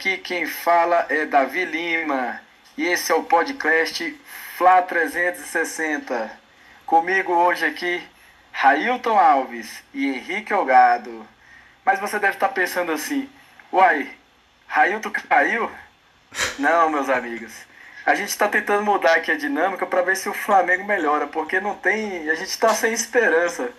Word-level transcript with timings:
Aqui 0.00 0.16
quem 0.16 0.46
fala 0.46 1.04
é 1.10 1.26
Davi 1.26 1.62
Lima 1.62 2.40
e 2.74 2.86
esse 2.86 3.12
é 3.12 3.14
o 3.14 3.24
podcast 3.24 4.18
Fla 4.56 4.80
360. 4.80 6.30
Comigo 6.86 7.34
hoje 7.34 7.66
aqui, 7.66 8.02
Railton 8.50 9.18
Alves 9.18 9.84
e 9.92 10.06
Henrique 10.06 10.54
Elgado. 10.54 11.28
Mas 11.84 12.00
você 12.00 12.18
deve 12.18 12.32
estar 12.32 12.48
pensando 12.48 12.92
assim: 12.92 13.28
uai, 13.70 14.10
Railton 14.66 15.10
caiu? 15.10 15.70
Não, 16.58 16.88
meus 16.88 17.10
amigos. 17.10 17.52
A 18.06 18.14
gente 18.14 18.30
está 18.30 18.48
tentando 18.48 18.82
mudar 18.82 19.16
aqui 19.16 19.30
a 19.30 19.36
dinâmica 19.36 19.84
para 19.84 20.00
ver 20.00 20.16
se 20.16 20.30
o 20.30 20.32
Flamengo 20.32 20.86
melhora, 20.86 21.26
porque 21.26 21.60
não 21.60 21.74
tem. 21.74 22.30
A 22.30 22.34
gente 22.34 22.48
está 22.48 22.70
sem 22.70 22.94
esperança. 22.94 23.70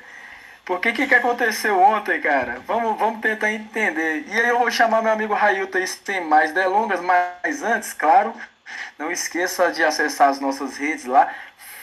O 0.71 0.79
que, 0.79 0.93
que 0.93 1.13
aconteceu 1.13 1.77
ontem, 1.77 2.21
cara? 2.21 2.61
Vamos, 2.65 2.97
vamos 2.97 3.19
tentar 3.19 3.51
entender. 3.51 4.23
E 4.25 4.39
aí 4.39 4.47
eu 4.47 4.57
vou 4.57 4.71
chamar 4.71 5.01
meu 5.01 5.11
amigo 5.11 5.33
Railton 5.33 5.77
aí 5.77 5.85
sem 5.85 6.23
mais 6.23 6.53
delongas, 6.53 7.01
mas 7.01 7.61
antes, 7.61 7.91
claro, 7.91 8.33
não 8.97 9.11
esqueça 9.11 9.69
de 9.69 9.83
acessar 9.83 10.29
as 10.29 10.39
nossas 10.39 10.77
redes 10.77 11.03
lá, 11.03 11.29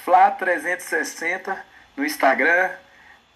Fla360 0.06 1.55
no 1.98 2.05
Instagram, 2.05 2.70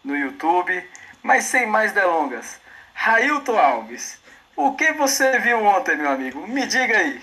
no 0.02 0.16
YouTube. 0.16 0.82
Mas 1.22 1.44
sem 1.44 1.66
mais 1.66 1.92
delongas, 1.92 2.58
Railton 2.94 3.58
Alves, 3.58 4.18
o 4.56 4.72
que 4.72 4.92
você 4.92 5.38
viu 5.38 5.62
ontem, 5.62 5.98
meu 5.98 6.10
amigo? 6.10 6.46
Me 6.48 6.66
diga 6.66 6.96
aí. 6.96 7.20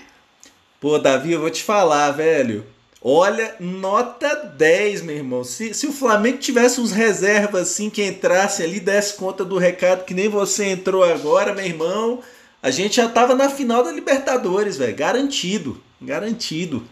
Pô, 0.80 1.00
Davi, 1.00 1.32
eu 1.32 1.42
vou 1.42 1.50
te 1.50 1.64
falar, 1.64 2.12
velho. 2.12 2.64
Olha, 3.02 3.56
nota 3.62 4.36
10, 4.36 5.04
meu 5.04 5.16
irmão. 5.16 5.44
Se, 5.44 5.74
se 5.74 5.88
o 5.88 5.94
Flamengo 5.94 6.38
tivesse 6.38 6.82
uns 6.82 6.92
reservas 6.92 7.62
assim 7.62 7.90
que 7.90 8.04
entrasse 8.04 8.62
ali, 8.62 8.80
desse 8.80 9.14
conta 9.14 9.46
do 9.46 9.58
recado 9.58 10.04
que 10.04 10.14
nem 10.14 10.28
você 10.28 10.66
entrou 10.66 11.04
agora, 11.04 11.54
meu 11.54 11.66
irmão, 11.66 12.22
a 12.62 12.70
gente 12.70 12.98
já 12.98 13.08
tava 13.08 13.36
na 13.36 13.50
final 13.50 13.84
da 13.84 13.92
Libertadores, 13.92 14.76
velho. 14.76 14.96
Garantido. 14.96 15.82
Garantido. 16.02 16.84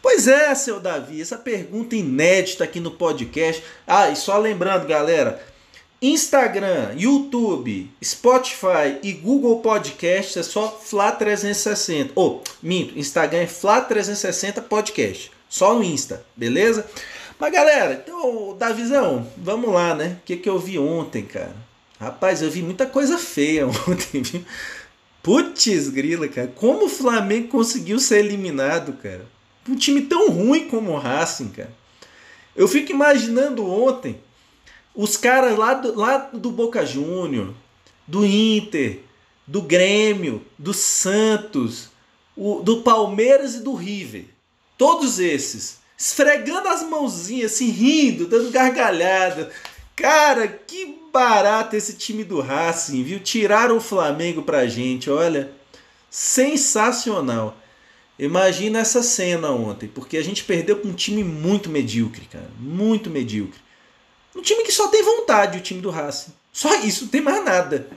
Pois 0.00 0.26
é, 0.26 0.54
seu 0.54 0.80
Davi, 0.80 1.20
essa 1.20 1.36
pergunta 1.36 1.94
inédita 1.94 2.64
aqui 2.64 2.80
no 2.80 2.92
podcast. 2.92 3.62
Ah, 3.86 4.08
e 4.08 4.16
só 4.16 4.38
lembrando, 4.38 4.86
galera, 4.86 5.42
Instagram, 6.02 6.94
YouTube, 6.96 7.90
Spotify 8.02 8.98
e 9.02 9.12
Google 9.12 9.60
Podcast 9.60 10.38
é 10.38 10.42
só 10.42 10.80
Fla360. 10.82 12.12
Ou, 12.14 12.42
oh, 12.42 12.50
minto, 12.62 12.98
Instagram 12.98 13.40
é 13.40 13.46
Fla360 13.46 14.62
Podcast. 14.62 15.30
Só 15.46 15.74
no 15.74 15.84
Insta, 15.84 16.24
beleza? 16.34 16.86
Mas 17.38 17.52
galera, 17.52 18.02
então, 18.02 18.56
Davizão, 18.58 19.30
vamos 19.36 19.74
lá, 19.74 19.94
né? 19.94 20.16
O 20.22 20.24
que, 20.24 20.38
que 20.38 20.48
eu 20.48 20.58
vi 20.58 20.78
ontem, 20.78 21.22
cara? 21.22 21.54
Rapaz, 22.00 22.40
eu 22.40 22.50
vi 22.50 22.62
muita 22.62 22.86
coisa 22.86 23.18
feia 23.18 23.66
ontem, 23.86 24.22
viu? 24.22 24.42
Putz, 25.22 25.90
grila, 25.90 26.28
cara. 26.28 26.48
Como 26.48 26.86
o 26.86 26.88
Flamengo 26.88 27.48
conseguiu 27.48 27.98
ser 27.98 28.20
eliminado, 28.20 28.94
cara? 28.94 29.26
Um 29.68 29.76
time 29.76 30.00
tão 30.00 30.30
ruim 30.30 30.66
como 30.66 30.92
o 30.92 30.98
Racing, 30.98 31.50
cara. 31.50 31.72
Eu 32.56 32.66
fico 32.66 32.90
imaginando 32.90 33.70
ontem 33.70 34.18
os 34.94 35.16
caras 35.16 35.56
lá 35.56 35.74
do, 35.74 35.98
lá 35.98 36.18
do 36.32 36.50
Boca 36.50 36.84
Júnior, 36.84 37.54
do 38.06 38.24
Inter, 38.24 39.00
do 39.46 39.62
Grêmio, 39.62 40.44
do 40.58 40.72
Santos, 40.74 41.90
o, 42.36 42.60
do 42.60 42.82
Palmeiras 42.82 43.56
e 43.56 43.60
do 43.62 43.74
River. 43.74 44.26
Todos 44.76 45.18
esses. 45.18 45.78
Esfregando 45.96 46.68
as 46.68 46.82
mãozinhas, 46.82 47.52
assim, 47.52 47.70
rindo, 47.70 48.26
dando 48.26 48.50
gargalhada. 48.50 49.50
Cara, 49.94 50.48
que 50.48 50.98
barato 51.12 51.76
esse 51.76 51.94
time 51.94 52.24
do 52.24 52.40
Racing, 52.40 53.02
viu? 53.02 53.20
Tiraram 53.20 53.76
o 53.76 53.80
Flamengo 53.80 54.42
pra 54.42 54.66
gente, 54.66 55.10
olha. 55.10 55.52
Sensacional. 56.08 57.56
Imagina 58.18 58.80
essa 58.80 59.02
cena 59.02 59.50
ontem, 59.50 59.88
porque 59.88 60.16
a 60.16 60.22
gente 60.22 60.44
perdeu 60.44 60.76
com 60.76 60.88
um 60.88 60.94
time 60.94 61.22
muito 61.22 61.68
medíocre, 61.68 62.26
cara. 62.26 62.50
Muito 62.58 63.10
medíocre. 63.10 63.58
Um 64.34 64.42
time 64.42 64.62
que 64.62 64.72
só 64.72 64.88
tem 64.88 65.02
vontade, 65.02 65.58
o 65.58 65.62
time 65.62 65.80
do 65.80 65.90
Racing. 65.90 66.32
Só 66.52 66.74
isso, 66.80 67.04
não 67.04 67.10
tem 67.10 67.20
mais 67.20 67.44
nada. 67.44 67.88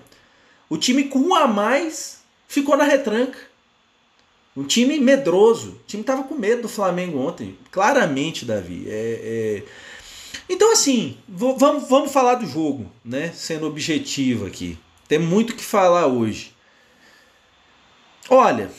O 0.70 0.78
time 0.78 1.06
com 1.06 1.20
um 1.20 1.36
a 1.36 1.48
mais 1.48 2.20
ficou 2.48 2.76
na 2.76 2.84
retranca. 2.84 3.38
Um 4.56 4.64
time 4.64 5.00
medroso. 5.00 5.72
O 5.72 5.88
time 5.88 6.04
tava 6.04 6.24
com 6.24 6.36
medo 6.36 6.64
do 6.64 6.70
Flamengo 6.70 7.20
ontem. 7.20 7.58
Claramente, 7.72 8.46
Davi. 8.46 8.86
É, 8.88 9.20
é... 9.24 9.64
Então, 10.48 10.72
assim, 10.72 11.18
vamos, 11.28 11.88
vamos 11.88 12.12
falar 12.12 12.36
do 12.36 12.46
jogo, 12.46 12.92
né? 13.04 13.32
Sendo 13.34 13.66
objetivo 13.66 14.46
aqui. 14.46 14.78
Tem 15.08 15.20
muito 15.20 15.56
que 15.56 15.64
falar 15.64 16.08
hoje. 16.08 16.54
Olha, 18.30 18.72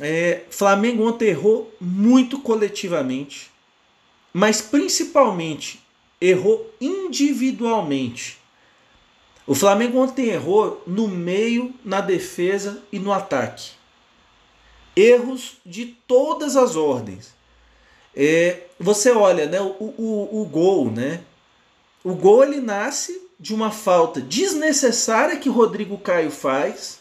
é, 0.00 0.42
Flamengo 0.50 1.06
ontem 1.06 1.28
errou 1.28 1.72
muito 1.80 2.38
coletivamente, 2.40 3.50
mas 4.32 4.60
principalmente 4.60 5.81
errou 6.22 6.72
individualmente. 6.80 8.38
O 9.44 9.56
Flamengo 9.56 9.98
ontem 9.98 10.28
errou 10.28 10.80
no 10.86 11.08
meio, 11.08 11.74
na 11.84 12.00
defesa 12.00 12.80
e 12.92 12.98
no 13.00 13.12
ataque. 13.12 13.72
Erros 14.94 15.56
de 15.66 15.86
todas 16.06 16.56
as 16.56 16.76
ordens. 16.76 17.34
É, 18.14 18.66
você 18.78 19.10
olha, 19.10 19.46
né, 19.46 19.60
o, 19.60 19.74
o, 19.98 20.42
o 20.42 20.44
gol, 20.44 20.90
né? 20.90 21.22
O 22.04 22.14
gol 22.14 22.44
ele 22.44 22.60
nasce 22.60 23.20
de 23.40 23.52
uma 23.52 23.72
falta 23.72 24.20
desnecessária 24.20 25.36
que 25.36 25.48
Rodrigo 25.48 25.98
Caio 25.98 26.30
faz, 26.30 27.00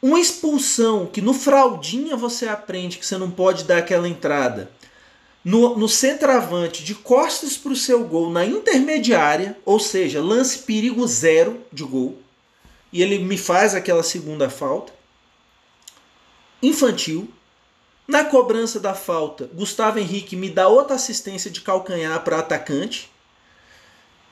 uma 0.00 0.18
expulsão 0.18 1.06
que 1.06 1.20
no 1.20 1.32
fraldinha 1.32 2.16
você 2.16 2.48
aprende 2.48 2.98
que 2.98 3.06
você 3.06 3.16
não 3.16 3.30
pode 3.30 3.64
dar 3.64 3.78
aquela 3.78 4.08
entrada 4.08 4.68
no, 5.44 5.76
no 5.76 5.88
centroavante 5.88 6.84
de 6.84 6.94
costas 6.94 7.56
para 7.56 7.72
o 7.72 7.76
seu 7.76 8.04
gol 8.04 8.30
na 8.30 8.44
intermediária, 8.44 9.58
ou 9.64 9.80
seja, 9.80 10.22
lance 10.22 10.60
perigo 10.60 11.06
zero 11.06 11.60
de 11.72 11.82
gol, 11.82 12.18
e 12.92 13.02
ele 13.02 13.18
me 13.18 13.36
faz 13.36 13.74
aquela 13.74 14.02
segunda 14.02 14.48
falta. 14.48 14.92
Infantil. 16.62 17.28
Na 18.06 18.24
cobrança 18.24 18.78
da 18.80 18.94
falta, 18.94 19.48
Gustavo 19.54 19.98
Henrique 19.98 20.36
me 20.36 20.50
dá 20.50 20.68
outra 20.68 20.96
assistência 20.96 21.50
de 21.50 21.60
calcanhar 21.60 22.22
para 22.22 22.38
atacante. 22.38 23.10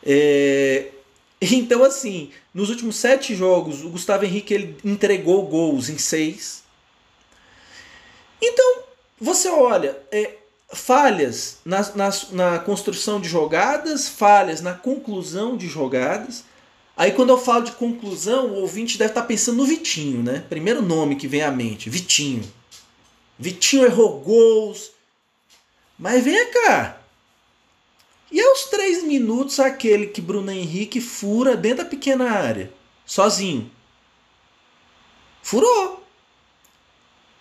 É... 0.03 0.91
Então, 1.41 1.83
assim, 1.83 2.31
nos 2.53 2.69
últimos 2.69 2.97
sete 2.97 3.35
jogos, 3.35 3.83
o 3.83 3.89
Gustavo 3.89 4.25
Henrique 4.25 4.53
ele 4.53 4.77
entregou 4.85 5.47
gols 5.47 5.89
em 5.89 5.97
seis. 5.97 6.63
Então, 8.43 8.83
você 9.19 9.49
olha, 9.49 9.97
é, 10.13 10.37
falhas 10.73 11.59
na, 11.65 11.81
na, 11.95 12.11
na, 12.33 12.59
construção 12.61 13.21
de 13.21 13.29
jogadas, 13.29 14.09
falhas 14.09 14.61
na 14.61 14.73
conclusão 14.73 15.57
de 15.57 15.67
jogadas. 15.67 16.45
Aí 16.97 17.13
quando 17.13 17.31
eu 17.31 17.39
falo 17.39 17.65
de 17.65 17.73
conclusão, 17.73 18.49
o 18.49 18.61
ouvinte 18.61 18.99
deve 18.99 19.11
estar 19.11 19.23
pensando 19.23 19.59
no 19.59 19.65
Vitinho, 19.65 20.23
né? 20.23 20.45
Primeiro 20.49 20.83
nome 20.83 21.17
que 21.17 21.27
vem 21.27 21.43
à 21.43 21.51
mente, 21.51 21.91
Vitinho. 21.91 22.43
Vitinho 23.39 23.85
errou 23.85 24.21
gols. 24.21 24.93
Mas 25.99 26.23
vem 26.23 26.51
cá. 26.53 27.01
E 28.31 28.41
aos 28.41 28.65
três 28.65 29.03
minutos 29.03 29.59
aquele 29.59 30.07
que 30.07 30.21
Bruno 30.21 30.53
Henrique 30.53 31.01
fura 31.01 31.57
dentro 31.57 31.85
da 31.85 31.91
pequena 31.91 32.31
área, 32.31 32.73
sozinho. 33.05 33.71
Furou. 35.43 36.05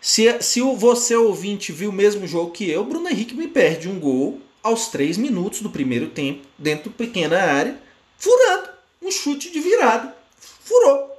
Se, 0.02 0.42
se 0.42 0.62
você 0.62 1.16
ouvinte 1.16 1.72
viu 1.72 1.90
o 1.90 1.94
mesmo 1.94 2.26
jogo 2.26 2.52
que 2.52 2.70
eu, 2.70 2.86
Bruno 2.86 3.10
Henrique 3.10 3.36
me 3.36 3.48
perde 3.48 3.90
um 3.90 4.00
gol 4.00 4.40
aos 4.64 4.88
3 4.88 5.18
minutos 5.18 5.62
do 5.62 5.70
primeiro 5.70 6.08
tempo, 6.08 6.46
dentro 6.58 6.90
da 6.90 6.96
pequena 6.96 7.42
área, 7.42 7.82
furando. 8.18 8.70
Um 9.02 9.12
chute 9.12 9.50
de 9.52 9.60
virada. 9.60 10.16
Furou. 10.38 11.10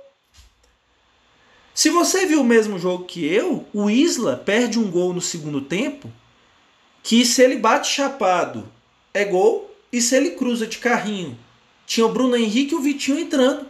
Se 1.74 1.88
você 1.88 2.26
viu 2.26 2.42
o 2.42 2.44
mesmo 2.44 2.78
jogo 2.78 3.04
que 3.04 3.24
eu, 3.24 3.66
o 3.72 3.88
Isla 3.88 4.36
perde 4.36 4.78
um 4.78 4.90
gol 4.90 5.14
no 5.14 5.20
segundo 5.20 5.62
tempo, 5.62 6.12
que 7.02 7.24
se 7.24 7.42
ele 7.42 7.56
bate 7.56 7.88
chapado 7.88 8.70
é 9.14 9.24
gol, 9.24 9.74
e 9.92 10.00
se 10.00 10.14
ele 10.14 10.32
cruza 10.32 10.66
de 10.66 10.78
carrinho, 10.78 11.38
tinha 11.86 12.06
o 12.06 12.12
Bruno 12.12 12.36
Henrique 12.36 12.74
e 12.74 12.76
o 12.76 12.80
Vitinho 12.80 13.18
entrando, 13.18 13.66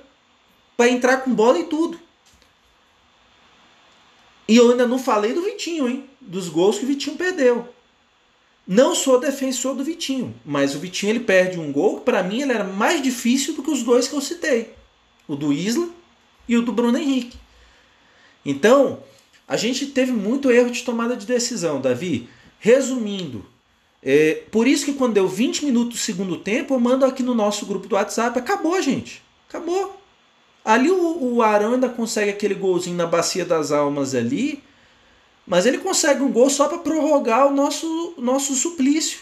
para 0.76 0.90
entrar 0.90 1.18
com 1.18 1.32
bola 1.32 1.58
e 1.58 1.64
tudo. 1.64 1.98
E 4.50 4.56
eu 4.56 4.68
ainda 4.68 4.84
não 4.84 4.98
falei 4.98 5.32
do 5.32 5.42
Vitinho, 5.42 5.88
hein? 5.88 6.10
Dos 6.20 6.48
gols 6.48 6.76
que 6.76 6.84
o 6.84 6.88
Vitinho 6.88 7.16
perdeu. 7.16 7.68
Não 8.66 8.96
sou 8.96 9.20
defensor 9.20 9.76
do 9.76 9.84
Vitinho, 9.84 10.34
mas 10.44 10.74
o 10.74 10.80
Vitinho 10.80 11.10
ele 11.10 11.20
perde 11.20 11.56
um 11.56 11.70
gol 11.70 11.98
que 11.98 12.04
para 12.04 12.20
mim 12.20 12.42
ele 12.42 12.50
era 12.50 12.64
mais 12.64 13.00
difícil 13.00 13.54
do 13.54 13.62
que 13.62 13.70
os 13.70 13.84
dois 13.84 14.08
que 14.08 14.14
eu 14.14 14.20
citei. 14.20 14.74
O 15.28 15.36
do 15.36 15.52
Isla 15.52 15.88
e 16.48 16.56
o 16.56 16.62
do 16.62 16.72
Bruno 16.72 16.98
Henrique. 16.98 17.38
Então, 18.44 19.04
a 19.46 19.56
gente 19.56 19.86
teve 19.86 20.10
muito 20.10 20.50
erro 20.50 20.72
de 20.72 20.82
tomada 20.82 21.16
de 21.16 21.26
decisão, 21.26 21.80
Davi. 21.80 22.28
Resumindo, 22.58 23.46
é, 24.02 24.42
por 24.50 24.66
isso 24.66 24.84
que 24.84 24.94
quando 24.94 25.14
deu 25.14 25.28
20 25.28 25.64
minutos 25.64 25.94
do 25.94 26.02
segundo 26.02 26.36
tempo, 26.36 26.74
eu 26.74 26.80
mando 26.80 27.04
aqui 27.04 27.22
no 27.22 27.36
nosso 27.36 27.66
grupo 27.66 27.86
do 27.86 27.94
WhatsApp, 27.94 28.36
acabou, 28.36 28.82
gente. 28.82 29.22
Acabou. 29.48 29.99
Ali 30.64 30.90
o, 30.90 31.34
o 31.34 31.42
Arão 31.42 31.74
ainda 31.74 31.88
consegue 31.88 32.30
aquele 32.30 32.54
golzinho 32.54 32.96
na 32.96 33.06
Bacia 33.06 33.44
das 33.44 33.72
Almas 33.72 34.14
ali, 34.14 34.62
mas 35.46 35.66
ele 35.66 35.78
consegue 35.78 36.22
um 36.22 36.30
gol 36.30 36.50
só 36.50 36.68
para 36.68 36.78
prorrogar 36.78 37.46
o 37.46 37.50
nosso, 37.50 38.14
nosso 38.18 38.54
suplício. 38.54 39.20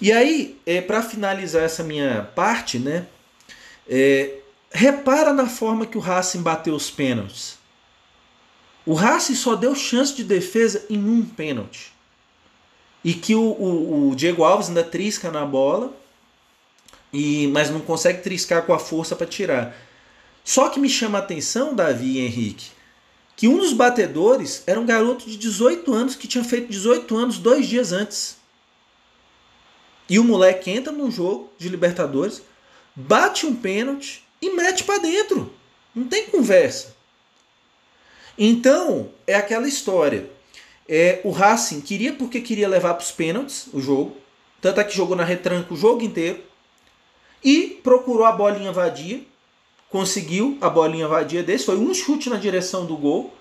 E 0.00 0.10
aí, 0.12 0.58
é, 0.66 0.80
para 0.80 1.02
finalizar 1.02 1.62
essa 1.62 1.82
minha 1.82 2.28
parte, 2.34 2.78
né? 2.78 3.06
É, 3.88 4.38
repara 4.70 5.32
na 5.32 5.46
forma 5.46 5.86
que 5.86 5.96
o 5.96 6.00
Racing 6.00 6.42
bateu 6.42 6.74
os 6.74 6.90
pênaltis. 6.90 7.58
O 8.84 8.94
Racing 8.94 9.34
só 9.34 9.54
deu 9.54 9.74
chance 9.74 10.14
de 10.14 10.24
defesa 10.24 10.84
em 10.90 10.98
um 10.98 11.24
pênalti. 11.24 11.92
E 13.04 13.14
que 13.14 13.34
o, 13.34 13.40
o, 13.40 14.10
o 14.10 14.16
Diego 14.16 14.44
Alves 14.44 14.68
ainda 14.68 14.82
trisca 14.82 15.30
na 15.30 15.44
bola, 15.44 15.92
e 17.12 17.46
mas 17.48 17.70
não 17.70 17.80
consegue 17.80 18.22
triscar 18.22 18.62
com 18.62 18.72
a 18.72 18.78
força 18.78 19.14
para 19.14 19.26
tirar. 19.26 19.76
Só 20.44 20.68
que 20.68 20.80
me 20.80 20.88
chama 20.88 21.18
a 21.18 21.22
atenção, 21.22 21.74
Davi 21.74 22.18
e 22.18 22.20
Henrique, 22.20 22.70
que 23.36 23.48
um 23.48 23.58
dos 23.58 23.72
batedores 23.72 24.62
era 24.66 24.80
um 24.80 24.86
garoto 24.86 25.28
de 25.28 25.36
18 25.36 25.92
anos 25.92 26.14
que 26.16 26.28
tinha 26.28 26.44
feito 26.44 26.70
18 26.70 27.16
anos 27.16 27.38
dois 27.38 27.66
dias 27.66 27.92
antes. 27.92 28.36
E 30.08 30.18
o 30.18 30.24
moleque 30.24 30.70
entra 30.70 30.92
num 30.92 31.10
jogo 31.10 31.50
de 31.58 31.68
Libertadores, 31.68 32.42
bate 32.94 33.46
um 33.46 33.54
pênalti 33.54 34.24
e 34.40 34.50
mete 34.50 34.84
para 34.84 34.98
dentro. 34.98 35.52
Não 35.94 36.06
tem 36.06 36.26
conversa. 36.26 36.94
Então, 38.36 39.10
é 39.26 39.34
aquela 39.34 39.68
história. 39.68 40.28
É, 40.88 41.20
o 41.22 41.30
Racing 41.30 41.80
queria 41.80 42.12
porque 42.12 42.40
queria 42.40 42.68
levar 42.68 42.94
para 42.94 43.04
os 43.04 43.12
pênaltis 43.12 43.68
o 43.72 43.80
jogo. 43.80 44.16
Tanto 44.60 44.80
é 44.80 44.84
que 44.84 44.96
jogou 44.96 45.16
na 45.16 45.24
retranca 45.24 45.72
o 45.72 45.76
jogo 45.76 46.02
inteiro. 46.02 46.42
E 47.44 47.80
procurou 47.82 48.24
a 48.24 48.32
bolinha 48.32 48.72
vadia 48.72 49.24
conseguiu 49.92 50.56
a 50.60 50.70
bolinha 50.70 51.06
vadia 51.06 51.42
desse. 51.42 51.66
Foi 51.66 51.76
um 51.76 51.92
chute 51.92 52.30
na 52.30 52.36
direção 52.36 52.86
do 52.86 52.96
gol. 52.96 53.32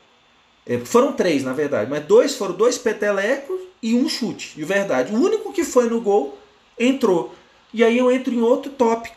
É, 0.68 0.77
foram 0.80 1.13
três, 1.13 1.44
na 1.44 1.53
verdade, 1.53 1.89
mas 1.89 2.06
dois 2.06 2.36
foram 2.36 2.53
dois 2.53 2.77
petelecos 2.77 3.59
e 3.81 3.95
um 3.95 4.07
chute, 4.07 4.53
de 4.56 4.63
verdade. 4.63 5.12
O 5.12 5.19
único 5.19 5.51
que 5.53 5.63
foi 5.63 5.89
no 5.89 6.01
gol 6.01 6.38
entrou. 6.77 7.33
E 7.74 7.83
aí 7.83 7.98
eu 7.98 8.12
entro 8.12 8.33
em 8.33 8.42
outro 8.42 8.71
tópico. 8.71 9.15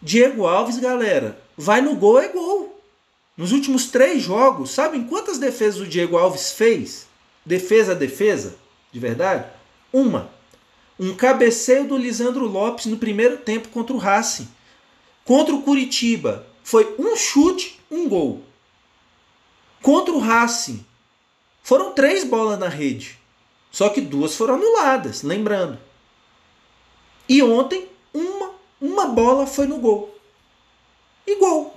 Diego 0.00 0.46
Alves, 0.46 0.78
galera, 0.78 1.40
vai 1.56 1.80
no 1.80 1.96
gol 1.96 2.20
é 2.20 2.28
gol. 2.28 2.78
Nos 3.36 3.50
últimos 3.50 3.86
três 3.86 4.22
jogos, 4.22 4.70
sabem 4.70 5.04
quantas 5.04 5.38
defesas 5.38 5.80
o 5.80 5.86
Diego 5.86 6.16
Alves 6.16 6.52
fez? 6.52 7.08
Defesa 7.44 7.92
a 7.92 7.96
defesa, 7.96 8.54
de 8.92 9.00
verdade? 9.00 9.46
Uma. 9.92 10.30
Um 11.00 11.14
cabeceio 11.14 11.88
do 11.88 11.96
Lisandro 11.96 12.46
Lopes 12.46 12.86
no 12.86 12.98
primeiro 12.98 13.38
tempo 13.38 13.68
contra 13.70 13.96
o 13.96 13.98
Racing. 13.98 14.46
Contra 15.24 15.54
o 15.54 15.62
Curitiba, 15.62 16.46
foi 16.62 16.94
um 16.98 17.16
chute, 17.16 17.80
um 17.90 18.08
gol. 18.08 18.42
Contra 19.82 20.12
o 20.12 20.18
Racing, 20.18 20.84
foram 21.62 21.92
três 21.92 22.24
bolas 22.24 22.58
na 22.58 22.68
rede. 22.68 23.18
Só 23.70 23.88
que 23.88 24.00
duas 24.00 24.36
foram 24.36 24.54
anuladas, 24.54 25.22
lembrando. 25.22 25.78
E 27.28 27.42
ontem, 27.42 27.88
uma, 28.12 28.50
uma 28.80 29.06
bola 29.06 29.46
foi 29.46 29.66
no 29.66 29.78
gol. 29.78 30.16
E 31.26 31.36
gol. 31.36 31.76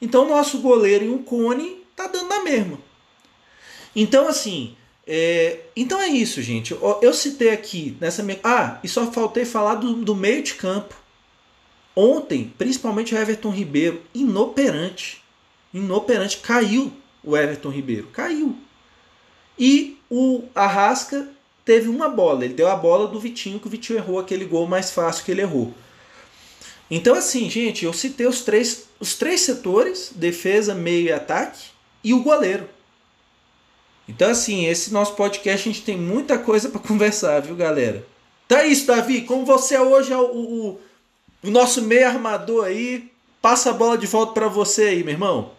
Então, 0.00 0.28
nosso 0.28 0.60
goleiro 0.60 1.04
e 1.04 1.10
um 1.10 1.22
cone 1.22 1.84
tá 1.96 2.06
dando 2.06 2.28
na 2.28 2.42
mesma. 2.42 2.78
Então, 3.94 4.28
assim, 4.28 4.76
é, 5.06 5.60
então 5.74 6.00
é 6.00 6.08
isso, 6.08 6.40
gente. 6.40 6.72
Eu, 6.72 6.98
eu, 7.02 7.12
citei 7.12 7.50
aqui 7.50 7.96
nessa 8.00 8.22
minha. 8.22 8.38
Ah, 8.44 8.78
e 8.84 8.88
só 8.88 9.10
faltei 9.10 9.44
falar 9.44 9.74
do, 9.74 9.94
do 9.94 10.14
meio 10.14 10.42
de 10.42 10.54
campo. 10.54 10.94
Ontem, 11.94 12.52
principalmente 12.56 13.14
o 13.14 13.18
Everton 13.18 13.50
Ribeiro, 13.50 14.02
inoperante. 14.14 15.22
Inoperante. 15.72 16.38
Caiu 16.38 16.92
o 17.22 17.36
Everton 17.36 17.70
Ribeiro. 17.70 18.08
Caiu. 18.08 18.56
E 19.58 19.98
o 20.08 20.44
Arrasca 20.54 21.28
teve 21.64 21.88
uma 21.88 22.08
bola. 22.08 22.44
Ele 22.44 22.54
deu 22.54 22.68
a 22.68 22.76
bola 22.76 23.06
do 23.06 23.20
Vitinho, 23.20 23.60
que 23.60 23.66
o 23.66 23.70
Vitinho 23.70 23.98
errou 23.98 24.18
aquele 24.18 24.44
gol 24.44 24.66
mais 24.66 24.90
fácil 24.90 25.24
que 25.24 25.30
ele 25.30 25.42
errou. 25.42 25.74
Então, 26.90 27.14
assim, 27.14 27.48
gente, 27.48 27.84
eu 27.84 27.92
citei 27.92 28.26
os 28.26 28.42
três, 28.42 28.88
os 28.98 29.14
três 29.14 29.42
setores: 29.42 30.12
defesa, 30.14 30.74
meio 30.74 31.06
e 31.06 31.12
ataque, 31.12 31.66
e 32.02 32.12
o 32.12 32.22
goleiro. 32.22 32.68
Então, 34.08 34.28
assim, 34.28 34.66
esse 34.66 34.92
nosso 34.92 35.14
podcast 35.14 35.68
a 35.68 35.72
gente 35.72 35.84
tem 35.84 35.96
muita 35.96 36.36
coisa 36.38 36.68
para 36.68 36.80
conversar, 36.82 37.40
viu, 37.40 37.54
galera? 37.54 38.04
É 38.48 38.66
isso, 38.66 38.86
Davi. 38.86 39.22
Como 39.22 39.46
você 39.46 39.78
hoje 39.78 40.12
é 40.12 40.16
o, 40.16 40.24
o 40.24 40.80
o 41.42 41.50
nosso 41.50 41.82
meio 41.82 42.06
armador 42.06 42.66
aí 42.66 43.10
passa 43.40 43.70
a 43.70 43.72
bola 43.72 43.96
de 43.96 44.06
volta 44.06 44.32
para 44.32 44.48
você 44.48 44.82
aí, 44.84 45.04
meu 45.04 45.14
irmão. 45.14 45.52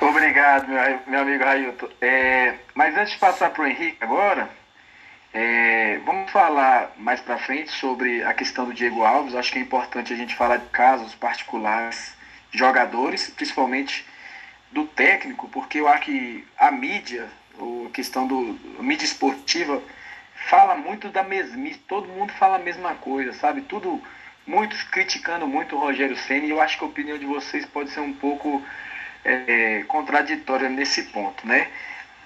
Obrigado, 0.00 0.68
meu, 0.68 0.98
meu 1.06 1.20
amigo 1.20 1.44
Railton. 1.44 1.88
É, 2.00 2.54
mas 2.74 2.96
antes 2.96 3.12
de 3.12 3.18
passar 3.18 3.50
para 3.50 3.62
o 3.62 3.66
Henrique 3.66 3.96
agora, 4.00 4.50
é, 5.32 5.98
vamos 6.04 6.30
falar 6.30 6.92
mais 6.98 7.20
para 7.20 7.38
frente 7.38 7.70
sobre 7.70 8.22
a 8.22 8.34
questão 8.34 8.66
do 8.66 8.74
Diego 8.74 9.02
Alves. 9.02 9.34
Acho 9.34 9.52
que 9.52 9.58
é 9.58 9.62
importante 9.62 10.12
a 10.12 10.16
gente 10.16 10.34
falar 10.34 10.58
de 10.58 10.66
casos 10.66 11.14
particulares, 11.14 12.14
jogadores, 12.50 13.30
principalmente 13.30 14.04
do 14.70 14.84
técnico, 14.84 15.48
porque 15.48 15.80
eu 15.80 15.88
acho 15.88 16.02
que 16.02 16.46
a 16.58 16.70
mídia, 16.70 17.28
a 17.58 17.90
questão 17.90 18.26
do 18.26 18.58
a 18.78 18.82
mídia 18.82 19.04
esportiva, 19.04 19.80
fala 20.48 20.74
muito 20.74 21.08
da 21.08 21.22
mesmice, 21.22 21.78
todo 21.80 22.08
mundo 22.08 22.32
fala 22.32 22.56
a 22.56 22.58
mesma 22.58 22.94
coisa, 22.94 23.32
sabe? 23.32 23.62
Tudo, 23.62 24.02
muitos 24.46 24.82
criticando 24.84 25.46
muito 25.46 25.76
o 25.76 25.78
Rogério 25.78 26.16
Senna, 26.16 26.46
e 26.46 26.50
eu 26.50 26.60
acho 26.60 26.78
que 26.78 26.84
a 26.84 26.88
opinião 26.88 27.18
de 27.18 27.26
vocês 27.26 27.64
pode 27.66 27.90
ser 27.90 28.00
um 28.00 28.12
pouco 28.12 28.62
é, 29.24 29.84
contraditória 29.88 30.68
nesse 30.68 31.04
ponto, 31.04 31.46
né? 31.46 31.68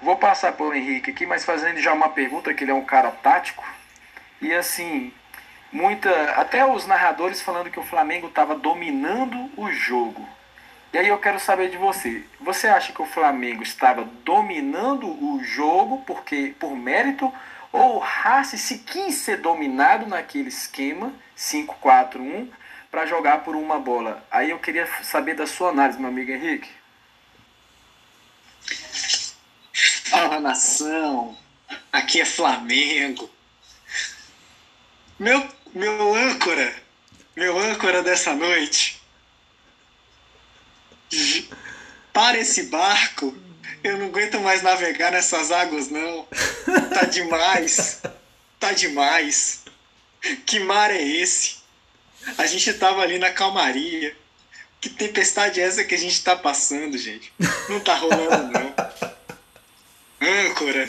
Vou 0.03 0.17
passar 0.17 0.53
para 0.53 0.67
o 0.67 0.75
Henrique 0.75 1.11
aqui, 1.11 1.27
mas 1.27 1.45
fazendo 1.45 1.81
já 1.81 1.93
uma 1.93 2.11
pergunta, 2.11 2.53
que 2.53 2.65
ele 2.65 2.71
é 2.71 2.75
um 2.75 2.85
cara 2.85 3.11
tático, 3.11 3.65
e 4.41 4.53
assim, 4.53 5.13
muita, 5.73 6.11
até 6.33 6.65
os 6.67 6.87
narradores 6.87 7.41
falando 7.41 7.71
que 7.71 7.81
o 7.81 7.85
Flamengo 7.85 8.29
estava 8.29 8.55
dominando 8.55 9.51
o 9.57 9.71
jogo. 9.71 10.27
E 10.93 10.99
aí 10.99 11.09
eu 11.09 11.19
quero 11.19 11.39
saber 11.39 11.69
de 11.69 11.77
você. 11.77 12.25
Você 12.41 12.69
acha 12.69 12.93
que 12.93 13.03
o 13.03 13.07
Flamengo 13.07 13.63
estava 13.63 14.05
dominando 14.25 15.07
o 15.07 15.43
jogo 15.45 16.03
porque 16.07 16.55
por 16.59 16.75
mérito 16.75 17.33
ou 17.73 17.97
o 17.97 17.99
Racing 17.99 18.57
se 18.57 18.79
quis 18.79 19.15
ser 19.17 19.39
dominado 19.39 20.07
naquele 20.07 20.49
esquema 20.49 21.13
5-4-1 21.37 22.49
para 22.91 23.07
jogar 23.07 23.45
por 23.45 23.55
uma 23.55 23.79
bola. 23.79 24.27
Aí 24.31 24.51
eu 24.51 24.59
queria 24.59 24.89
saber 25.03 25.35
da 25.35 25.47
sua 25.47 25.71
análise, 25.71 25.99
meu 25.99 26.09
amigo 26.09 26.31
Henrique. 26.31 26.71
Fala 30.09 30.41
nação, 30.41 31.37
aqui 31.93 32.21
é 32.21 32.25
Flamengo. 32.25 33.31
Meu, 35.19 35.47
meu 35.75 36.15
âncora, 36.15 36.75
meu 37.35 37.59
âncora 37.59 38.03
dessa 38.03 38.35
noite. 38.35 39.03
Para 42.13 42.39
esse 42.39 42.65
barco 42.65 43.37
eu 43.87 43.99
não 43.99 44.07
aguento 44.07 44.41
mais 44.41 44.63
navegar 44.63 45.13
nessas 45.13 45.51
águas, 45.51 45.89
não. 45.89 46.27
Tá 46.93 47.05
demais. 47.05 48.03
Tá 48.59 48.73
demais. 48.73 49.65
Que 50.45 50.59
mar 50.59 50.91
é 50.91 51.03
esse? 51.03 51.59
A 52.39 52.47
gente 52.47 52.73
tava 52.75 53.03
ali 53.03 53.19
na 53.19 53.31
calmaria. 53.31 54.17
Que 54.81 54.91
tempestade 54.91 55.61
é 55.61 55.65
essa 55.65 55.85
que 55.85 55.95
a 55.95 55.99
gente 55.99 56.23
tá 56.23 56.37
passando, 56.37 56.99
gente? 56.99 57.33
Não 57.69 57.81
tá 57.81 57.95
rolando, 57.95 58.53
não. 58.53 58.75
Âncora, 60.21 60.89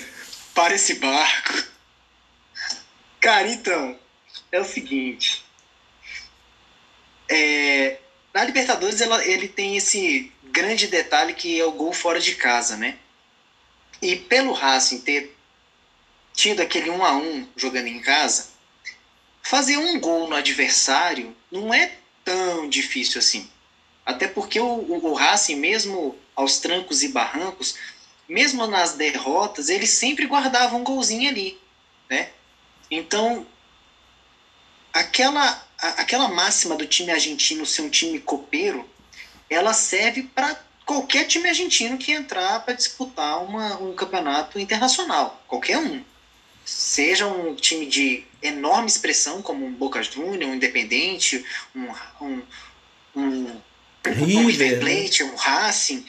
para 0.54 0.74
esse 0.74 0.96
barco. 0.96 1.64
Cara, 3.20 3.48
então, 3.48 3.98
é 4.52 4.60
o 4.60 4.66
seguinte. 4.66 5.46
É, 7.30 7.98
na 8.34 8.44
Libertadores 8.44 9.02
ela, 9.02 9.24
ele 9.26 9.48
tem 9.48 9.76
esse 9.76 10.32
grande 10.58 10.88
detalhe 10.88 11.36
que 11.36 11.60
é 11.60 11.64
o 11.64 11.72
gol 11.72 11.94
fora 11.94 12.20
de 12.20 12.34
casa, 12.34 12.76
né? 12.76 12.98
E 14.02 14.16
pelo 14.16 14.54
Racing 14.54 15.02
ter 15.02 15.38
tido 16.34 16.62
aquele 16.62 16.90
1 16.90 17.06
a 17.06 17.16
1 17.16 17.50
jogando 17.56 17.86
em 17.86 18.02
casa, 18.02 18.50
fazer 19.44 19.78
um 19.78 20.00
gol 20.00 20.28
no 20.28 20.36
adversário 20.36 21.36
não 21.52 21.72
é 21.72 21.94
tão 22.26 22.68
difícil 22.68 23.20
assim. 23.20 23.48
Até 24.04 24.28
porque 24.28 24.60
o, 24.60 24.66
o, 24.66 25.12
o 25.12 25.14
Racing, 25.14 25.58
mesmo 25.58 26.18
aos 26.36 26.58
trancos 26.58 27.04
e 27.04 27.10
barrancos, 27.10 27.76
mesmo 28.28 28.66
nas 28.66 28.94
derrotas, 28.94 29.70
ele 29.70 29.86
sempre 29.86 30.26
guardava 30.26 30.76
um 30.76 30.84
golzinho 30.84 31.30
ali, 31.30 31.60
né? 32.10 32.32
Então, 32.90 33.46
aquela, 34.92 35.64
aquela 35.78 36.28
máxima 36.28 36.76
do 36.76 36.88
time 36.88 37.12
argentino 37.12 37.64
ser 37.64 37.84
um 37.84 37.90
time 37.90 38.20
copeiro 38.20 38.90
ela 39.50 39.74
serve 39.74 40.24
para 40.24 40.60
qualquer 40.86 41.26
time 41.26 41.50
argentino 41.50 41.98
que 41.98 42.12
entrar 42.12 42.64
para 42.64 42.74
disputar 42.74 43.44
uma, 43.44 43.78
um 43.82 43.94
campeonato 43.94 44.60
internacional, 44.60 45.44
qualquer 45.48 45.78
um. 45.78 46.02
seja 46.66 47.28
um 47.28 47.56
time 47.56 47.86
de 47.86 48.24
enorme 48.42 48.88
expressão, 48.88 49.42
como 49.42 49.66
um 49.66 49.72
Boca 49.74 50.02
Juniors, 50.04 50.52
um 50.52 50.56
Independente, 50.56 51.44
um, 51.76 51.88
um, 52.22 52.42
um, 53.16 53.62
River, 54.06 54.38
um 54.38 54.48
River 54.48 54.72
né? 54.72 54.80
Plate, 54.80 55.24
um 55.24 55.36
Racing, 55.36 56.06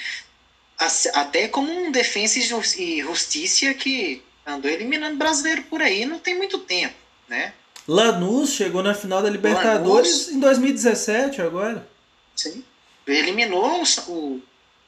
até 1.14 1.48
como 1.48 1.72
um 1.72 1.90
Defensa 1.90 2.38
e 2.38 2.42
Jus- 2.42 2.76
Justiça 3.00 3.74
que 3.74 4.22
andou 4.46 4.70
eliminando 4.70 5.16
brasileiro 5.16 5.62
por 5.64 5.82
aí 5.82 6.04
não 6.06 6.18
tem 6.18 6.36
muito 6.36 6.58
tempo, 6.58 6.94
né? 7.28 7.52
Lanús 7.86 8.50
chegou 8.52 8.82
na 8.82 8.94
final 8.94 9.22
da 9.22 9.30
Libertadores 9.30 10.28
em 10.28 10.38
2017 10.38 11.40
agora. 11.40 11.88
Sim. 12.36 12.62
Eliminou 13.08 13.82
o, 13.82 14.10
o, 14.12 14.42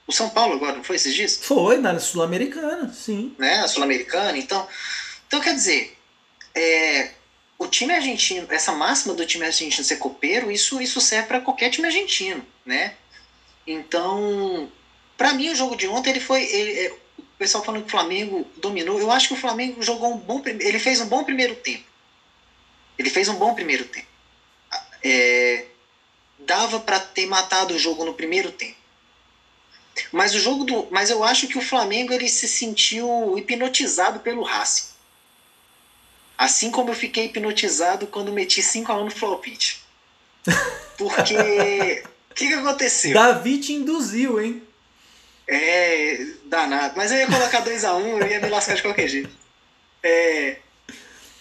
o 0.07 0.13
São 0.13 0.29
Paulo 0.31 0.55
agora, 0.55 0.77
não 0.77 0.85
foi 0.85 0.97
esses 0.97 1.15
dias? 1.15 1.39
Foi 1.43 1.79
na 1.79 1.99
Sul-Americana, 1.99 2.93
sim. 2.93 3.35
né, 3.39 3.61
a 3.61 3.69
Sul-Americana. 3.69 4.37
Então, 4.39 4.67
então, 5.27 5.41
quer 5.41 5.55
dizer, 5.55 5.97
é, 6.55 7.11
o 7.59 7.67
time 7.67 7.93
argentino, 7.95 8.47
essa 8.51 8.73
máxima 8.73 9.15
do 9.15 9.25
time 9.27 9.45
argentino 9.45 9.85
ser 9.85 9.97
copeiro, 9.97 10.51
isso, 10.51 10.81
isso 10.81 11.01
serve 11.01 11.29
para 11.29 11.41
qualquer 11.41 11.71
time 11.71 11.87
argentino, 11.87 12.45
né? 12.65 12.95
Então, 13.67 14.71
para 15.17 15.33
mim, 15.35 15.51
o 15.51 15.55
jogo 15.55 15.77
de 15.77 15.87
ontem, 15.87 16.11
ele 16.11 16.21
foi. 16.21 16.43
ele- 16.43 16.87
é, 16.87 16.93
o 17.19 17.23
pessoal 17.39 17.65
falando 17.65 17.83
que 17.83 17.89
o 17.89 17.91
Flamengo 17.91 18.47
dominou. 18.57 18.99
Eu 18.99 19.11
acho 19.11 19.29
que 19.29 19.35
o 19.35 19.37
Flamengo 19.37 19.83
jogou 19.83 20.13
um 20.13 20.17
bom. 20.17 20.43
Ele 20.45 20.79
fez 20.79 21.01
um 21.01 21.07
bom 21.07 21.23
primeiro 21.25 21.55
tempo. 21.55 21.85
Ele 22.99 23.09
fez 23.09 23.29
um 23.29 23.35
bom 23.37 23.55
primeiro 23.55 23.85
tempo. 23.85 24.07
É, 25.03 25.67
dava 26.51 26.81
para 26.81 26.99
ter 26.99 27.27
matado 27.27 27.75
o 27.75 27.79
jogo 27.79 28.05
no 28.05 28.13
primeiro 28.13 28.51
tempo. 28.51 28.75
Mas 30.11 30.35
o 30.35 30.41
jogo 30.41 30.65
do, 30.65 30.89
mas 30.91 31.09
eu 31.09 31.23
acho 31.23 31.47
que 31.47 31.57
o 31.57 31.63
Flamengo 31.63 32.13
ele 32.13 32.29
se 32.29 32.49
sentiu 32.49 33.39
hipnotizado 33.39 34.19
pelo 34.19 34.43
Racing. 34.43 34.89
Assim 36.37 36.73
como 36.73 36.91
eu 36.91 36.95
fiquei 36.97 37.27
hipnotizado 37.27 38.09
quando 38.09 38.33
meti 38.33 38.61
5 38.63 38.91
a 38.91 38.97
1 38.97 39.05
no 39.05 39.11
Flopit. 39.13 39.81
Porque 40.99 42.03
o 42.31 42.35
que, 42.35 42.49
que 42.49 42.55
aconteceu? 42.55 43.15
Davi 43.15 43.59
te 43.61 43.73
induziu, 43.73 44.41
hein? 44.41 44.61
É, 45.47 46.27
danado. 46.47 46.95
Mas 46.97 47.13
eu 47.13 47.19
ia 47.19 47.27
colocar 47.29 47.65
2x1, 47.65 48.23
eu 48.23 48.27
ia 48.27 48.41
me 48.41 48.49
lascar 48.49 48.75
de 48.75 48.83
qualquer 48.83 49.07
jeito. 49.07 49.31
É, 50.03 50.57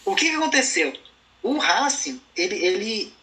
o 0.06 0.14
que, 0.14 0.30
que 0.30 0.36
aconteceu? 0.36 0.94
O 1.42 1.58
Racing, 1.58 2.22
ele, 2.36 2.56
ele, 2.64 3.14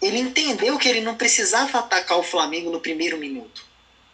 ele 0.00 0.18
entendeu 0.18 0.78
que 0.78 0.88
ele 0.88 1.00
não 1.00 1.14
precisava 1.14 1.78
atacar 1.78 2.18
o 2.18 2.22
Flamengo 2.22 2.70
no 2.70 2.80
primeiro 2.80 3.18
minuto. 3.18 3.66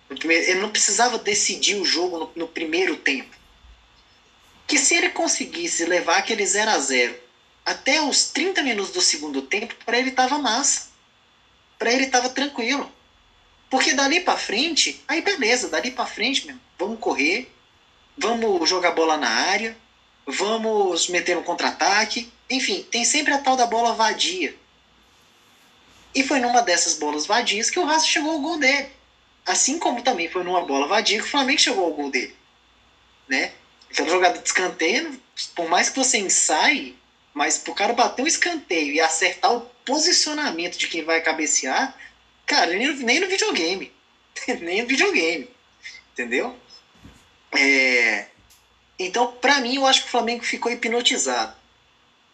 No 0.08 0.16
primeiro, 0.16 0.50
ele 0.50 0.60
não 0.60 0.70
precisava 0.70 1.18
decidir 1.18 1.76
o 1.76 1.84
jogo 1.84 2.18
no, 2.18 2.32
no 2.34 2.48
primeiro 2.48 2.96
tempo. 2.96 3.34
Que 4.66 4.78
se 4.78 4.94
ele 4.94 5.10
conseguisse 5.10 5.84
levar 5.84 6.18
aquele 6.18 6.44
0 6.44 6.70
a 6.70 6.78
0 6.78 7.16
até 7.64 8.00
os 8.00 8.30
30 8.30 8.62
minutos 8.62 8.92
do 8.92 9.00
segundo 9.00 9.42
tempo, 9.42 9.74
para 9.84 9.98
ele 9.98 10.10
tava 10.10 10.38
massa. 10.38 10.88
Para 11.78 11.92
ele 11.92 12.06
tava 12.06 12.28
tranquilo. 12.28 12.90
Porque 13.68 13.92
dali 13.92 14.20
pra 14.20 14.36
frente, 14.36 15.02
aí 15.08 15.20
beleza, 15.20 15.68
dali 15.68 15.90
pra 15.90 16.06
frente, 16.06 16.46
meu, 16.46 16.56
vamos 16.78 17.00
correr, 17.00 17.52
vamos 18.16 18.68
jogar 18.68 18.92
bola 18.92 19.16
na 19.16 19.28
área, 19.28 19.76
vamos 20.24 21.08
meter 21.08 21.36
um 21.36 21.42
contra-ataque, 21.42 22.32
enfim, 22.48 22.86
tem 22.90 23.04
sempre 23.04 23.32
a 23.32 23.38
tal 23.38 23.56
da 23.56 23.66
bola 23.66 23.92
vadia. 23.92 24.56
E 26.16 26.24
foi 26.24 26.40
numa 26.40 26.62
dessas 26.62 26.94
bolas 26.94 27.26
vadias 27.26 27.70
que 27.70 27.78
o 27.78 27.84
Racing 27.84 28.08
chegou 28.08 28.32
ao 28.32 28.40
gol 28.40 28.58
dele. 28.58 28.88
Assim 29.44 29.78
como 29.78 30.02
também 30.02 30.28
foi 30.28 30.42
numa 30.42 30.64
bola 30.64 30.88
vadia 30.88 31.18
que 31.18 31.24
o 31.24 31.30
Flamengo 31.30 31.60
chegou 31.60 31.84
ao 31.84 31.92
gol 31.92 32.10
dele. 32.10 32.34
Né? 33.28 33.52
Aquela 33.90 34.08
jogada 34.08 34.38
de 34.38 34.46
escanteio, 34.48 35.20
por 35.54 35.68
mais 35.68 35.88
que 35.88 35.96
você 35.96 36.18
ensaie, 36.18 36.96
mas 37.32 37.58
pro 37.58 37.74
cara 37.74 37.92
bater 37.92 38.22
um 38.22 38.26
escanteio 38.26 38.92
e 38.92 39.00
acertar 39.00 39.54
o 39.54 39.60
posicionamento 39.84 40.76
de 40.76 40.88
quem 40.88 41.04
vai 41.04 41.20
cabecear, 41.20 41.94
Cara, 42.46 42.66
nem, 42.72 42.94
nem 42.98 43.20
no 43.20 43.26
videogame. 43.26 43.92
nem 44.62 44.82
no 44.82 44.88
videogame. 44.88 45.50
Entendeu? 46.12 46.56
É, 47.52 48.26
Então, 48.98 49.32
pra 49.32 49.60
mim, 49.60 49.76
eu 49.76 49.86
acho 49.86 50.02
que 50.02 50.06
o 50.08 50.10
Flamengo 50.10 50.44
ficou 50.44 50.70
hipnotizado. 50.70 51.54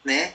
Né? 0.04 0.34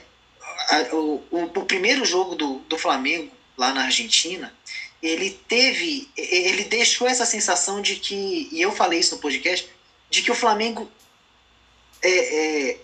O, 0.92 1.22
o, 1.30 1.44
o 1.44 1.64
primeiro 1.64 2.04
jogo 2.04 2.34
do, 2.34 2.58
do 2.60 2.76
Flamengo, 2.76 3.30
lá 3.58 3.74
na 3.74 3.84
Argentina, 3.84 4.54
ele 5.02 5.30
teve. 5.48 6.08
Ele 6.16 6.64
deixou 6.64 7.06
essa 7.08 7.26
sensação 7.26 7.82
de 7.82 7.96
que. 7.96 8.48
E 8.52 8.62
eu 8.62 8.72
falei 8.72 9.00
isso 9.00 9.16
no 9.16 9.20
podcast, 9.20 9.68
de 10.08 10.22
que 10.22 10.30
o 10.30 10.34
Flamengo 10.34 10.90
é, 12.02 12.70
é, 12.70 12.80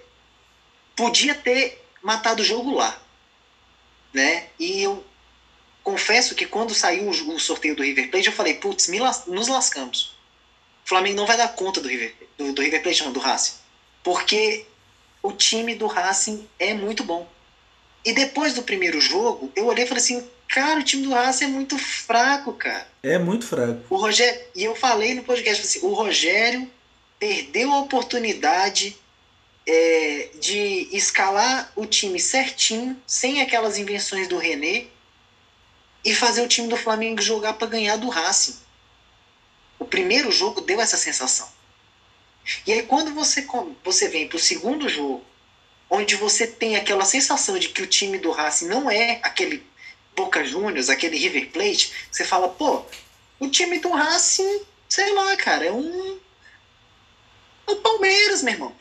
podia 0.96 1.34
ter 1.34 1.82
matado 2.02 2.42
o 2.42 2.44
jogo 2.44 2.74
lá. 2.74 3.00
Né? 4.12 4.48
E 4.58 4.82
eu 4.82 5.04
confesso 5.82 6.34
que 6.34 6.46
quando 6.46 6.74
saiu 6.74 7.08
o, 7.08 7.40
sorteio 7.40 7.74
do 7.74 7.82
River 7.82 8.10
Plate, 8.10 8.26
eu 8.28 8.32
falei, 8.32 8.54
putz, 8.54 8.88
las- 8.88 9.26
nos 9.26 9.48
lascamos. 9.48 10.16
O 10.84 10.88
Flamengo 10.88 11.16
não 11.16 11.26
vai 11.26 11.36
dar 11.36 11.48
conta 11.48 11.80
do 11.80 11.88
River, 11.88 12.14
do, 12.36 12.52
do 12.52 12.62
River 12.62 12.82
Plate, 12.82 13.02
não, 13.04 13.12
do 13.12 13.20
Racing. 13.20 13.54
Porque 14.02 14.66
o 15.22 15.32
time 15.32 15.74
do 15.74 15.86
Racing 15.86 16.48
é 16.58 16.74
muito 16.74 17.02
bom. 17.02 17.28
E 18.04 18.12
depois 18.12 18.54
do 18.54 18.62
primeiro 18.62 19.00
jogo, 19.00 19.50
eu 19.56 19.66
olhei 19.66 19.84
e 19.84 19.86
falei 19.86 20.02
assim, 20.02 20.28
cara, 20.48 20.80
o 20.80 20.82
time 20.82 21.04
do 21.04 21.12
Racing 21.12 21.44
é 21.44 21.48
muito 21.48 21.78
fraco, 21.78 22.52
cara. 22.52 22.86
É 23.02 23.18
muito 23.18 23.46
fraco. 23.46 23.82
O 23.88 23.96
Rogério, 23.96 24.40
e 24.54 24.64
eu 24.64 24.76
falei 24.76 25.14
no 25.14 25.24
podcast, 25.24 25.64
assim, 25.64 25.80
o 25.86 25.92
Rogério 25.94 26.70
perdeu 27.18 27.72
a 27.72 27.80
oportunidade 27.80 28.96
é, 29.66 30.28
de 30.38 30.88
escalar 30.92 31.72
o 31.74 31.86
time 31.86 32.20
certinho, 32.20 33.00
sem 33.06 33.40
aquelas 33.40 33.78
invenções 33.78 34.28
do 34.28 34.36
René, 34.36 34.86
e 36.04 36.14
fazer 36.14 36.42
o 36.42 36.48
time 36.48 36.68
do 36.68 36.76
Flamengo 36.76 37.22
jogar 37.22 37.54
para 37.54 37.66
ganhar 37.66 37.96
do 37.96 38.10
Racing. 38.10 38.56
O 39.78 39.86
primeiro 39.86 40.30
jogo 40.30 40.60
deu 40.60 40.80
essa 40.80 40.98
sensação. 40.98 41.48
E 42.66 42.72
aí 42.72 42.82
quando 42.82 43.14
você, 43.14 43.46
você 43.82 44.08
vem 44.08 44.28
para 44.28 44.36
o 44.36 44.40
segundo 44.40 44.86
jogo, 44.88 45.24
onde 45.94 46.16
você 46.16 46.46
tem 46.46 46.76
aquela 46.76 47.04
sensação 47.04 47.58
de 47.58 47.68
que 47.68 47.82
o 47.82 47.86
time 47.86 48.18
do 48.18 48.30
Racing 48.30 48.66
não 48.66 48.90
é 48.90 49.20
aquele 49.22 49.64
Boca 50.16 50.44
Juniors, 50.44 50.88
aquele 50.88 51.16
River 51.16 51.50
Plate, 51.50 51.92
você 52.10 52.24
fala, 52.24 52.48
pô, 52.48 52.84
o 53.40 53.48
time 53.48 53.78
do 53.78 53.90
Racing, 53.90 54.60
sei 54.88 55.12
lá, 55.12 55.36
cara, 55.36 55.66
é 55.66 55.72
um. 55.72 56.18
É 57.66 57.72
o 57.72 57.76
Palmeiras, 57.76 58.42
meu 58.42 58.54
irmão. 58.54 58.72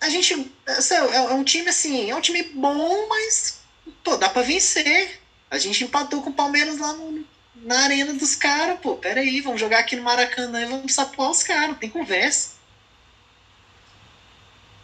A 0.00 0.08
gente. 0.08 0.32
É 0.66 0.94
é 0.94 1.34
um 1.34 1.44
time 1.44 1.68
assim, 1.68 2.10
é 2.10 2.14
um 2.14 2.20
time 2.20 2.42
bom, 2.42 3.08
mas. 3.08 3.58
Pô, 4.02 4.16
dá 4.16 4.28
pra 4.28 4.42
vencer. 4.42 5.20
A 5.50 5.58
gente 5.58 5.84
empatou 5.84 6.22
com 6.22 6.30
o 6.30 6.34
Palmeiras 6.34 6.78
lá 6.78 6.92
no- 6.92 7.24
na 7.56 7.80
arena 7.80 8.12
dos 8.14 8.34
caras, 8.36 8.78
pô. 8.80 8.96
Pera 8.96 9.20
aí, 9.20 9.40
vamos 9.40 9.60
jogar 9.60 9.80
aqui 9.80 9.96
no 9.96 10.02
Maracanã 10.02 10.62
e 10.62 10.66
vamos 10.66 10.94
sapuar 10.94 11.30
os 11.30 11.42
caras, 11.42 11.68
não 11.70 11.74
tem 11.74 11.90
conversa. 11.90 12.57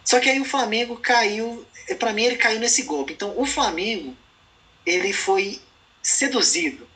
Só 0.05 0.21
que 0.21 0.29
aí 0.29 0.41
o 0.41 0.45
Flamengo 0.45 0.97
caiu. 0.97 1.67
Pra 1.99 2.13
mim, 2.13 2.25
ele 2.25 2.37
caiu 2.37 2.61
nesse 2.61 2.83
golpe. 2.83 3.13
Então, 3.13 3.35
o 3.37 3.47
Flamengo, 3.47 4.17
ele 4.85 5.13
foi 5.13 5.61
seduzido 6.03 6.87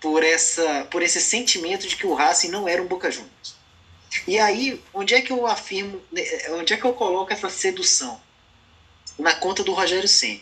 por, 0.00 0.22
essa, 0.22 0.86
por 0.90 1.02
esse 1.02 1.20
sentimento 1.20 1.86
de 1.86 1.96
que 1.96 2.06
o 2.06 2.14
Racing 2.14 2.48
não 2.48 2.68
era 2.68 2.82
um 2.82 2.86
Boca 2.86 3.10
Juniors. 3.10 3.56
E 4.26 4.38
aí, 4.38 4.82
onde 4.94 5.14
é 5.14 5.20
que 5.20 5.32
eu 5.32 5.46
afirmo, 5.46 6.00
né, 6.10 6.22
onde 6.50 6.72
é 6.72 6.76
que 6.76 6.84
eu 6.84 6.94
coloco 6.94 7.32
essa 7.32 7.50
sedução? 7.50 8.20
Na 9.18 9.34
conta 9.34 9.64
do 9.64 9.72
Rogério 9.72 10.08
Senna. 10.08 10.40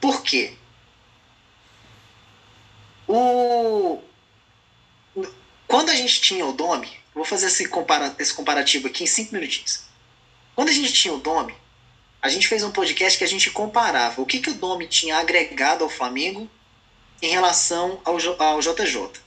Por 0.00 0.22
quê? 0.22 0.54
O... 3.08 4.00
Quando 5.66 5.90
a 5.90 5.96
gente 5.96 6.20
tinha 6.20 6.46
o 6.46 6.52
Dome, 6.52 6.90
vou 7.12 7.24
fazer 7.24 7.46
esse 7.46 7.68
comparativo 7.68 8.86
aqui 8.86 9.02
em 9.02 9.06
cinco 9.08 9.34
minutinhos. 9.34 9.84
Quando 10.54 10.68
a 10.68 10.72
gente 10.72 10.92
tinha 10.92 11.12
o 11.12 11.18
Dome, 11.18 11.54
a 12.22 12.28
gente 12.28 12.48
fez 12.48 12.62
um 12.62 12.70
podcast 12.70 13.18
que 13.18 13.24
a 13.24 13.28
gente 13.28 13.50
comparava 13.50 14.20
o 14.22 14.26
que, 14.26 14.38
que 14.38 14.50
o 14.50 14.54
Dome 14.54 14.86
tinha 14.86 15.18
agregado 15.18 15.84
ao 15.84 15.90
Flamengo 15.90 16.48
em 17.20 17.28
relação 17.28 18.00
ao, 18.04 18.16
ao 18.38 18.60
JJ. 18.60 19.24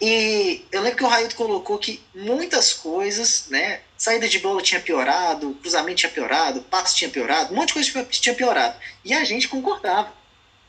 E 0.00 0.64
eu 0.72 0.82
lembro 0.82 0.98
que 0.98 1.04
o 1.04 1.08
Railton 1.08 1.36
colocou 1.36 1.78
que 1.78 2.02
muitas 2.12 2.72
coisas, 2.72 3.46
né? 3.48 3.82
Saída 3.96 4.28
de 4.28 4.40
bola 4.40 4.60
tinha 4.60 4.80
piorado, 4.80 5.56
cruzamento 5.60 5.98
tinha 5.98 6.10
piorado, 6.10 6.62
passe 6.62 6.96
tinha 6.96 7.08
piorado, 7.08 7.52
um 7.52 7.56
monte 7.56 7.68
de 7.68 7.92
coisa 7.92 8.04
tinha 8.10 8.34
piorado. 8.34 8.76
E 9.04 9.14
a 9.14 9.22
gente 9.22 9.46
concordava. 9.46 10.12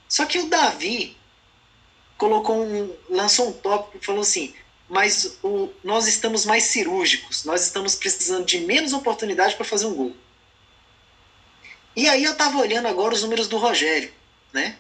Só 0.08 0.26
que 0.26 0.38
o 0.38 0.46
Davi 0.46 1.18
colocou 2.16 2.64
um, 2.64 2.96
lançou 3.10 3.50
um 3.50 3.54
tópico 3.54 3.98
e 3.98 4.06
falou 4.06 4.22
assim: 4.22 4.54
mas 4.94 5.40
o, 5.42 5.70
nós 5.84 6.08
estamos 6.08 6.46
mais 6.46 6.66
cirúrgicos, 6.66 7.46
nós 7.46 7.64
estamos 7.64 7.96
precisando 7.96 8.46
de 8.46 8.60
menos 8.60 8.94
oportunidade 8.94 9.56
para 9.56 9.66
fazer 9.66 9.88
um 9.88 9.96
gol. 9.96 10.16
E 11.96 12.08
aí 12.08 12.24
eu 12.24 12.36
tava 12.36 12.60
olhando 12.60 12.88
agora 12.88 13.16
os 13.16 13.24
números 13.24 13.48
do 13.48 13.58
Rogério, 13.58 14.14
né? 14.54 14.76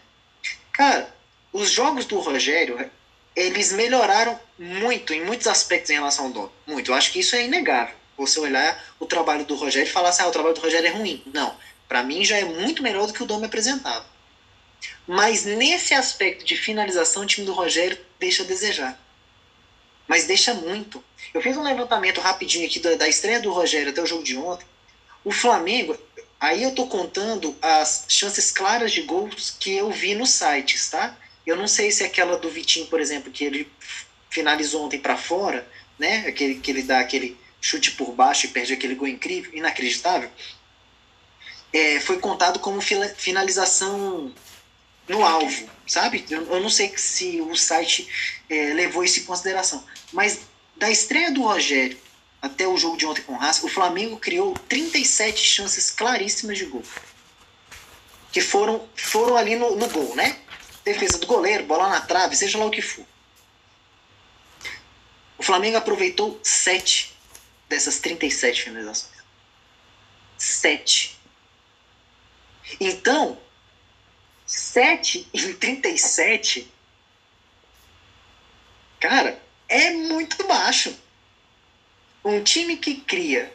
Cara, 0.71 1.11
os 1.51 1.71
jogos 1.71 2.05
do 2.05 2.19
Rogério, 2.19 2.91
eles 3.35 3.71
melhoraram 3.71 4.39
muito 4.57 5.13
em 5.13 5.25
muitos 5.25 5.47
aspectos 5.47 5.89
em 5.89 5.95
relação 5.95 6.25
ao 6.25 6.31
Dom. 6.31 6.49
Muito. 6.67 6.91
Eu 6.91 6.95
acho 6.95 7.11
que 7.11 7.19
isso 7.19 7.35
é 7.35 7.45
inegável. 7.45 7.95
você 8.15 8.39
olhar 8.39 8.83
o 8.99 9.07
trabalho 9.07 9.45
do 9.45 9.55
Rogério 9.55 9.89
e 9.89 9.91
falar 9.91 10.09
assim, 10.09 10.21
ah, 10.21 10.27
o 10.27 10.31
trabalho 10.31 10.53
do 10.53 10.61
Rogério 10.61 10.87
é 10.87 10.91
ruim. 10.91 11.23
Não. 11.33 11.57
Para 11.87 12.03
mim 12.03 12.23
já 12.23 12.37
é 12.37 12.45
muito 12.45 12.83
melhor 12.83 13.07
do 13.07 13.13
que 13.13 13.23
o 13.23 13.25
Dome 13.25 13.47
apresentava. 13.47 14.05
Mas 15.07 15.43
nesse 15.43 15.95
aspecto 15.95 16.45
de 16.45 16.55
finalização, 16.55 17.23
o 17.23 17.25
time 17.25 17.47
do 17.47 17.53
Rogério 17.53 17.97
deixa 18.19 18.43
a 18.43 18.45
desejar. 18.45 19.02
Mas 20.13 20.25
deixa 20.25 20.53
muito. 20.53 21.03
Eu 21.33 21.41
fiz 21.41 21.57
um 21.57 21.63
levantamento 21.63 22.21
rapidinho 22.21 22.67
aqui 22.67 22.79
da, 22.79 22.93
da 22.93 23.09
estreia 23.09 23.39
do 23.39 23.51
Rogério 23.51 23.89
até 23.89 23.99
o 23.99 24.05
jogo 24.05 24.23
de 24.23 24.37
ontem. 24.37 24.63
O 25.25 25.31
Flamengo, 25.31 25.97
aí 26.39 26.61
eu 26.61 26.75
tô 26.75 26.85
contando 26.85 27.57
as 27.59 28.05
chances 28.07 28.51
claras 28.51 28.91
de 28.91 29.01
gols 29.01 29.57
que 29.59 29.73
eu 29.75 29.89
vi 29.89 30.13
nos 30.13 30.29
sites, 30.29 30.91
tá? 30.91 31.17
Eu 31.47 31.55
não 31.55 31.67
sei 31.67 31.91
se 31.91 32.03
é 32.03 32.05
aquela 32.05 32.37
do 32.37 32.47
Vitinho, 32.47 32.85
por 32.85 33.01
exemplo, 33.01 33.31
que 33.31 33.43
ele 33.43 33.67
finalizou 34.29 34.85
ontem 34.85 34.99
para 34.99 35.17
fora, 35.17 35.67
né? 35.97 36.27
Aquele 36.27 36.59
que 36.59 36.69
ele 36.69 36.83
dá 36.83 36.99
aquele 36.99 37.35
chute 37.59 37.89
por 37.93 38.11
baixo 38.11 38.45
e 38.45 38.49
perde 38.49 38.71
aquele 38.71 38.93
gol 38.93 39.07
incrível, 39.07 39.51
inacreditável. 39.51 40.29
É, 41.73 41.99
foi 42.01 42.19
contado 42.19 42.59
como 42.59 42.79
finalização 42.79 44.31
no 45.07 45.25
alvo, 45.25 45.67
sabe? 45.87 46.23
Eu, 46.29 46.45
eu 46.53 46.61
não 46.61 46.69
sei 46.69 46.95
se 46.97 47.41
o 47.41 47.55
site 47.55 48.07
é, 48.47 48.73
levou 48.73 49.03
isso 49.03 49.19
em 49.19 49.23
consideração. 49.23 49.83
Mas 50.13 50.41
da 50.77 50.89
estreia 50.89 51.31
do 51.31 51.41
Rogério 51.41 51.97
até 52.41 52.67
o 52.67 52.77
jogo 52.77 52.95
de 52.95 53.05
ontem 53.05 53.21
com 53.23 53.33
o 53.33 53.41
Haas, 53.41 53.63
o 53.63 53.67
Flamengo 53.67 54.17
criou 54.17 54.53
37 54.69 55.37
chances 55.43 55.89
claríssimas 55.89 56.57
de 56.57 56.65
gol. 56.65 56.83
Que 58.31 58.41
foram, 58.41 58.87
foram 58.95 59.35
ali 59.35 59.55
no, 59.55 59.75
no 59.75 59.89
gol, 59.89 60.15
né? 60.15 60.39
Defesa 60.83 61.17
do 61.17 61.27
goleiro, 61.27 61.65
bola 61.65 61.89
na 61.89 62.01
trave, 62.01 62.35
seja 62.35 62.57
lá 62.57 62.65
o 62.65 62.71
que 62.71 62.81
for. 62.81 63.05
O 65.37 65.43
Flamengo 65.43 65.77
aproveitou 65.77 66.39
7 66.43 67.15
dessas 67.67 67.99
37 67.99 68.63
finalizações. 68.63 69.13
7. 70.37 71.19
Então, 72.79 73.37
7 74.45 75.27
em 75.33 75.53
37, 75.53 76.71
cara, 78.99 79.42
é 79.73 79.91
muito 79.91 80.45
baixo. 80.45 80.95
Um 82.23 82.43
time 82.43 82.77
que 82.77 82.95
cria, 83.01 83.51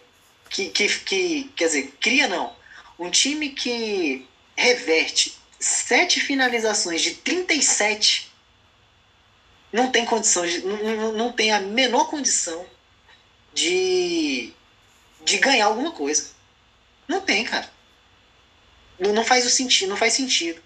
que, 0.51 0.69
que, 0.69 0.89
que 1.01 1.45
quer 1.57 1.67
dizer, 1.67 1.97
cria 2.01 2.27
não, 2.27 2.55
um 2.99 3.09
time 3.09 3.51
que 3.51 4.27
reverte 4.57 5.39
sete 5.61 6.21
finalizações 6.21 7.01
de 7.03 7.15
37 7.15 8.33
não 9.73 9.91
tem 9.93 10.05
condição, 10.05 10.45
não, 10.65 11.13
não 11.13 11.33
tem 11.33 11.53
a 11.53 11.61
menor 11.61 12.11
condição 12.11 12.67
de, 13.55 14.53
de 15.25 15.39
ganhar 15.39 15.67
alguma 15.67 15.93
coisa. 15.93 16.31
Não 17.07 17.21
tem, 17.21 17.45
cara. 17.45 17.71
Não, 18.99 19.13
não 19.13 19.25
faz 19.25 19.47
o 19.47 19.51
sentido, 19.51 19.91
não 19.91 19.97
faz 19.97 20.15
sentido. 20.15 20.61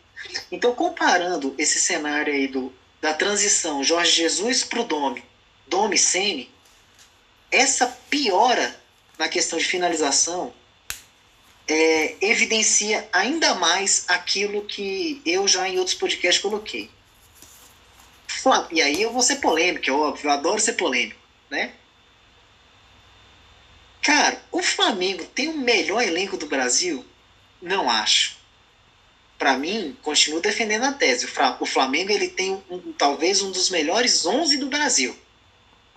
Então, 0.51 0.75
comparando 0.75 1.55
esse 1.59 1.79
cenário 1.79 2.33
aí 2.33 2.49
do, 2.49 2.73
da 3.01 3.13
transição 3.13 3.85
Jorge 3.85 4.13
Jesus 4.13 4.65
para 4.65 4.81
o 4.81 4.85
Domi, 4.85 5.23
Domi 5.67 5.99
Sene, 5.99 6.51
essa 7.51 7.87
piora 8.09 8.81
na 9.19 9.29
questão 9.29 9.59
de 9.59 9.65
finalização 9.65 10.53
é, 11.69 12.17
evidencia 12.21 13.09
ainda 13.13 13.55
mais 13.55 14.05
aquilo 14.09 14.65
que 14.65 15.23
eu 15.25 15.47
já 15.47 15.69
em 15.69 15.79
outros 15.79 15.97
podcasts 15.97 16.43
coloquei. 16.43 16.91
E 18.71 18.83
aí 18.83 19.01
eu 19.01 19.13
vou 19.13 19.23
ser 19.23 19.37
polêmico, 19.37 19.89
é 19.89 19.93
óbvio, 19.93 20.27
eu 20.27 20.33
adoro 20.33 20.61
ser 20.61 20.73
polêmico, 20.73 21.21
né? 21.49 21.75
Cara, 24.01 24.43
o 24.51 24.61
Flamengo 24.63 25.25
tem 25.27 25.49
o 25.49 25.59
melhor 25.59 26.03
elenco 26.03 26.37
do 26.37 26.47
Brasil? 26.47 27.07
Não 27.61 27.89
acho 27.89 28.43
para 29.43 29.59
mim, 29.59 29.97
continuo 30.03 30.41
defendendo 30.41 30.85
a 30.85 30.93
tese. 30.93 31.29
O 31.59 31.67
Flamengo 31.67 32.13
ele 32.13 32.29
tem 32.29 32.63
um, 32.71 32.93
talvez 32.93 33.43
um 33.43 33.51
dos 33.51 33.71
melhores 33.71 34.25
11 34.25 34.57
do 34.57 34.69
Brasil. 34.69 35.19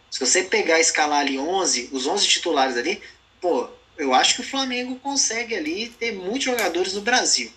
Se 0.09 0.19
você 0.19 0.43
pegar 0.43 0.79
escalar 0.79 1.19
ali 1.19 1.37
11, 1.37 1.89
os 1.91 2.07
11 2.07 2.27
titulares 2.27 2.77
ali, 2.77 3.01
pô, 3.41 3.67
eu 3.97 4.13
acho 4.13 4.35
que 4.35 4.41
o 4.41 4.45
Flamengo 4.45 4.95
consegue 4.97 5.55
ali 5.55 5.89
ter 5.89 6.13
muitos 6.13 6.43
jogadores 6.43 6.93
no 6.93 7.01
Brasil. 7.01 7.51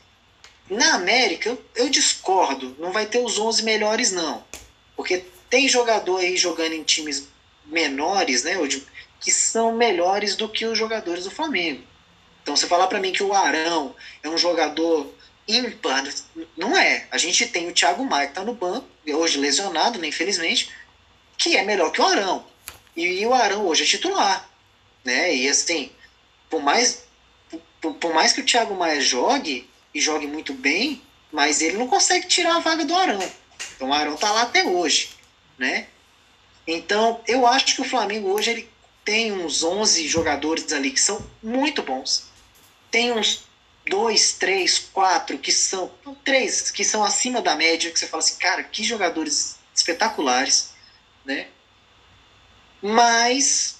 Na 0.69 0.95
América, 0.95 1.49
eu, 1.49 1.65
eu 1.75 1.89
discordo. 1.89 2.77
Não 2.79 2.93
vai 2.93 3.07
ter 3.07 3.19
os 3.19 3.39
11 3.39 3.63
melhores, 3.63 4.13
não. 4.13 4.45
Porque 4.97 5.25
tem 5.49 5.69
jogador 5.69 6.19
aí 6.19 6.37
jogando 6.37 6.73
em 6.73 6.83
times 6.83 7.29
menores, 7.65 8.45
né? 8.45 8.57
Que 9.21 9.31
são 9.31 9.75
melhores 9.75 10.37
do 10.37 10.49
que 10.49 10.67
os 10.67 10.77
jogadores 10.77 11.25
do 11.25 11.31
Flamengo. 11.31 11.83
Então, 12.43 12.57
você 12.57 12.67
falar 12.67 12.87
para 12.87 13.01
mim 13.01 13.13
que 13.13 13.23
o 13.23 13.33
Arão 13.33 13.95
é 14.23 14.29
um 14.29 14.39
jogador 14.39 15.13
ímpar. 15.47 16.05
Não 16.57 16.77
é. 16.77 17.07
A 17.11 17.19
gente 17.19 17.47
tem 17.47 17.69
o 17.69 17.73
Thiago 17.73 18.05
Maia 18.05 18.29
que 18.29 18.35
tá 18.35 18.45
no 18.45 18.55
banco, 18.55 18.87
hoje 19.07 19.39
lesionado, 19.39 19.99
né, 19.99 20.09
infelizmente, 20.09 20.71
que 21.39 21.57
é 21.57 21.63
melhor 21.63 21.91
que 21.93 22.03
o 22.03 22.07
Arão. 22.07 22.45
E, 22.95 23.05
e, 23.23 23.27
o 23.27 23.33
Arão 23.33 23.65
hoje 23.65 23.85
é 23.85 23.87
titular. 23.87 24.51
Né? 25.05 25.35
E 25.35 25.49
assim, 25.49 25.91
por 26.51 26.61
mais, 26.61 27.05
por, 27.81 27.95
por 27.95 28.13
mais 28.13 28.33
que 28.33 28.41
o 28.41 28.45
Thiago 28.45 28.75
Maia 28.75 29.01
jogue, 29.01 29.71
e 29.95 30.01
jogue 30.01 30.27
muito 30.27 30.53
bem, 30.53 31.01
mas 31.33 31.63
ele 31.63 31.77
não 31.77 31.89
consegue 31.89 32.27
tirar 32.27 32.57
a 32.57 32.61
vaga 32.61 32.85
do 32.85 32.95
Arão. 32.95 33.33
Então 33.77 33.89
o 33.89 33.93
Arão 33.93 34.17
tá 34.17 34.31
lá 34.33 34.43
até 34.43 34.65
hoje. 34.65 35.11
Né? 35.59 35.87
Então, 36.67 37.21
eu 37.27 37.47
acho 37.47 37.75
que 37.75 37.81
o 37.81 37.89
Flamengo 37.89 38.29
hoje 38.29 38.51
ele 38.51 38.71
tem 39.05 39.33
uns 39.33 39.63
11 39.63 40.07
jogadores 40.07 40.73
ali 40.73 40.91
que 40.91 41.01
são 41.01 41.25
muito 41.43 41.83
bons. 41.83 42.27
Tem 42.91 43.13
uns 43.13 43.45
dois, 43.89 44.35
três, 44.35 44.79
quatro 44.79 45.39
que 45.39 45.51
são. 45.51 45.91
Três 46.25 46.71
que 46.71 46.85
são 46.85 47.03
acima 47.03 47.41
da 47.41 47.57
média, 47.57 47.91
que 47.91 47.99
você 47.99 48.07
fala 48.07 48.23
assim, 48.23 48.37
cara, 48.37 48.63
que 48.63 48.85
jogadores 48.85 49.57
espetaculares, 49.75 50.71
né? 51.29 51.47
Mas 52.81 53.79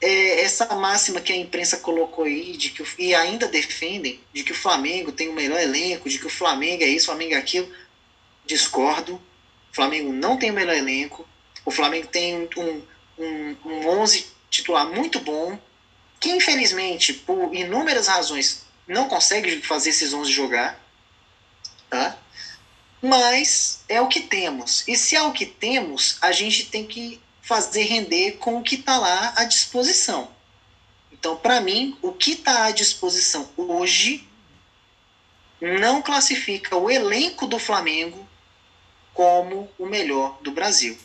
é, 0.00 0.40
essa 0.40 0.66
máxima 0.74 1.20
que 1.20 1.32
a 1.32 1.36
imprensa 1.36 1.76
colocou 1.76 2.24
aí, 2.24 2.56
de 2.56 2.70
que, 2.70 2.82
e 2.98 3.14
ainda 3.14 3.46
defendem, 3.46 4.18
de 4.32 4.42
que 4.42 4.52
o 4.52 4.56
Flamengo 4.56 5.12
tem 5.12 5.28
o 5.28 5.34
melhor 5.34 5.60
elenco, 5.60 6.08
de 6.08 6.18
que 6.18 6.26
o 6.26 6.30
Flamengo 6.30 6.82
é 6.82 6.88
isso, 6.88 7.04
o 7.04 7.12
Flamengo 7.12 7.34
é 7.34 7.36
aquilo, 7.36 7.70
discordo. 8.46 9.16
O 9.70 9.74
Flamengo 9.74 10.12
não 10.12 10.36
tem 10.36 10.50
o 10.50 10.54
melhor 10.54 10.74
elenco. 10.74 11.28
O 11.64 11.70
Flamengo 11.70 12.08
tem 12.08 12.48
um, 12.56 12.82
um, 13.18 13.56
um 13.64 13.88
11 14.00 14.26
titular 14.50 14.86
muito 14.86 15.20
bom, 15.20 15.58
que 16.18 16.30
infelizmente, 16.30 17.12
por 17.12 17.54
inúmeras 17.54 18.08
razões, 18.08 18.64
não 18.86 19.08
consegue 19.08 19.60
fazer 19.62 19.90
esses 19.90 20.12
11 20.12 20.30
jogar, 20.30 20.80
tá? 21.88 22.18
Mas 23.02 23.84
é 23.88 24.00
o 24.00 24.06
que 24.06 24.20
temos. 24.20 24.86
E 24.86 24.96
se 24.96 25.16
é 25.16 25.22
o 25.22 25.32
que 25.32 25.44
temos, 25.44 26.18
a 26.22 26.30
gente 26.30 26.66
tem 26.66 26.86
que 26.86 27.20
fazer 27.42 27.82
render 27.82 28.38
com 28.38 28.58
o 28.58 28.62
que 28.62 28.76
está 28.76 28.96
lá 28.96 29.34
à 29.36 29.44
disposição. 29.44 30.30
Então, 31.10 31.36
para 31.36 31.60
mim, 31.60 31.98
o 32.00 32.12
que 32.12 32.32
está 32.32 32.66
à 32.66 32.70
disposição 32.70 33.50
hoje 33.56 34.26
não 35.60 36.00
classifica 36.00 36.76
o 36.76 36.90
elenco 36.90 37.46
do 37.46 37.58
Flamengo 37.58 38.28
como 39.12 39.68
o 39.78 39.86
melhor 39.86 40.38
do 40.40 40.52
Brasil. 40.52 40.96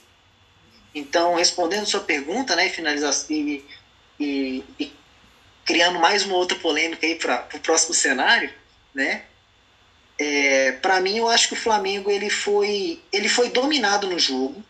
Então, 0.94 1.36
respondendo 1.36 1.86
sua 1.86 2.00
pergunta, 2.00 2.56
né, 2.56 2.72
e, 3.30 3.66
e, 4.20 4.64
e 4.80 4.94
criando 5.66 6.00
mais 6.00 6.24
uma 6.26 6.36
outra 6.36 6.58
polêmica 6.58 7.06
aí 7.06 7.16
para 7.16 7.48
o 7.54 7.60
próximo 7.60 7.94
cenário, 7.94 8.52
né? 8.94 9.26
É, 10.20 10.72
para 10.74 11.00
mim, 11.00 11.18
eu 11.18 11.28
acho 11.28 11.48
que 11.50 11.54
o 11.54 11.58
Flamengo 11.58 12.10
ele 12.10 12.30
foi, 12.30 13.00
ele 13.12 13.30
foi 13.30 13.50
dominado 13.50 14.08
no 14.08 14.18
jogo. 14.18 14.64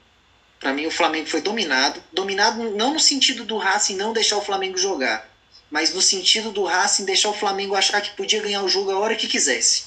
Para 0.60 0.74
mim, 0.74 0.86
o 0.86 0.92
Flamengo 0.92 1.28
foi 1.28 1.42
dominado. 1.42 2.04
Dominado 2.12 2.64
não 2.72 2.94
no 2.94 3.00
sentido 3.00 3.46
do 3.46 3.58
Racing 3.58 3.96
não 3.96 4.14
deixar 4.14 4.38
o 4.38 4.42
Flamengo 4.42 4.78
jogar, 4.78 5.30
mas 5.70 5.94
no 5.94 6.02
sentido 6.02 6.52
do 6.52 6.64
Racing 6.64 7.06
deixar 7.06 7.30
o 7.30 7.34
Flamengo 7.34 7.76
achar 7.76 8.02
que 8.02 8.16
podia 8.16 8.42
ganhar 8.42 8.64
o 8.64 8.70
jogo 8.70 8.92
a 8.92 9.00
hora 9.00 9.16
que 9.16 9.28
quisesse. 9.28 9.86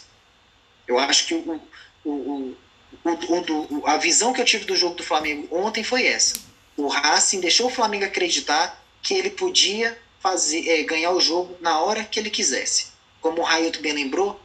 Eu 0.87 0.99
acho 0.99 1.27
que 1.27 1.35
o, 1.35 1.61
o, 2.05 2.11
o, 2.11 2.57
o, 3.05 3.87
a 3.87 3.97
visão 3.97 4.33
que 4.33 4.41
eu 4.41 4.45
tive 4.45 4.65
do 4.65 4.77
jogo 4.77 4.95
do 4.95 5.05
Flamengo 5.05 5.49
ontem 5.55 5.85
foi 5.85 6.07
essa. 6.07 6.35
O 6.77 6.89
Racing 6.89 7.41
deixou 7.41 7.67
o 7.67 7.71
Flamengo 7.71 8.05
acreditar 8.05 8.83
que 9.03 9.15
ele 9.15 9.31
podia 9.31 9.99
fazer, 10.21 10.69
é, 10.69 10.83
ganhar 10.83 11.11
o 11.11 11.21
jogo 11.21 11.57
na 11.61 11.81
hora 11.81 12.05
que 12.05 12.19
ele 12.19 12.31
quisesse. 12.31 12.89
Como 13.21 13.41
o 13.41 13.45
Railton 13.45 13.81
bem 13.81 13.93
lembrou, 13.93 14.41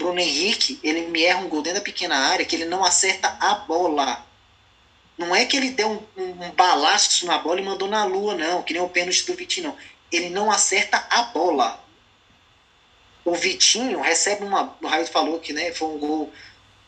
Bruno 0.00 0.18
Henrique, 0.18 0.80
ele 0.82 1.08
me 1.08 1.22
erra 1.22 1.40
um 1.40 1.48
gol 1.48 1.60
dentro 1.60 1.78
da 1.78 1.84
pequena 1.84 2.16
área 2.16 2.46
que 2.46 2.56
ele 2.56 2.64
não 2.64 2.82
acerta 2.82 3.36
a 3.38 3.54
bola. 3.54 4.26
Não 5.18 5.36
é 5.36 5.44
que 5.44 5.58
ele 5.58 5.72
deu 5.72 5.90
um, 6.16 6.22
um, 6.22 6.44
um 6.46 6.50
balaço 6.52 7.26
na 7.26 7.36
bola 7.38 7.60
e 7.60 7.64
mandou 7.64 7.86
na 7.86 8.06
lua, 8.06 8.34
não, 8.34 8.62
que 8.62 8.72
nem 8.72 8.80
o 8.80 8.88
pênalti 8.88 9.26
do 9.26 9.34
Vitinho, 9.34 9.68
não. 9.68 9.76
Ele 10.10 10.30
não 10.30 10.50
acerta 10.50 11.06
a 11.10 11.24
bola. 11.24 11.84
O 13.26 13.34
Vitinho 13.34 14.00
recebe 14.00 14.42
uma. 14.42 14.74
O 14.80 14.86
Railton 14.86 15.12
falou 15.12 15.38
que 15.38 15.52
né, 15.52 15.70
foi 15.72 15.88
um 15.88 15.98
gol 15.98 16.32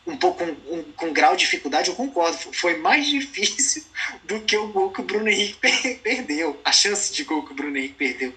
um 0.06 0.16
pouco 0.16 0.42
um, 0.42 0.82
com 0.96 1.06
um 1.06 1.12
grau 1.12 1.36
de 1.36 1.44
dificuldade, 1.44 1.90
eu 1.90 1.94
concordo. 1.94 2.38
Foi 2.54 2.78
mais 2.78 3.04
difícil 3.12 3.84
do 4.24 4.40
que 4.40 4.56
o 4.56 4.68
gol 4.68 4.90
que 4.90 5.02
o 5.02 5.04
Bruno 5.04 5.28
Henrique 5.28 5.58
perdeu. 6.02 6.58
A 6.64 6.72
chance 6.72 7.12
de 7.12 7.24
gol 7.24 7.44
que 7.44 7.52
o 7.52 7.54
Bruno 7.54 7.76
Henrique 7.76 7.94
perdeu. 7.94 8.34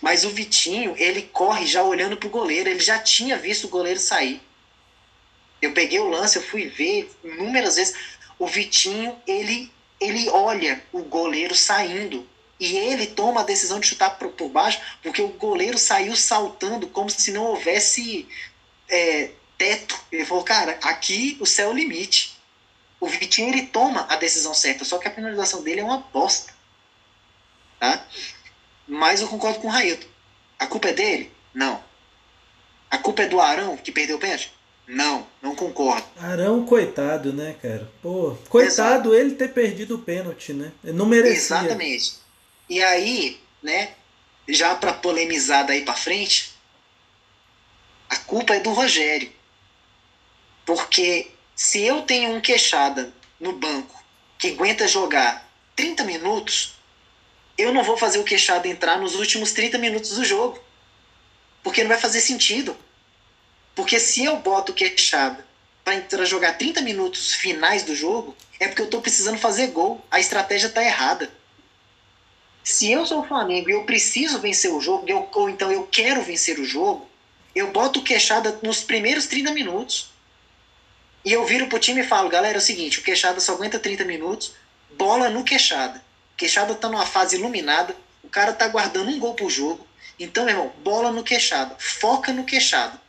Mas 0.00 0.24
o 0.24 0.30
Vitinho, 0.30 0.94
ele 0.96 1.22
corre 1.22 1.66
já 1.66 1.82
olhando 1.82 2.16
pro 2.16 2.28
goleiro. 2.28 2.68
Ele 2.68 2.80
já 2.80 2.98
tinha 2.98 3.36
visto 3.38 3.64
o 3.64 3.70
goleiro 3.70 3.98
sair. 3.98 4.40
Eu 5.60 5.72
peguei 5.72 6.00
o 6.00 6.08
lance, 6.08 6.36
eu 6.36 6.42
fui 6.42 6.66
ver 6.66 7.10
inúmeras 7.22 7.76
vezes. 7.76 7.94
O 8.38 8.46
Vitinho, 8.46 9.20
ele, 9.26 9.72
ele 10.00 10.28
olha 10.28 10.82
o 10.92 11.02
goleiro 11.02 11.54
saindo. 11.54 12.28
E 12.58 12.76
ele 12.76 13.08
toma 13.08 13.40
a 13.40 13.44
decisão 13.44 13.80
de 13.80 13.88
chutar 13.88 14.10
por, 14.18 14.30
por 14.30 14.48
baixo, 14.48 14.80
porque 15.02 15.20
o 15.20 15.28
goleiro 15.28 15.76
saiu 15.76 16.14
saltando 16.14 16.86
como 16.86 17.10
se 17.10 17.32
não 17.32 17.44
houvesse 17.44 18.28
é, 18.88 19.30
teto. 19.58 19.98
Ele 20.12 20.24
falou, 20.24 20.44
cara, 20.44 20.78
aqui 20.82 21.36
o 21.40 21.46
céu 21.46 21.68
é 21.68 21.72
o 21.72 21.76
limite. 21.76 22.40
O 23.00 23.08
Vitinho 23.08 23.48
ele 23.48 23.66
toma 23.66 24.06
a 24.08 24.14
decisão 24.14 24.54
certa, 24.54 24.84
só 24.84 24.96
que 24.98 25.08
a 25.08 25.10
penalização 25.10 25.60
dele 25.60 25.80
é 25.80 25.84
uma 25.84 25.98
bosta. 25.98 26.54
Tá? 27.80 28.06
Mas 28.86 29.20
eu 29.20 29.28
concordo 29.28 29.60
com 29.60 29.68
o 29.68 29.70
Railton. 29.70 30.06
A 30.58 30.66
culpa 30.66 30.88
é 30.88 30.92
dele? 30.92 31.32
Não. 31.54 31.82
A 32.90 32.98
culpa 32.98 33.22
é 33.22 33.26
do 33.26 33.40
Arão 33.40 33.76
que 33.76 33.90
perdeu 33.90 34.16
o 34.16 34.20
pênalti? 34.20 34.52
Não, 34.86 35.26
não 35.40 35.54
concordo. 35.54 36.04
Arão, 36.20 36.66
coitado, 36.66 37.32
né, 37.32 37.56
cara? 37.62 37.90
Pô, 38.02 38.36
coitado 38.48 39.08
Exato. 39.10 39.14
ele 39.14 39.34
ter 39.34 39.48
perdido 39.48 39.94
o 39.94 39.98
pênalti, 39.98 40.52
né? 40.52 40.72
Ele 40.84 40.92
não 40.92 41.06
merecia. 41.06 41.56
Exatamente. 41.56 42.16
E 42.68 42.82
aí, 42.82 43.40
né, 43.62 43.94
já 44.48 44.74
para 44.74 44.92
polemizar 44.92 45.66
daí 45.66 45.84
para 45.84 45.94
frente, 45.94 46.52
a 48.08 48.16
culpa 48.16 48.54
é 48.54 48.60
do 48.60 48.72
Rogério. 48.72 49.32
Porque 50.66 51.30
se 51.54 51.82
eu 51.82 52.02
tenho 52.02 52.34
um 52.34 52.40
queixada 52.40 53.12
no 53.40 53.52
banco 53.52 54.02
que 54.38 54.48
aguenta 54.48 54.86
jogar 54.86 55.48
30 55.76 56.04
minutos, 56.04 56.74
eu 57.56 57.72
não 57.72 57.82
vou 57.82 57.96
fazer 57.96 58.18
o 58.18 58.24
queixada 58.24 58.68
entrar 58.68 58.98
nos 58.98 59.14
últimos 59.14 59.52
30 59.52 59.78
minutos 59.78 60.10
do 60.10 60.24
jogo. 60.24 60.60
Porque 61.62 61.82
não 61.82 61.88
vai 61.88 61.98
fazer 61.98 62.20
sentido. 62.20 62.76
Porque 63.74 63.98
se 63.98 64.24
eu 64.24 64.36
boto 64.36 64.72
o 64.72 64.74
queixada 64.74 65.46
para 65.84 65.94
entrar 65.94 66.24
jogar 66.24 66.58
30 66.58 66.80
minutos 66.80 67.34
finais 67.34 67.82
do 67.82 67.94
jogo, 67.94 68.36
é 68.58 68.68
porque 68.68 68.82
eu 68.82 68.86
estou 68.86 69.00
precisando 69.00 69.38
fazer 69.38 69.68
gol. 69.68 70.04
A 70.10 70.20
estratégia 70.20 70.66
está 70.66 70.82
errada. 70.82 71.30
Se 72.64 72.90
eu 72.90 73.04
sou 73.04 73.20
o 73.20 73.26
Flamengo 73.26 73.68
e 73.68 73.72
eu 73.72 73.84
preciso 73.84 74.38
vencer 74.38 74.72
o 74.72 74.80
jogo, 74.80 75.04
eu, 75.08 75.28
ou 75.32 75.48
então 75.48 75.72
eu 75.72 75.86
quero 75.90 76.22
vencer 76.22 76.58
o 76.58 76.64
jogo, 76.64 77.08
eu 77.54 77.72
boto 77.72 78.00
o 78.00 78.04
queixada 78.04 78.58
nos 78.62 78.82
primeiros 78.82 79.26
30 79.26 79.52
minutos. 79.52 80.12
E 81.24 81.32
eu 81.32 81.44
viro 81.46 81.68
pro 81.68 81.78
time 81.78 82.00
e 82.00 82.06
falo, 82.06 82.28
galera, 82.28 82.56
é 82.56 82.58
o 82.58 82.60
seguinte, 82.60 82.98
o 82.98 83.02
Queixada 83.02 83.38
só 83.38 83.52
aguenta 83.52 83.78
30 83.78 84.04
minutos, 84.04 84.54
bola 84.96 85.28
no 85.28 85.44
Queixada. 85.44 86.02
Queixada 86.36 86.74
tá 86.74 86.88
numa 86.88 87.06
fase 87.06 87.36
iluminada, 87.36 87.94
o 88.22 88.28
cara 88.28 88.52
tá 88.52 88.66
guardando 88.68 89.10
um 89.10 89.18
gol 89.18 89.34
por 89.34 89.50
jogo. 89.50 89.86
Então, 90.18 90.44
meu 90.44 90.54
irmão, 90.54 90.72
bola 90.82 91.10
no 91.10 91.24
Queixada, 91.24 91.74
foca 91.78 92.32
no 92.32 92.44
Queixada. 92.44 93.00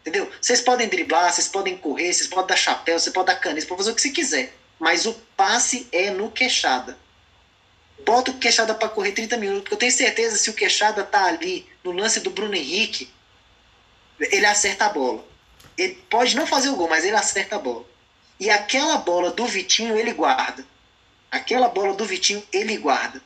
Entendeu? 0.00 0.30
Vocês 0.40 0.60
podem 0.60 0.88
driblar, 0.88 1.32
vocês 1.32 1.48
podem 1.48 1.76
correr, 1.76 2.12
vocês 2.12 2.28
podem 2.28 2.46
dar 2.46 2.56
chapéu, 2.56 2.98
vocês 2.98 3.12
podem 3.12 3.34
dar 3.34 3.40
caneta, 3.40 3.60
vocês 3.60 3.68
podem 3.68 3.84
fazer 3.84 3.92
o 3.92 3.94
que 3.94 4.02
você 4.02 4.10
quiser. 4.10 4.56
Mas 4.78 5.04
o 5.04 5.12
passe 5.36 5.86
é 5.92 6.10
no 6.10 6.30
Queixada. 6.30 6.96
Bota 8.04 8.30
o 8.30 8.38
Queixada 8.38 8.74
para 8.74 8.88
correr 8.88 9.12
30 9.12 9.36
minutos, 9.36 9.62
porque 9.62 9.74
eu 9.74 9.78
tenho 9.78 9.92
certeza 9.92 10.36
se 10.36 10.48
o 10.48 10.54
Queixada 10.54 11.04
tá 11.04 11.26
ali 11.26 11.68
no 11.84 11.92
lance 11.92 12.20
do 12.20 12.30
Bruno 12.30 12.54
Henrique, 12.54 13.10
ele 14.18 14.46
acerta 14.46 14.86
a 14.86 14.88
bola. 14.88 15.24
Ele 15.76 15.94
pode 16.08 16.34
não 16.34 16.46
fazer 16.46 16.70
o 16.70 16.76
gol, 16.76 16.88
mas 16.88 17.04
ele 17.04 17.16
acerta 17.16 17.56
a 17.56 17.58
bola. 17.58 17.84
E 18.38 18.48
aquela 18.48 18.96
bola 18.96 19.30
do 19.30 19.46
Vitinho 19.46 19.96
ele 19.96 20.12
guarda. 20.12 20.64
Aquela 21.30 21.68
bola 21.68 21.94
do 21.94 22.04
Vitinho 22.04 22.42
ele 22.52 22.76
guarda. 22.76 23.22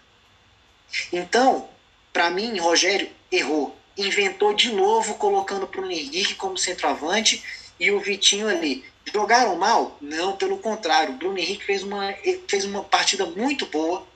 Então, 1.13 1.69
para 2.13 2.31
mim, 2.31 2.59
Rogério 2.59 3.11
errou. 3.33 3.77
Inventou 3.97 4.53
de 4.53 4.73
novo, 4.73 5.15
colocando 5.15 5.67
para 5.67 5.81
o 5.81 5.91
Henrique 5.91 6.35
como 6.35 6.59
centroavante 6.59 7.43
e 7.81 7.91
o 7.91 8.01
Vitinho 8.01 8.49
ali. 8.49 8.85
Jogaram 9.13 9.57
mal? 9.57 9.97
Não, 10.01 10.37
pelo 10.37 10.59
contrário. 10.59 11.15
O 11.15 11.17
Bruno 11.17 11.39
Henrique 11.39 11.65
fez 11.65 11.83
uma, 11.83 12.15
fez 12.49 12.65
uma 12.65 12.85
partida 12.85 13.25
muito 13.25 13.67
boa. 13.67 14.07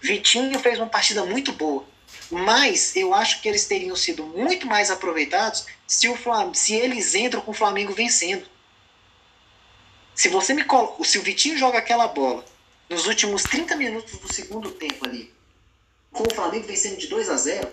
Vitinho 0.00 0.58
fez 0.58 0.78
uma 0.78 0.88
partida 0.88 1.24
muito 1.24 1.52
boa. 1.52 1.84
Mas 2.30 2.94
eu 2.94 3.14
acho 3.14 3.40
que 3.40 3.48
eles 3.48 3.66
teriam 3.66 3.96
sido 3.96 4.24
muito 4.24 4.66
mais 4.66 4.90
aproveitados 4.90 5.66
se, 5.86 6.08
o 6.08 6.16
Flam 6.16 6.54
se 6.54 6.74
eles 6.74 7.14
entram 7.14 7.40
com 7.40 7.50
o 7.50 7.54
Flamengo 7.54 7.92
vencendo. 7.92 8.46
Se 10.14 10.28
você 10.28 10.52
me 10.52 10.64
coloca, 10.64 11.02
se 11.04 11.18
o 11.18 11.22
Vitinho 11.22 11.56
joga 11.56 11.78
aquela 11.78 12.06
bola 12.06 12.44
nos 12.90 13.06
últimos 13.06 13.44
30 13.44 13.76
minutos 13.76 14.18
do 14.18 14.32
segundo 14.32 14.72
tempo 14.72 15.06
ali, 15.06 15.32
com 16.10 16.24
o 16.24 16.34
Flamengo 16.34 16.66
vencendo 16.66 16.98
de 16.98 17.06
2 17.06 17.30
a 17.30 17.36
0, 17.36 17.72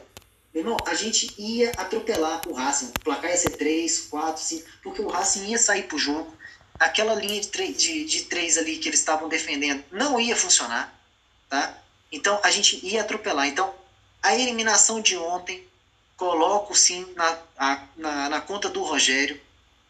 meu 0.53 0.63
irmão, 0.63 0.77
a 0.85 0.93
gente 0.93 1.33
ia 1.39 1.71
atropelar 1.71 2.47
o 2.47 2.53
Racing. 2.53 2.89
O 2.89 2.99
placar 3.03 3.31
ia 3.31 3.37
ser 3.37 3.49
3, 3.57 4.01
4, 4.11 4.41
5, 4.41 4.69
porque 4.83 5.01
o 5.01 5.07
Racing 5.07 5.47
ia 5.47 5.57
sair 5.57 5.83
pro 5.83 5.97
jogo. 5.97 6.31
Aquela 6.79 7.15
linha 7.15 7.41
de, 7.41 7.73
de, 7.73 8.05
de 8.05 8.23
três 8.25 8.57
ali 8.59 8.77
que 8.77 8.87
eles 8.87 8.99
estavam 8.99 9.27
defendendo 9.27 9.83
não 9.91 10.19
ia 10.19 10.35
funcionar, 10.35 10.95
tá? 11.49 11.75
Então 12.11 12.39
a 12.43 12.51
gente 12.51 12.85
ia 12.85 13.01
atropelar. 13.01 13.47
Então 13.47 13.73
a 14.21 14.35
eliminação 14.35 15.01
de 15.01 15.17
ontem 15.17 15.67
coloco 16.15 16.75
sim 16.75 17.11
na, 17.15 17.39
a, 17.57 17.83
na, 17.95 18.29
na 18.29 18.41
conta 18.41 18.69
do 18.69 18.83
Rogério, 18.83 19.41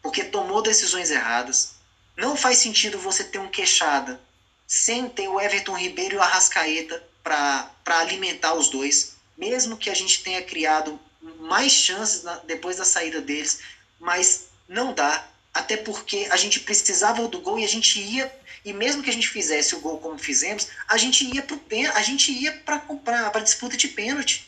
porque 0.02 0.24
tomou 0.24 0.62
decisões 0.62 1.12
erradas. 1.12 1.76
Não 2.16 2.38
faz 2.38 2.60
sentido 2.60 2.98
você 2.98 3.26
ter 3.26 3.40
um 3.40 3.50
queixada 3.50 4.20
sem 4.68 5.08
ter 5.08 5.30
o 5.30 5.40
Everton 5.40 5.78
Ribeiro 5.78 6.16
e 6.16 6.18
o 6.18 6.22
Arrascaeta 6.22 7.02
para 7.24 7.72
alimentar 7.88 8.54
os 8.54 8.70
dois, 8.70 9.16
mesmo 9.38 9.78
que 9.78 9.90
a 9.90 9.94
gente 9.94 10.22
tenha 10.22 10.42
criado 10.42 11.00
mais 11.40 11.72
chances 11.72 12.24
na, 12.24 12.36
depois 12.40 12.78
da 12.78 12.86
saída 12.86 13.22
deles, 13.22 13.62
mas 14.00 14.48
não 14.68 14.94
dá, 14.94 15.26
até 15.54 15.78
porque 15.78 16.28
a 16.30 16.38
gente 16.38 16.60
precisava 16.60 17.28
do 17.28 17.40
gol 17.40 17.58
e 17.58 17.64
a 17.64 17.68
gente 17.68 18.00
ia 18.00 18.32
e 18.66 18.74
mesmo 18.74 19.02
que 19.02 19.10
a 19.10 19.14
gente 19.14 19.30
fizesse 19.30 19.76
o 19.76 19.80
gol 19.80 19.98
como 20.00 20.18
fizemos, 20.18 20.68
a 20.90 20.98
gente 20.98 21.24
ia 21.24 21.42
para 21.42 21.58
a 21.96 22.02
gente 22.02 22.34
ia 22.34 22.52
para 22.52 22.80
para 22.80 23.40
disputa 23.40 23.78
de 23.78 23.88
pênalti. 23.88 24.46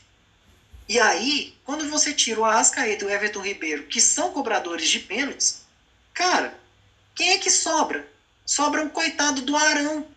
E 0.90 1.00
aí, 1.00 1.56
quando 1.64 1.90
você 1.90 2.12
tira 2.12 2.42
o 2.42 2.44
Arrascaeta 2.44 3.06
e 3.06 3.08
o 3.08 3.10
Everton 3.10 3.42
Ribeiro, 3.42 3.84
que 3.84 4.02
são 4.02 4.34
cobradores 4.34 4.90
de 4.90 5.00
pênaltis, 5.00 5.62
cara, 6.14 6.60
quem 7.16 7.32
é 7.32 7.38
que 7.38 7.50
sobra? 7.50 8.06
Sobra 8.50 8.82
um 8.82 8.90
coitado 8.90 9.44
do 9.44 9.56
Arão. 9.56 10.08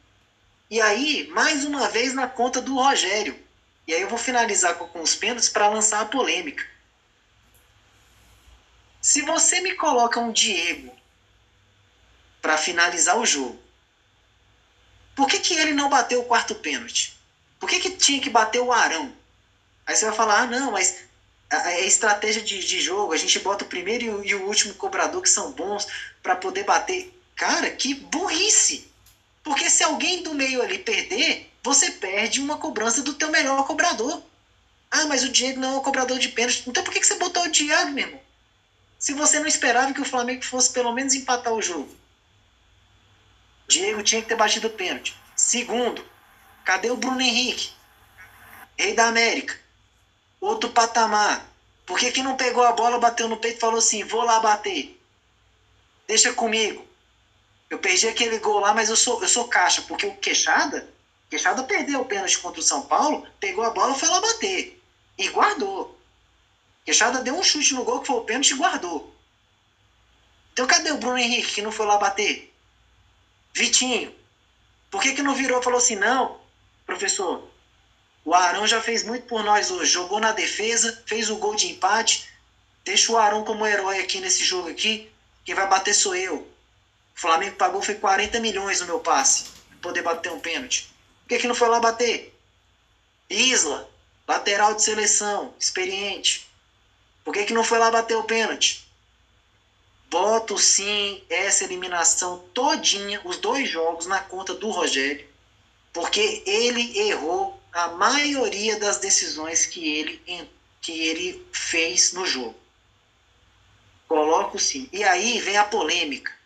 E 0.70 0.80
aí, 0.80 1.28
mais 1.34 1.66
uma 1.66 1.90
vez 1.90 2.14
na 2.14 2.26
conta 2.26 2.62
do 2.62 2.76
Rogério. 2.76 3.38
E 3.86 3.92
aí 3.92 4.00
eu 4.00 4.08
vou 4.08 4.16
finalizar 4.16 4.74
com, 4.76 4.88
com 4.88 5.02
os 5.02 5.14
pênaltis 5.14 5.50
para 5.50 5.68
lançar 5.68 6.00
a 6.00 6.06
polêmica. 6.06 6.66
Se 9.02 9.20
você 9.20 9.60
me 9.60 9.74
coloca 9.74 10.18
um 10.18 10.32
Diego 10.32 10.96
para 12.40 12.56
finalizar 12.56 13.18
o 13.18 13.26
jogo, 13.26 13.62
por 15.14 15.28
que, 15.28 15.38
que 15.38 15.52
ele 15.52 15.74
não 15.74 15.90
bateu 15.90 16.22
o 16.22 16.24
quarto 16.24 16.54
pênalti? 16.54 17.14
Por 17.60 17.68
que, 17.68 17.80
que 17.80 17.90
tinha 17.90 18.22
que 18.22 18.30
bater 18.30 18.62
o 18.62 18.72
Arão? 18.72 19.14
Aí 19.86 19.94
você 19.94 20.06
vai 20.06 20.14
falar, 20.14 20.40
ah, 20.40 20.46
não, 20.46 20.72
mas 20.72 21.04
é 21.50 21.84
estratégia 21.84 22.40
de, 22.40 22.64
de 22.64 22.80
jogo, 22.80 23.12
a 23.12 23.18
gente 23.18 23.38
bota 23.40 23.62
o 23.62 23.68
primeiro 23.68 24.04
e 24.04 24.08
o, 24.08 24.24
e 24.24 24.34
o 24.36 24.46
último 24.46 24.72
cobrador 24.72 25.20
que 25.20 25.28
são 25.28 25.52
bons 25.52 25.86
para 26.22 26.34
poder 26.34 26.64
bater. 26.64 27.12
Cara, 27.36 27.70
que 27.70 27.94
burrice! 27.94 28.90
Porque 29.42 29.68
se 29.68 29.82
alguém 29.82 30.22
do 30.22 30.34
meio 30.34 30.62
ali 30.62 30.78
perder, 30.78 31.52
você 31.62 31.90
perde 31.90 32.40
uma 32.40 32.58
cobrança 32.58 33.02
do 33.02 33.14
teu 33.14 33.30
melhor 33.30 33.66
cobrador. 33.66 34.22
Ah, 34.90 35.06
mas 35.06 35.24
o 35.24 35.28
Diego 35.28 35.58
não 35.58 35.74
é 35.74 35.78
um 35.78 35.82
cobrador 35.82 36.18
de 36.18 36.28
pênalti. 36.28 36.64
Então 36.66 36.84
por 36.84 36.92
que, 36.92 37.00
que 37.00 37.06
você 37.06 37.16
botou 37.16 37.44
o 37.44 37.50
Diego, 37.50 37.90
meu 37.90 38.06
irmão? 38.06 38.20
Se 38.98 39.12
você 39.12 39.40
não 39.40 39.48
esperava 39.48 39.92
que 39.92 40.00
o 40.00 40.04
Flamengo 40.04 40.44
fosse 40.44 40.70
pelo 40.70 40.92
menos 40.92 41.14
empatar 41.14 41.52
o 41.52 41.62
jogo. 41.62 41.96
Diego 43.66 44.02
tinha 44.02 44.22
que 44.22 44.28
ter 44.28 44.36
batido 44.36 44.68
o 44.68 44.70
pênalti. 44.70 45.16
Segundo, 45.34 46.04
cadê 46.64 46.90
o 46.90 46.96
Bruno 46.96 47.20
Henrique? 47.20 47.72
Rei 48.78 48.94
da 48.94 49.06
América 49.06 49.62
outro 50.42 50.70
patamar. 50.70 51.48
Por 51.86 51.98
que, 51.98 52.10
que 52.10 52.22
não 52.22 52.36
pegou 52.36 52.64
a 52.64 52.72
bola, 52.72 52.98
bateu 52.98 53.28
no 53.28 53.36
peito 53.36 53.56
e 53.56 53.60
falou 53.60 53.78
assim: 53.78 54.04
vou 54.04 54.24
lá 54.24 54.40
bater? 54.40 55.00
Deixa 56.06 56.32
comigo. 56.32 56.86
Eu 57.72 57.78
perdi 57.78 58.06
aquele 58.06 58.38
gol 58.38 58.60
lá, 58.60 58.74
mas 58.74 58.90
eu 58.90 58.96
sou, 58.96 59.22
eu 59.22 59.28
sou 59.28 59.48
caixa, 59.48 59.80
porque 59.88 60.04
o 60.04 60.14
Queixada, 60.16 60.86
Queixada 61.30 61.64
perdeu 61.64 62.02
o 62.02 62.04
pênalti 62.04 62.38
contra 62.38 62.60
o 62.60 62.62
São 62.62 62.82
Paulo, 62.82 63.26
pegou 63.40 63.64
a 63.64 63.70
bola 63.70 63.96
e 63.96 63.98
foi 63.98 64.10
lá 64.10 64.20
bater. 64.20 64.78
E 65.16 65.28
guardou. 65.30 65.98
Queixada 66.84 67.22
deu 67.22 67.34
um 67.34 67.42
chute 67.42 67.72
no 67.72 67.82
gol 67.82 68.00
que 68.00 68.08
foi 68.08 68.16
o 68.16 68.24
pênalti 68.24 68.50
e 68.50 68.56
guardou. 68.56 69.16
Então 70.52 70.66
cadê 70.66 70.92
o 70.92 70.98
Bruno 70.98 71.16
Henrique 71.16 71.54
que 71.54 71.62
não 71.62 71.72
foi 71.72 71.86
lá 71.86 71.96
bater? 71.96 72.54
Vitinho. 73.54 74.14
Por 74.90 75.00
que, 75.00 75.14
que 75.14 75.22
não 75.22 75.34
virou 75.34 75.58
e 75.58 75.64
falou 75.64 75.78
assim, 75.78 75.96
não, 75.96 76.38
professor, 76.84 77.48
o 78.22 78.34
Arão 78.34 78.66
já 78.66 78.82
fez 78.82 79.02
muito 79.02 79.24
por 79.24 79.42
nós 79.42 79.70
hoje. 79.70 79.90
Jogou 79.90 80.20
na 80.20 80.32
defesa, 80.32 81.02
fez 81.06 81.30
o 81.30 81.36
gol 81.36 81.54
de 81.54 81.70
empate. 81.70 82.28
Deixa 82.84 83.10
o 83.10 83.16
Arão 83.16 83.44
como 83.44 83.66
herói 83.66 83.98
aqui 84.00 84.20
nesse 84.20 84.44
jogo 84.44 84.68
aqui. 84.68 85.10
Quem 85.42 85.54
vai 85.54 85.66
bater 85.66 85.94
sou 85.94 86.14
eu. 86.14 86.51
Flamengo 87.22 87.54
pagou 87.54 87.80
foi 87.80 87.94
40 87.94 88.40
milhões 88.40 88.80
no 88.80 88.86
meu 88.86 88.98
passe 88.98 89.44
pra 89.44 89.78
poder 89.80 90.02
bater 90.02 90.32
um 90.32 90.40
pênalti. 90.40 90.92
Por 91.22 91.28
que, 91.28 91.38
que 91.38 91.46
não 91.46 91.54
foi 91.54 91.68
lá 91.68 91.78
bater? 91.78 92.36
Isla, 93.30 93.88
lateral 94.26 94.74
de 94.74 94.82
seleção, 94.82 95.54
experiente. 95.56 96.50
Por 97.22 97.32
que, 97.32 97.44
que 97.44 97.54
não 97.54 97.62
foi 97.62 97.78
lá 97.78 97.92
bater 97.92 98.16
o 98.16 98.24
pênalti? 98.24 98.84
Boto 100.10 100.58
sim 100.58 101.22
essa 101.30 101.62
eliminação 101.62 102.40
todinha, 102.52 103.20
os 103.24 103.36
dois 103.36 103.70
jogos, 103.70 104.06
na 104.06 104.18
conta 104.18 104.52
do 104.52 104.70
Rogério, 104.70 105.24
porque 105.92 106.42
ele 106.44 106.98
errou 106.98 107.62
a 107.72 107.86
maioria 107.86 108.76
das 108.80 108.96
decisões 108.96 109.64
que 109.64 109.96
ele, 109.96 110.50
que 110.80 111.06
ele 111.06 111.46
fez 111.52 112.12
no 112.14 112.26
jogo. 112.26 112.58
Coloco 114.08 114.58
sim. 114.58 114.88
E 114.92 115.04
aí 115.04 115.38
vem 115.38 115.56
a 115.56 115.64
polêmica. 115.64 116.41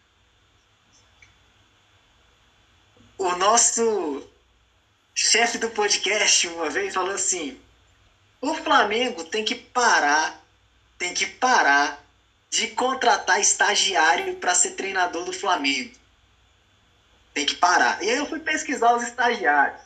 O 3.18 3.34
nosso 3.36 4.28
chefe 5.14 5.56
do 5.56 5.70
podcast 5.70 6.46
uma 6.48 6.68
vez 6.68 6.92
falou 6.92 7.14
assim: 7.14 7.58
o 8.40 8.54
Flamengo 8.54 9.24
tem 9.24 9.44
que 9.44 9.54
parar, 9.54 10.42
tem 10.98 11.14
que 11.14 11.26
parar 11.26 12.04
de 12.50 12.68
contratar 12.68 13.40
estagiário 13.40 14.36
para 14.36 14.54
ser 14.54 14.72
treinador 14.72 15.24
do 15.24 15.32
Flamengo. 15.32 15.94
Tem 17.32 17.44
que 17.44 17.54
parar. 17.54 18.02
E 18.02 18.10
aí 18.10 18.16
eu 18.16 18.26
fui 18.26 18.40
pesquisar 18.40 18.94
os 18.94 19.02
estagiários. 19.02 19.80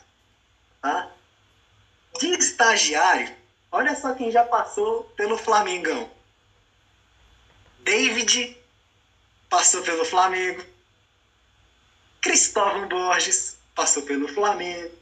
Tá? 0.81 1.09
De 2.19 2.27
estagiário, 2.27 3.33
olha 3.71 3.95
só 3.95 4.13
quem 4.13 4.31
já 4.31 4.43
passou 4.43 5.03
pelo 5.15 5.37
Flamengão. 5.37 6.09
David 7.79 8.57
passou 9.49 9.81
pelo 9.83 10.05
Flamengo. 10.05 10.70
Cristóvão 12.21 12.87
Borges 12.87 13.57
passou 13.73 14.03
pelo 14.03 14.27
Flamengo. 14.27 14.95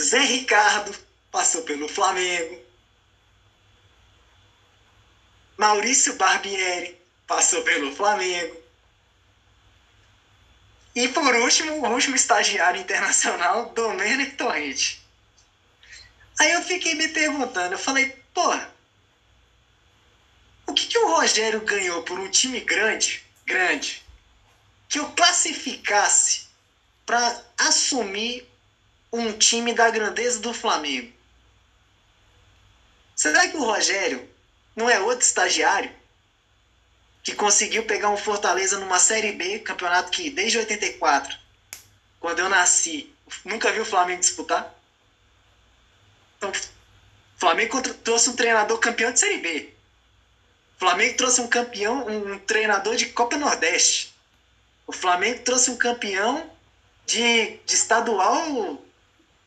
Zé 0.00 0.18
Ricardo 0.18 0.92
passou 1.30 1.62
pelo 1.62 1.88
Flamengo. 1.88 2.60
Maurício 5.56 6.14
Barbieri 6.16 7.00
passou 7.28 7.62
pelo 7.62 7.94
Flamengo. 7.94 8.60
E 10.96 11.08
por 11.08 11.34
último, 11.36 11.74
o 11.74 11.92
último 11.92 12.16
estagiário 12.16 12.80
internacional, 12.80 13.70
Domênico 13.70 14.36
Torrente. 14.36 15.00
Aí 16.40 16.52
eu 16.52 16.62
fiquei 16.62 16.94
me 16.94 17.08
perguntando, 17.08 17.74
eu 17.74 17.78
falei, 17.78 18.10
porra, 18.32 18.72
o 20.66 20.74
que, 20.74 20.86
que 20.86 20.98
o 20.98 21.08
Rogério 21.14 21.60
ganhou 21.60 22.02
por 22.02 22.18
um 22.18 22.28
time 22.28 22.60
grande, 22.60 23.24
grande, 23.46 24.03
que 24.94 25.00
eu 25.00 25.10
classificasse 25.10 26.46
para 27.04 27.42
assumir 27.58 28.48
um 29.12 29.32
time 29.32 29.74
da 29.74 29.90
grandeza 29.90 30.38
do 30.38 30.54
Flamengo? 30.54 31.12
Será 33.16 33.48
que 33.48 33.56
o 33.56 33.64
Rogério 33.64 34.30
não 34.76 34.88
é 34.88 35.00
outro 35.00 35.26
estagiário 35.26 35.92
que 37.24 37.34
conseguiu 37.34 37.84
pegar 37.86 38.10
um 38.10 38.16
Fortaleza 38.16 38.78
numa 38.78 39.00
Série 39.00 39.32
B, 39.32 39.58
campeonato 39.58 40.12
que 40.12 40.30
desde 40.30 40.58
84, 40.58 41.36
quando 42.20 42.38
eu 42.38 42.48
nasci, 42.48 43.12
nunca 43.44 43.72
vi 43.72 43.80
o 43.80 43.84
Flamengo 43.84 44.20
disputar? 44.20 44.72
Então, 46.36 46.52
o 46.52 47.40
Flamengo 47.40 47.82
trouxe 47.82 48.30
um 48.30 48.36
treinador 48.36 48.78
campeão 48.78 49.10
de 49.10 49.18
Série 49.18 49.38
B. 49.38 49.74
O 50.76 50.78
Flamengo 50.78 51.16
trouxe 51.16 51.40
um 51.40 51.48
campeão, 51.48 52.06
um 52.06 52.38
treinador 52.38 52.94
de 52.94 53.06
Copa 53.06 53.36
Nordeste. 53.36 54.13
O 54.86 54.92
Flamengo 54.92 55.42
trouxe 55.42 55.70
um 55.70 55.76
campeão 55.76 56.50
de, 57.06 57.58
de 57.58 57.74
estadual 57.74 58.82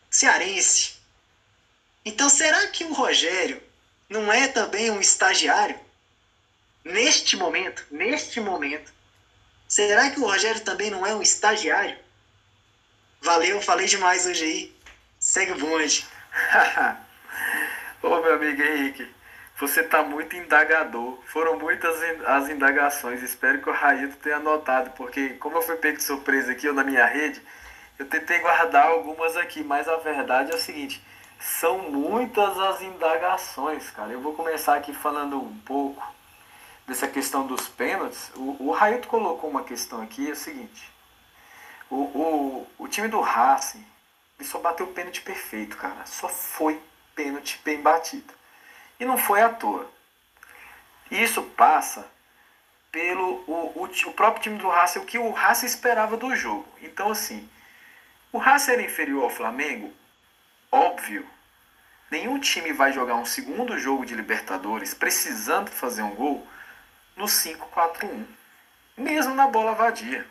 cearense. 0.09 0.93
Então, 2.03 2.29
será 2.29 2.67
que 2.67 2.83
o 2.83 2.93
Rogério 2.93 3.61
não 4.09 4.31
é 4.31 4.47
também 4.47 4.89
um 4.89 4.99
estagiário? 4.99 5.79
Neste 6.83 7.35
momento, 7.35 7.85
neste 7.91 8.39
momento, 8.39 8.93
será 9.67 10.09
que 10.09 10.19
o 10.19 10.25
Rogério 10.25 10.61
também 10.61 10.89
não 10.89 11.05
é 11.05 11.13
um 11.13 11.21
estagiário? 11.21 11.97
Valeu, 13.21 13.61
falei 13.61 13.87
demais 13.87 14.25
hoje 14.25 14.43
aí. 14.43 14.75
Segue 15.19 15.51
o 15.51 15.57
bonde. 15.57 16.05
Ô, 18.01 18.21
meu 18.21 18.35
amigo 18.35 18.61
Henrique, 18.61 19.09
você 19.59 19.83
tá 19.83 20.03
muito 20.03 20.35
indagador. 20.35 21.17
Foram 21.25 21.57
muitas 21.57 22.01
as 22.25 22.49
indagações. 22.49 23.23
Espero 23.23 23.61
que 23.61 23.69
o 23.69 23.73
Raíto 23.73 24.17
tenha 24.17 24.37
anotado, 24.37 24.91
porque 24.91 25.29
como 25.35 25.57
eu 25.57 25.61
fui 25.61 25.75
pego 25.77 25.97
de 25.97 26.03
surpresa 26.03 26.51
aqui, 26.51 26.67
ou 26.67 26.73
na 26.73 26.83
minha 26.83 27.05
rede, 27.05 27.41
eu 27.97 28.05
tentei 28.05 28.39
guardar 28.39 28.87
algumas 28.87 29.35
aqui, 29.35 29.63
mas 29.63 29.87
a 29.87 29.97
verdade 29.97 30.51
é 30.51 30.55
o 30.55 30.59
seguinte, 30.59 31.03
são 31.39 31.79
muitas 31.91 32.57
as 32.59 32.81
indagações, 32.81 33.89
cara. 33.89 34.11
Eu 34.11 34.21
vou 34.21 34.33
começar 34.33 34.75
aqui 34.75 34.93
falando 34.93 35.41
um 35.41 35.57
pouco 35.59 36.05
dessa 36.85 37.07
questão 37.07 37.45
dos 37.45 37.67
pênaltis. 37.67 38.31
O, 38.35 38.67
o 38.67 38.71
Raito 38.71 39.07
colocou 39.07 39.49
uma 39.49 39.63
questão 39.63 40.01
aqui, 40.01 40.29
é 40.29 40.33
o 40.33 40.35
seguinte. 40.35 40.91
O, 41.89 41.95
o, 41.95 42.67
o 42.77 42.87
time 42.87 43.07
do 43.07 43.21
Racing, 43.21 43.85
ele 44.39 44.47
só 44.47 44.59
bateu 44.59 44.85
o 44.85 44.93
pênalti 44.93 45.21
perfeito, 45.21 45.77
cara. 45.77 46.05
Só 46.05 46.29
foi 46.29 46.79
pênalti 47.15 47.59
bem 47.63 47.81
batido. 47.81 48.37
E 48.99 49.05
não 49.05 49.17
foi 49.17 49.41
à 49.41 49.49
toa. 49.49 49.89
Isso 51.09 51.41
passa 51.43 52.09
pelo 52.91 53.43
o, 53.47 53.83
o, 53.83 53.83
o 53.85 54.13
próprio 54.13 54.43
time 54.43 54.57
do 54.57 54.69
Racing, 54.69 54.99
o 54.99 55.05
que 55.05 55.17
o 55.17 55.31
Racing 55.31 55.65
esperava 55.65 56.17
do 56.17 56.35
jogo. 56.35 56.67
Então, 56.81 57.11
assim, 57.11 57.47
o 58.31 58.37
Racing 58.37 58.71
era 58.71 58.81
inferior 58.81 59.23
ao 59.23 59.29
Flamengo? 59.29 59.93
Óbvio. 60.71 61.27
Nenhum 62.09 62.39
time 62.39 62.71
vai 62.71 62.91
jogar 62.93 63.15
um 63.15 63.25
segundo 63.25 63.77
jogo 63.77 64.05
de 64.05 64.15
Libertadores 64.15 64.93
precisando 64.93 65.69
fazer 65.69 66.01
um 66.01 66.15
gol 66.15 66.47
no 67.15 67.25
5-4-1, 67.25 68.25
mesmo 68.95 69.33
na 69.33 69.47
bola 69.47 69.73
vadia. 69.73 70.25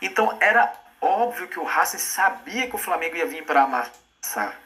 Então 0.00 0.36
era 0.40 0.72
óbvio 1.00 1.46
que 1.46 1.60
o 1.60 1.64
Racing 1.64 1.98
sabia 1.98 2.68
que 2.68 2.74
o 2.74 2.78
Flamengo 2.78 3.16
ia 3.16 3.26
vir 3.26 3.44
para 3.44 3.62
amassar. 3.62 4.58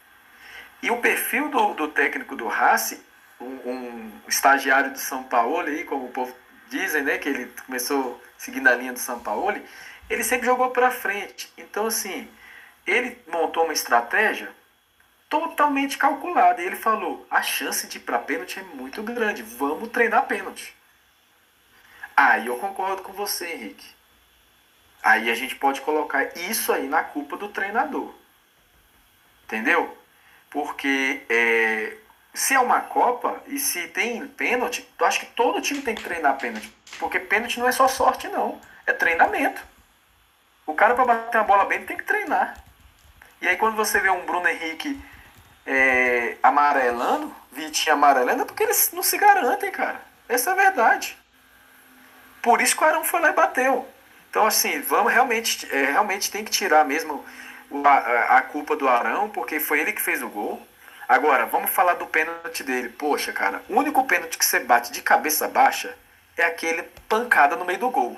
E 0.83 0.91
o 0.91 1.01
perfil 1.01 1.49
do, 1.49 1.75
do 1.75 1.89
técnico 1.89 2.37
do 2.37 2.47
Racing, 2.47 3.01
um, 3.41 3.71
um, 3.71 4.13
estagiário 4.29 4.93
do 4.93 4.99
São 4.99 5.25
Paulo, 5.25 5.67
aí, 5.67 5.85
como 5.85 6.07
o 6.07 6.13
povo 6.13 6.35
dizem, 6.69 7.03
né, 7.03 7.19
que 7.19 7.29
ele 7.29 7.53
começou 7.65 8.23
seguindo 8.37 8.69
a 8.69 8.75
linha 8.75 8.93
do 8.93 8.99
São 8.99 9.19
Paulo, 9.21 9.61
ele 10.09 10.25
sempre 10.25 10.47
jogou 10.47 10.71
para 10.71 10.91
frente. 10.91 11.53
Então, 11.57 11.87
assim, 11.87 12.29
ele 12.87 13.19
montou 13.27 13.65
uma 13.65 13.73
estratégia 13.73 14.51
totalmente 15.29 15.99
calculada. 15.99 16.63
E 16.63 16.67
ele 16.67 16.77
falou: 16.77 17.27
a 17.31 17.43
chance 17.43 17.87
de 17.87 17.99
ir 17.99 18.01
para 18.01 18.19
pênalti 18.19 18.59
é 18.59 18.63
muito 18.63 19.03
grande, 19.03 19.43
vamos 19.43 19.89
treinar 19.89 20.27
pênalti. 20.27 20.75
Aí 22.17 22.47
eu 22.47 22.57
concordo 22.57 23.03
com 23.03 23.13
você, 23.13 23.53
Henrique. 23.53 23.87
Aí 25.03 25.31
a 25.31 25.35
gente 25.35 25.55
pode 25.55 25.81
colocar 25.83 26.37
isso 26.37 26.73
aí 26.73 26.89
na 26.89 27.05
culpa 27.05 27.37
do 27.37 27.49
treinador. 27.49 28.15
Entendeu? 29.45 29.97
Porque 30.57 31.23
é, 31.29 31.99
se 32.33 32.55
é 32.55 32.59
uma 32.59 32.81
Copa 32.81 33.43
e 33.47 33.59
se 33.59 33.89
tem 33.89 34.27
pênalti, 34.27 34.89
eu 34.99 35.05
acho 35.05 35.21
que 35.21 35.27
todo 35.27 35.61
time 35.61 35.83
tem 35.83 35.95
que 35.95 36.03
treinar 36.03 36.39
pênalti. 36.39 36.75
Porque 36.99 37.21
pênalti 37.21 37.61
não 37.61 37.69
é 37.69 37.73
só 37.73 37.87
sorte, 37.87 38.27
não. 38.29 38.59
É 38.87 38.93
treinamento. 38.95 39.63
O 40.67 40.73
cara 40.73 40.95
para 40.95 41.05
bater 41.05 41.37
a 41.37 41.43
bola 41.43 41.67
bem 41.67 41.85
tem 41.85 41.99
que 41.99 42.05
treinar. 42.05 42.57
E 43.43 43.47
aí 43.47 43.59
quando 43.59 43.77
você 43.77 44.01
vê 44.01 44.09
um 44.09 44.25
Bruno 44.25 44.49
Henrique 44.49 44.99
é, 45.67 46.39
amarelando, 46.43 47.37
Vitinho 47.53 47.93
amarelando, 47.93 48.41
é 48.41 48.47
porque 48.47 48.63
eles 48.63 48.93
não 48.95 49.03
se 49.03 49.19
garantem, 49.19 49.71
cara. 49.71 50.01
Essa 50.27 50.49
é 50.49 50.53
a 50.55 50.57
verdade. 50.57 51.19
Por 52.41 52.63
isso 52.63 52.75
que 52.75 52.83
o 52.83 52.87
Arão 52.87 53.05
foi 53.05 53.21
lá 53.21 53.29
e 53.29 53.35
bateu. 53.35 53.87
Então, 54.31 54.47
assim, 54.47 54.81
vamos 54.81 55.13
realmente, 55.13 55.71
é, 55.71 55.91
realmente 55.91 56.31
tem 56.31 56.43
que 56.43 56.51
tirar 56.51 56.83
mesmo 56.83 57.23
a, 57.85 58.39
a 58.39 58.43
culpa 58.43 58.77
do 58.77 58.89
Arão, 58.89 59.29
porque 59.31 59.61
foi 59.61 59.81
ele 59.81 59.93
que 59.93 60.03
fez 60.03 60.23
o 60.23 60.29
gol. 60.29 60.61
Agora, 61.09 61.47
vamos 61.47 61.71
falar 61.71 61.95
do 61.95 62.07
pênalti 62.07 62.65
dele. 62.65 62.89
Poxa, 62.89 63.33
cara, 63.33 63.63
o 63.69 63.77
único 63.77 64.05
pênalti 64.05 64.37
que 64.37 64.45
você 64.45 64.61
bate 64.61 64.91
de 64.91 65.03
cabeça 65.03 65.47
baixa 65.47 65.97
é 66.37 66.45
aquele 66.45 66.83
pancada 67.09 67.57
no 67.57 67.65
meio 67.65 67.79
do 67.79 67.91
gol. 67.91 68.17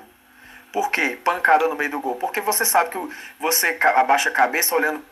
Por 0.71 0.91
quê? 0.91 1.17
Pancada 1.23 1.67
no 1.67 1.75
meio 1.75 1.91
do 1.91 1.99
gol. 1.99 2.15
Porque 2.15 2.41
você 2.41 2.65
sabe 2.65 2.89
que 2.89 3.15
você 3.39 3.77
abaixa 3.95 4.29
a 4.29 4.33
cabeça 4.33 4.75
olhando, 4.75 5.03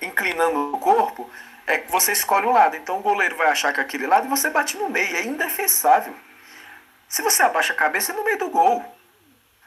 inclinando 0.00 0.74
o 0.74 0.78
corpo, 0.78 1.30
é 1.66 1.78
que 1.78 1.90
você 1.90 2.12
escolhe 2.12 2.46
um 2.46 2.52
lado. 2.52 2.76
Então 2.76 2.98
o 2.98 3.02
goleiro 3.02 3.36
vai 3.36 3.48
achar 3.48 3.72
que 3.72 3.80
é 3.80 3.82
aquele 3.82 4.06
lado 4.06 4.26
e 4.26 4.30
você 4.30 4.50
bate 4.50 4.76
no 4.76 4.88
meio. 4.88 5.16
É 5.16 5.22
indefensável. 5.22 6.14
Se 7.08 7.22
você 7.22 7.42
abaixa 7.42 7.72
a 7.72 7.76
cabeça, 7.76 8.12
é 8.12 8.14
no 8.14 8.24
meio 8.24 8.38
do 8.38 8.50
gol. 8.50 8.84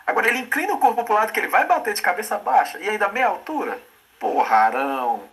Agora 0.05 0.27
ele 0.27 0.39
inclina 0.39 0.73
o 0.73 0.79
corpo 0.79 1.03
para 1.03 1.13
o 1.13 1.15
lado 1.15 1.31
que 1.31 1.39
ele 1.39 1.47
vai 1.47 1.65
bater 1.65 1.93
de 1.93 2.01
cabeça 2.01 2.37
baixa 2.37 2.77
e 2.79 2.89
ainda 2.89 3.09
meia 3.09 3.27
altura. 3.27 3.79
Porra, 4.23 4.55
Arão. 4.55 5.29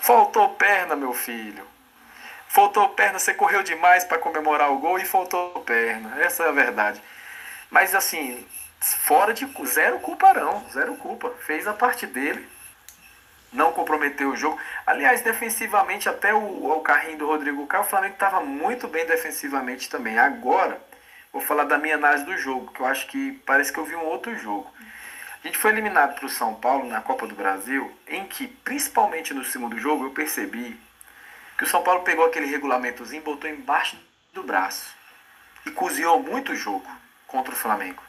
Faltou 0.00 0.48
perna, 0.56 0.96
meu 0.96 1.14
filho. 1.14 1.64
Faltou 2.48 2.88
perna, 2.88 3.20
você 3.20 3.32
correu 3.32 3.62
demais 3.62 4.02
para 4.02 4.18
comemorar 4.18 4.72
o 4.72 4.80
gol 4.80 4.98
e 4.98 5.04
faltou 5.04 5.60
perna. 5.60 6.20
Essa 6.20 6.42
é 6.42 6.48
a 6.48 6.50
verdade. 6.50 7.00
Mas 7.70 7.94
assim, 7.94 8.44
fora 8.80 9.32
de 9.32 9.48
zero 9.64 10.00
culpa 10.00 10.34
não, 10.34 10.68
zero 10.70 10.96
culpa. 10.96 11.30
Fez 11.46 11.68
a 11.68 11.72
parte 11.72 12.04
dele, 12.04 12.48
não 13.52 13.70
comprometeu 13.70 14.30
o 14.30 14.36
jogo. 14.36 14.58
Aliás, 14.84 15.20
defensivamente, 15.20 16.08
até 16.08 16.34
o, 16.34 16.66
o 16.66 16.80
carrinho 16.80 17.18
do 17.18 17.28
Rodrigo 17.28 17.64
Caio, 17.68 17.84
o 17.84 17.86
Flamengo 17.86 18.14
estava 18.14 18.40
muito 18.40 18.88
bem 18.88 19.06
defensivamente 19.06 19.88
também. 19.88 20.18
Agora, 20.18 20.82
vou 21.32 21.40
falar 21.40 21.62
da 21.62 21.78
minha 21.78 21.94
análise 21.94 22.24
do 22.24 22.36
jogo, 22.36 22.72
que 22.72 22.80
eu 22.80 22.86
acho 22.86 23.06
que 23.06 23.40
parece 23.46 23.72
que 23.72 23.78
eu 23.78 23.84
vi 23.84 23.94
um 23.94 24.06
outro 24.06 24.36
jogo. 24.36 24.68
A 25.42 25.48
gente 25.48 25.58
foi 25.58 25.72
eliminado 25.72 26.14
para 26.14 26.26
o 26.26 26.30
São 26.30 26.54
Paulo 26.54 26.86
na 26.88 27.00
Copa 27.00 27.26
do 27.26 27.34
Brasil, 27.34 27.92
em 28.06 28.24
que, 28.26 28.46
principalmente 28.46 29.34
no 29.34 29.44
segundo 29.44 29.76
jogo, 29.76 30.04
eu 30.04 30.10
percebi 30.10 30.78
que 31.58 31.64
o 31.64 31.66
São 31.66 31.82
Paulo 31.82 32.02
pegou 32.02 32.24
aquele 32.24 32.46
regulamentozinho, 32.46 33.22
botou 33.22 33.50
embaixo 33.50 33.98
do 34.32 34.44
braço 34.44 34.94
e 35.66 35.70
cozinhou 35.70 36.22
muito 36.22 36.52
o 36.52 36.56
jogo 36.56 36.88
contra 37.26 37.52
o 37.52 37.56
Flamengo. 37.56 38.02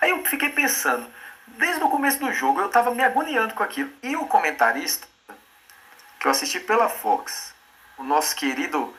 Aí 0.00 0.10
eu 0.10 0.22
fiquei 0.24 0.50
pensando, 0.50 1.10
desde 1.46 1.82
o 1.82 1.88
começo 1.88 2.18
do 2.18 2.32
jogo 2.32 2.60
eu 2.60 2.66
estava 2.66 2.94
me 2.94 3.02
agoniando 3.02 3.54
com 3.54 3.62
aquilo. 3.62 3.90
E 4.02 4.14
o 4.14 4.26
comentarista, 4.26 5.06
que 6.18 6.26
eu 6.26 6.30
assisti 6.30 6.60
pela 6.60 6.88
Fox, 6.88 7.54
o 7.96 8.04
nosso 8.04 8.36
querido 8.36 8.94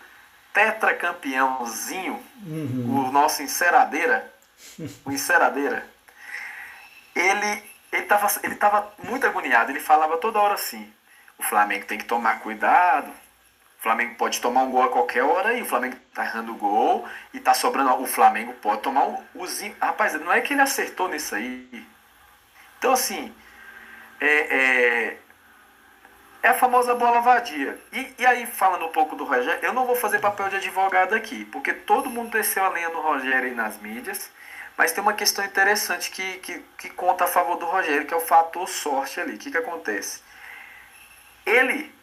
tetracampeãozinho, 0.53 2.21
uhum. 2.45 3.07
o 3.07 3.11
nosso 3.11 3.43
enceradeira, 3.43 4.31
o 5.05 5.11
enceradeira, 5.11 5.87
ele 7.15 7.71
ele 7.91 8.03
estava 8.03 8.27
ele 8.43 8.55
tava 8.55 8.93
muito 9.03 9.25
agoniado, 9.25 9.71
ele 9.71 9.79
falava 9.79 10.17
toda 10.17 10.39
hora 10.39 10.53
assim, 10.53 10.91
o 11.37 11.43
Flamengo 11.43 11.85
tem 11.85 11.97
que 11.97 12.05
tomar 12.05 12.39
cuidado, 12.39 13.09
o 13.09 13.83
Flamengo 13.83 14.15
pode 14.15 14.39
tomar 14.39 14.61
um 14.61 14.71
gol 14.71 14.83
a 14.83 14.89
qualquer 14.89 15.23
hora 15.23 15.53
e 15.53 15.61
o 15.63 15.65
Flamengo 15.65 15.97
tá 16.13 16.23
errando 16.23 16.51
o 16.51 16.55
gol 16.55 17.07
e 17.33 17.39
tá 17.39 17.51
sobrando. 17.51 17.99
O 17.99 18.05
Flamengo 18.05 18.53
pode 18.61 18.81
tomar 18.81 19.05
um. 19.05 19.17
Os, 19.33 19.59
rapaz, 19.81 20.13
não 20.21 20.31
é 20.31 20.39
que 20.39 20.53
ele 20.53 20.61
acertou 20.61 21.09
nisso 21.09 21.33
aí. 21.33 21.87
Então, 22.77 22.93
assim. 22.93 23.33
É, 24.19 24.27
é, 24.27 25.17
é 26.43 26.49
a 26.49 26.53
famosa 26.53 26.93
bola 26.93 27.21
vadia. 27.21 27.79
E, 27.91 28.13
e 28.19 28.25
aí, 28.25 28.45
falando 28.45 28.85
um 28.85 28.91
pouco 28.91 29.15
do 29.15 29.23
Rogério, 29.23 29.63
eu 29.63 29.73
não 29.73 29.87
vou 29.87 29.95
fazer 29.95 30.19
papel 30.19 30.49
de 30.49 30.57
advogado 30.57 31.15
aqui, 31.15 31.45
porque 31.45 31.73
todo 31.73 32.07
mundo 32.07 32.31
desceu 32.31 32.63
a 32.63 32.69
lenha 32.69 32.89
no 32.89 33.01
Rogério 33.01 33.55
nas 33.55 33.79
mídias. 33.79 34.29
Mas 34.81 34.91
tem 34.91 35.03
uma 35.03 35.13
questão 35.13 35.45
interessante 35.45 36.09
que, 36.09 36.39
que, 36.39 36.57
que 36.75 36.89
conta 36.89 37.25
a 37.25 37.27
favor 37.27 37.55
do 37.55 37.67
Rogério, 37.67 38.07
que 38.07 38.15
é 38.15 38.17
o 38.17 38.25
fator 38.25 38.67
sorte 38.67 39.21
ali. 39.21 39.35
O 39.35 39.37
que, 39.37 39.51
que 39.51 39.57
acontece? 39.59 40.23
Ele 41.45 41.93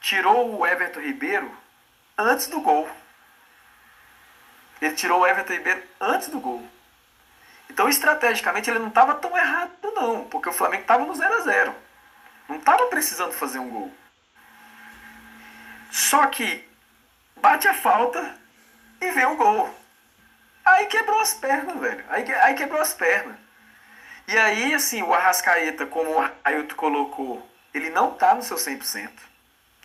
tirou 0.00 0.56
o 0.56 0.64
Everton 0.64 1.00
Ribeiro 1.00 1.50
antes 2.16 2.46
do 2.46 2.60
gol. 2.60 2.88
Ele 4.80 4.94
tirou 4.94 5.22
o 5.22 5.26
Everton 5.26 5.52
Ribeiro 5.52 5.82
antes 6.00 6.28
do 6.28 6.38
gol. 6.38 6.64
Então, 7.68 7.88
estrategicamente, 7.88 8.70
ele 8.70 8.78
não 8.78 8.86
estava 8.86 9.16
tão 9.16 9.36
errado, 9.36 9.72
não, 9.92 10.22
porque 10.26 10.48
o 10.48 10.52
Flamengo 10.52 10.82
estava 10.82 11.04
no 11.04 11.16
0 11.16 11.34
a 11.34 11.40
0 11.40 11.74
Não 12.48 12.58
estava 12.58 12.86
precisando 12.86 13.32
fazer 13.32 13.58
um 13.58 13.68
gol. 13.68 13.92
Só 15.90 16.28
que 16.28 16.70
bate 17.38 17.66
a 17.66 17.74
falta 17.74 18.38
e 19.00 19.10
vê 19.10 19.26
o 19.26 19.34
gol. 19.34 19.81
Aí 20.64 20.86
quebrou 20.86 21.20
as 21.20 21.34
pernas, 21.34 21.78
velho. 21.78 22.04
Aí, 22.08 22.32
aí 22.34 22.54
quebrou 22.54 22.80
as 22.80 22.94
pernas. 22.94 23.36
E 24.28 24.38
aí, 24.38 24.74
assim, 24.74 25.02
o 25.02 25.12
Arrascaeta, 25.12 25.86
como 25.86 26.20
o 26.20 26.30
Ailton 26.44 26.76
colocou, 26.76 27.46
ele 27.74 27.90
não 27.90 28.12
está 28.12 28.34
no 28.34 28.42
seu 28.42 28.56
100% 28.56 29.10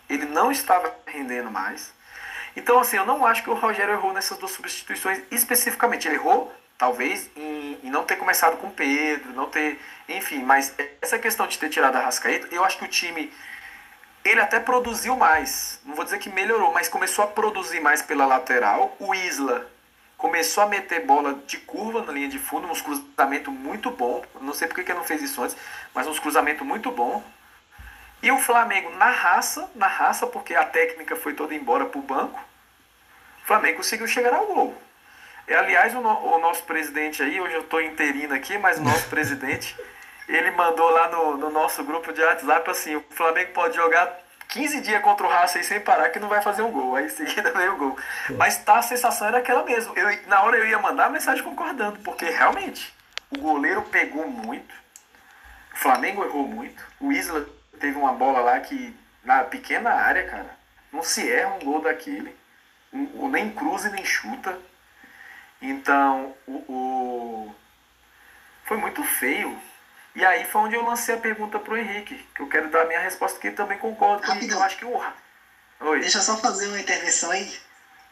ele 0.09 0.25
não 0.25 0.51
estava 0.51 0.93
rendendo 1.05 1.51
mais. 1.51 1.93
Então, 2.55 2.79
assim, 2.79 2.97
eu 2.97 3.05
não 3.05 3.25
acho 3.25 3.43
que 3.43 3.49
o 3.49 3.53
Rogério 3.53 3.93
errou 3.93 4.13
nessas 4.13 4.37
duas 4.37 4.51
substituições 4.51 5.21
especificamente. 5.29 6.07
Ele 6.07 6.15
errou, 6.15 6.51
talvez, 6.77 7.29
em, 7.35 7.77
em 7.83 7.89
não 7.89 8.03
ter 8.03 8.15
começado 8.15 8.57
com 8.57 8.67
o 8.67 8.71
Pedro, 8.71 9.33
não 9.33 9.47
ter. 9.47 9.79
Enfim, 10.09 10.43
mas 10.43 10.73
essa 11.01 11.19
questão 11.19 11.45
de 11.45 11.57
ter 11.57 11.69
tirado 11.69 11.95
a 11.95 12.01
Rascaeta, 12.01 12.47
eu 12.51 12.63
acho 12.63 12.77
que 12.77 12.85
o 12.85 12.89
time. 12.89 13.31
Ele 14.25 14.41
até 14.41 14.59
produziu 14.59 15.15
mais. 15.15 15.79
Não 15.85 15.95
vou 15.95 16.03
dizer 16.03 16.19
que 16.19 16.29
melhorou, 16.29 16.73
mas 16.73 16.89
começou 16.89 17.23
a 17.23 17.27
produzir 17.27 17.79
mais 17.79 18.01
pela 18.01 18.25
lateral. 18.25 18.95
O 18.99 19.13
Isla 19.13 19.69
começou 20.17 20.63
a 20.63 20.67
meter 20.67 21.05
bola 21.05 21.35
de 21.45 21.57
curva 21.57 22.01
na 22.01 22.11
linha 22.11 22.27
de 22.27 22.39
fundo, 22.39 22.67
uns 22.67 22.81
cruzamentos 22.81 23.53
muito 23.53 23.91
bom. 23.91 24.23
Não 24.41 24.53
sei 24.53 24.67
porque 24.67 24.83
que 24.83 24.91
ele 24.91 24.99
não 24.99 25.05
fez 25.05 25.21
isso 25.21 25.41
antes, 25.41 25.55
mas 25.93 26.07
uns 26.07 26.19
cruzamentos 26.19 26.65
muito 26.65 26.91
bom. 26.91 27.23
E 28.21 28.31
o 28.31 28.39
Flamengo 28.39 28.89
na 28.97 29.11
raça, 29.11 29.69
na 29.75 29.87
raça, 29.87 30.25
porque 30.25 30.55
a 30.55 30.65
técnica 30.65 31.15
foi 31.15 31.33
toda 31.33 31.53
embora 31.53 31.85
para 31.85 31.99
o 31.99 32.01
banco, 32.01 32.39
o 33.43 33.47
Flamengo 33.47 33.77
conseguiu 33.77 34.07
chegar 34.07 34.33
ao 34.33 34.47
gol. 34.47 34.75
E, 35.47 35.53
aliás, 35.53 35.93
o, 35.93 36.01
no, 36.01 36.09
o 36.09 36.39
nosso 36.39 36.63
presidente 36.63 37.21
aí, 37.21 37.39
hoje 37.39 37.53
eu 37.53 37.61
estou 37.61 37.79
interino 37.79 38.33
aqui, 38.33 38.57
mas 38.57 38.79
o 38.79 38.83
nosso 38.83 39.07
presidente, 39.07 39.77
ele 40.27 40.51
mandou 40.51 40.89
lá 40.89 41.09
no, 41.09 41.37
no 41.37 41.49
nosso 41.51 41.83
grupo 41.83 42.11
de 42.11 42.21
WhatsApp 42.21 42.69
assim, 42.69 42.95
o 42.95 43.05
Flamengo 43.11 43.53
pode 43.53 43.75
jogar 43.75 44.26
15 44.49 44.81
dias 44.81 45.01
contra 45.01 45.27
o 45.27 45.31
aí 45.31 45.63
sem 45.63 45.79
parar 45.79 46.09
que 46.09 46.19
não 46.19 46.29
vai 46.29 46.41
fazer 46.41 46.61
um 46.61 46.71
gol. 46.71 46.95
Aí 46.95 47.09
seguida 47.09 47.51
veio 47.51 47.73
o 47.73 47.77
gol. 47.77 47.97
Mas 48.37 48.57
tá, 48.57 48.79
a 48.79 48.81
sensação 48.81 49.27
era 49.27 49.39
aquela 49.39 49.63
mesmo. 49.63 49.93
Eu, 49.97 50.07
na 50.27 50.41
hora 50.43 50.57
eu 50.57 50.67
ia 50.67 50.79
mandar 50.79 51.05
a 51.05 51.09
mensagem 51.09 51.43
concordando, 51.43 51.99
porque 51.99 52.25
realmente 52.25 52.93
o 53.29 53.39
goleiro 53.39 53.81
pegou 53.83 54.29
muito, 54.29 54.73
o 55.73 55.77
Flamengo 55.77 56.23
errou 56.23 56.47
muito, 56.47 56.83
o 56.99 57.11
Isla 57.11 57.45
teve 57.79 57.97
uma 57.97 58.13
bola 58.13 58.39
lá 58.39 58.59
que, 58.59 58.95
na 59.23 59.43
pequena 59.43 59.91
área, 59.91 60.25
cara, 60.27 60.57
não 60.91 61.03
se 61.03 61.29
erra 61.31 61.55
um 61.55 61.59
gol 61.59 61.81
daquele. 61.81 62.35
Um, 62.91 63.27
nem 63.29 63.51
cruza 63.51 63.89
nem 63.89 64.03
chuta. 64.03 64.57
Então, 65.61 66.35
o, 66.47 66.53
o, 66.71 67.55
foi 68.65 68.77
muito 68.77 69.03
feio. 69.03 69.59
E 70.17 70.25
aí 70.25 70.45
foi 70.45 70.61
onde 70.61 70.75
eu 70.75 70.83
lancei 70.83 71.13
a 71.13 71.19
pergunta 71.19 71.59
pro 71.59 71.77
Henrique, 71.77 72.15
que 72.33 72.41
eu 72.41 72.49
quero 72.49 72.71
dar 72.71 72.81
a 72.81 72.85
minha 72.85 72.99
resposta, 72.99 73.39
que 73.39 73.47
ele 73.47 73.55
também 73.55 73.77
concorda 73.77 74.25
comigo. 74.25 74.51
Eu 74.51 74.63
acho 74.63 74.75
que 74.75 74.83
o. 74.83 74.99
Oi. 75.79 75.99
Deixa 75.99 76.17
eu 76.17 76.23
só 76.23 76.35
fazer 76.37 76.65
uma 76.69 76.79
intervenção 76.79 77.29
aí. 77.29 77.55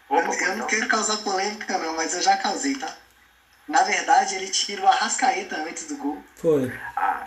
Opa, 0.08 0.22
eu, 0.22 0.34
eu 0.34 0.58
não 0.58 0.68
quero 0.68 0.88
causar 0.88 1.18
polêmica, 1.18 1.80
não, 1.80 1.96
mas 1.96 2.14
eu 2.14 2.22
já 2.22 2.38
causei, 2.38 2.76
tá? 2.76 2.96
Na 3.68 3.82
verdade, 3.82 4.36
ele 4.36 4.50
tira 4.50 4.84
o 4.84 4.88
Arrascaeta 4.88 5.56
antes 5.56 5.88
do 5.88 5.98
gol. 5.98 6.24
Foi. 6.36 6.72
Ah, 6.96 7.26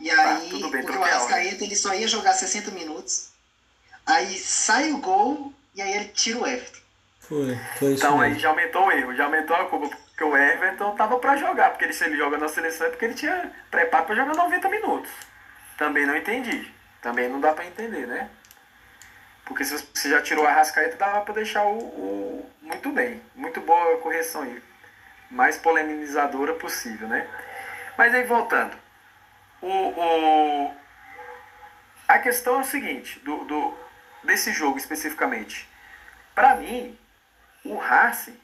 e 0.00 0.08
tá, 0.08 0.36
aí, 0.36 0.48
bem, 0.50 0.82
porque 0.82 0.96
o 0.96 1.04
Arrascaeta 1.04 1.62
ele 1.62 1.76
só 1.76 1.92
ia 1.92 2.08
jogar 2.08 2.32
60 2.32 2.70
minutos. 2.70 3.32
Aí 4.06 4.38
sai 4.38 4.92
o 4.92 4.98
gol 4.98 5.52
e 5.74 5.82
aí 5.82 5.92
ele 5.92 6.08
tira 6.08 6.38
o 6.38 6.46
Everton. 6.46 6.80
Foi, 7.20 7.60
foi 7.78 7.92
isso. 7.92 8.06
Então 8.06 8.18
aí 8.18 8.38
já 8.38 8.48
aumentou 8.48 8.86
o 8.86 8.92
erro, 8.92 9.14
já 9.14 9.24
aumentou 9.26 9.54
a 9.54 9.68
culpa. 9.68 9.94
Porque 10.14 10.24
o 10.24 10.36
Everton 10.36 10.94
tava 10.94 11.18
para 11.18 11.36
jogar. 11.36 11.70
Porque 11.70 11.84
ele, 11.84 11.92
se 11.92 12.04
ele 12.04 12.16
joga 12.16 12.38
na 12.38 12.48
seleção 12.48 12.86
é 12.86 12.90
porque 12.90 13.04
ele 13.04 13.14
tinha 13.14 13.52
preparo 13.70 14.06
para 14.06 14.14
jogar 14.14 14.34
90 14.34 14.68
minutos. 14.68 15.10
Também 15.76 16.06
não 16.06 16.16
entendi. 16.16 16.72
Também 17.02 17.28
não 17.28 17.40
dá 17.40 17.52
para 17.52 17.66
entender, 17.66 18.06
né? 18.06 18.30
Porque 19.44 19.64
se 19.64 19.76
você 19.76 20.08
já 20.08 20.22
tirou 20.22 20.46
a 20.46 20.50
Arrascaeta, 20.50 20.96
dava 20.96 21.20
para 21.22 21.34
deixar 21.34 21.64
o, 21.64 21.78
o, 21.78 22.50
Muito 22.62 22.90
bem. 22.90 23.20
Muito 23.34 23.60
boa 23.60 23.98
correção 23.98 24.42
aí. 24.42 24.62
Mais 25.30 25.58
polemizadora 25.58 26.54
possível, 26.54 27.08
né? 27.08 27.28
Mas 27.98 28.14
aí 28.14 28.24
voltando 28.24 28.84
o, 29.64 30.68
o, 30.68 30.74
a 32.06 32.18
questão 32.18 32.56
é 32.56 32.60
o 32.60 32.64
seguinte, 32.64 33.18
do, 33.20 33.44
do, 33.44 33.74
desse 34.22 34.52
jogo 34.52 34.76
especificamente. 34.76 35.68
Para 36.34 36.56
mim, 36.56 36.98
o 37.64 37.76
Racing 37.76 38.38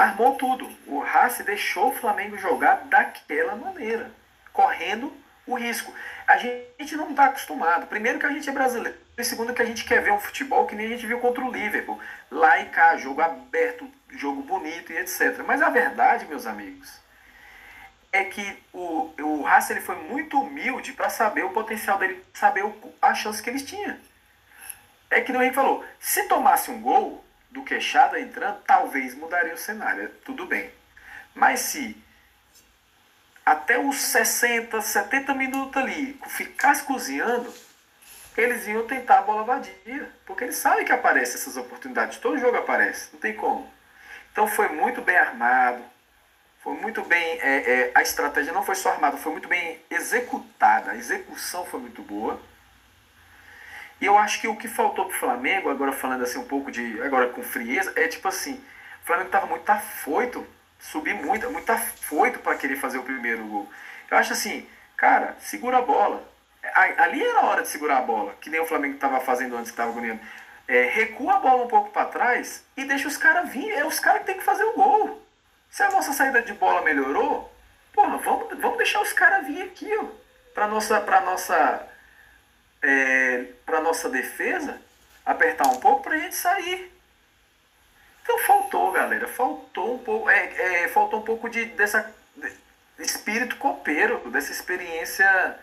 armou 0.00 0.34
tudo. 0.36 0.68
O 0.86 1.00
Racing 1.00 1.44
deixou 1.44 1.88
o 1.88 1.94
Flamengo 1.94 2.38
jogar 2.38 2.84
daquela 2.86 3.54
maneira, 3.54 4.10
correndo 4.52 5.12
o 5.46 5.54
risco. 5.54 5.92
A 6.26 6.38
gente 6.38 6.96
não 6.96 7.10
está 7.10 7.26
acostumado. 7.26 7.86
Primeiro 7.86 8.18
que 8.18 8.26
a 8.26 8.30
gente 8.30 8.48
é 8.48 8.52
brasileiro. 8.52 8.98
E 9.18 9.24
segundo 9.24 9.52
que 9.52 9.60
a 9.60 9.66
gente 9.66 9.84
quer 9.84 10.02
ver 10.02 10.12
um 10.12 10.18
futebol 10.18 10.66
que 10.66 10.74
nem 10.74 10.86
a 10.86 10.88
gente 10.90 11.06
viu 11.06 11.20
contra 11.20 11.44
o 11.44 11.50
Liverpool. 11.50 12.00
Lá 12.30 12.60
e 12.60 12.66
cá, 12.66 12.96
jogo 12.96 13.20
aberto, 13.20 13.90
jogo 14.10 14.42
bonito 14.42 14.92
e 14.92 14.96
etc. 14.96 15.42
Mas 15.46 15.60
a 15.60 15.68
verdade, 15.68 16.24
meus 16.24 16.46
amigos, 16.46 16.98
é 18.10 18.24
que 18.24 18.58
o, 18.72 19.12
o 19.20 19.46
Haas 19.46 19.68
ele 19.70 19.80
foi 19.80 19.96
muito 19.96 20.40
humilde 20.40 20.92
para 20.92 21.10
saber 21.10 21.44
o 21.44 21.50
potencial 21.50 21.98
dele, 21.98 22.24
saber 22.32 22.64
o, 22.64 22.94
a 23.02 23.12
chance 23.12 23.42
que 23.42 23.50
eles 23.50 23.62
tinham. 23.62 23.96
É 25.10 25.20
que 25.20 25.32
o 25.32 25.36
Henrique 25.36 25.56
falou, 25.56 25.84
se 25.98 26.26
tomasse 26.28 26.70
um 26.70 26.80
gol 26.80 27.24
do 27.50 27.62
Queixada 27.62 28.20
entrando, 28.20 28.60
talvez 28.66 29.14
mudaria 29.14 29.54
o 29.54 29.58
cenário, 29.58 30.08
tudo 30.24 30.46
bem. 30.46 30.70
Mas 31.34 31.60
se 31.60 31.96
até 33.44 33.78
os 33.78 33.96
60, 33.96 34.80
70 34.80 35.34
minutos 35.34 35.76
ali 35.76 36.18
ficasse 36.28 36.82
cozinhando, 36.84 37.52
eles 38.36 38.66
iam 38.66 38.86
tentar 38.86 39.18
a 39.18 39.22
bola 39.22 39.44
vadia. 39.44 40.10
Porque 40.24 40.44
eles 40.44 40.56
sabem 40.56 40.84
que 40.84 40.92
aparecem 40.92 41.34
essas 41.34 41.56
oportunidades. 41.56 42.18
Todo 42.18 42.38
jogo 42.38 42.56
aparece, 42.56 43.10
não 43.12 43.20
tem 43.20 43.34
como. 43.34 43.68
Então 44.32 44.46
foi 44.46 44.68
muito 44.68 45.02
bem 45.02 45.16
armado, 45.16 45.82
foi 46.62 46.74
muito 46.74 47.02
bem. 47.02 47.40
É, 47.40 47.72
é, 47.72 47.92
a 47.94 48.02
estratégia 48.02 48.52
não 48.52 48.64
foi 48.64 48.74
só 48.74 48.90
armada, 48.90 49.16
foi 49.16 49.32
muito 49.32 49.48
bem 49.48 49.80
executada. 49.90 50.92
A 50.92 50.96
execução 50.96 51.64
foi 51.66 51.80
muito 51.80 52.02
boa. 52.02 52.40
E 54.00 54.06
eu 54.06 54.16
acho 54.16 54.40
que 54.40 54.48
o 54.48 54.56
que 54.56 54.68
faltou 54.68 55.06
pro 55.06 55.18
Flamengo, 55.18 55.68
agora 55.68 55.92
falando 55.92 56.22
assim 56.22 56.38
um 56.38 56.46
pouco 56.46 56.70
de. 56.70 57.00
agora 57.02 57.28
com 57.28 57.42
frieza, 57.42 57.92
é 57.96 58.08
tipo 58.08 58.26
assim, 58.28 58.54
o 59.02 59.06
Flamengo 59.06 59.28
estava 59.28 59.46
muito 59.46 59.68
afoito 59.68 60.46
subir 60.80 61.14
muito, 61.14 61.50
muito 61.50 61.70
afoito 61.70 62.38
para 62.40 62.56
querer 62.56 62.76
fazer 62.76 62.98
o 62.98 63.02
primeiro 63.02 63.44
gol. 63.44 63.68
Eu 64.10 64.16
acho 64.16 64.32
assim, 64.32 64.66
cara, 64.96 65.36
segura 65.40 65.78
a 65.78 65.82
bola. 65.82 66.28
Ali 66.98 67.22
era 67.22 67.40
a 67.40 67.46
hora 67.46 67.62
de 67.62 67.68
segurar 67.68 67.98
a 67.98 68.02
bola, 68.02 68.34
que 68.40 68.50
nem 68.50 68.60
o 68.60 68.66
Flamengo 68.66 68.94
estava 68.94 69.20
fazendo 69.20 69.56
antes, 69.56 69.70
que 69.70 69.80
estava 69.80 69.98
ganhando. 69.98 70.20
É, 70.66 70.84
recua 70.84 71.34
a 71.34 71.40
bola 71.40 71.64
um 71.64 71.68
pouco 71.68 71.90
para 71.90 72.06
trás 72.06 72.64
e 72.76 72.84
deixa 72.84 73.08
os 73.08 73.16
caras 73.16 73.48
vir. 73.50 73.70
É 73.72 73.84
os 73.84 73.98
caras 73.98 74.20
que 74.20 74.26
tem 74.26 74.38
que 74.38 74.44
fazer 74.44 74.64
o 74.64 74.74
gol. 74.74 75.22
Se 75.70 75.82
a 75.82 75.90
nossa 75.90 76.12
saída 76.12 76.42
de 76.42 76.52
bola 76.52 76.82
melhorou, 76.82 77.52
porra, 77.92 78.18
vamos, 78.18 78.58
vamos 78.58 78.76
deixar 78.76 79.00
os 79.00 79.12
caras 79.12 79.46
vir 79.46 79.62
aqui, 79.62 79.88
ó, 79.96 80.04
para 80.52 80.66
nossa, 80.66 81.00
pra 81.00 81.20
nossa, 81.20 81.88
é, 82.82 83.44
pra 83.64 83.80
nossa 83.80 84.08
defesa 84.08 84.80
apertar 85.24 85.68
um 85.68 85.80
pouco 85.80 86.02
para 86.02 86.14
a 86.14 86.18
gente 86.18 86.34
sair. 86.34 86.92
Então 88.22 88.38
faltou, 88.40 88.92
galera, 88.92 89.26
faltou 89.28 89.94
um 89.94 89.98
pouco, 89.98 90.30
é, 90.30 90.84
é, 90.84 90.88
faltou 90.88 91.20
um 91.20 91.24
pouco 91.24 91.48
de 91.48 91.64
dessa 91.66 92.14
de, 92.36 92.52
espírito 92.98 93.56
copeiro, 93.56 94.30
dessa 94.30 94.52
experiência 94.52 95.58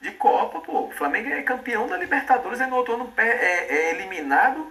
de 0.00 0.10
Copa, 0.12 0.60
pô. 0.60 0.86
O 0.86 0.90
Flamengo 0.92 1.28
é 1.30 1.42
campeão 1.42 1.86
da 1.88 1.96
Libertadores 1.96 2.60
e 2.60 2.66
no 2.66 2.76
outono 2.76 3.12
é, 3.16 3.26
é 3.26 3.90
eliminado 3.90 4.70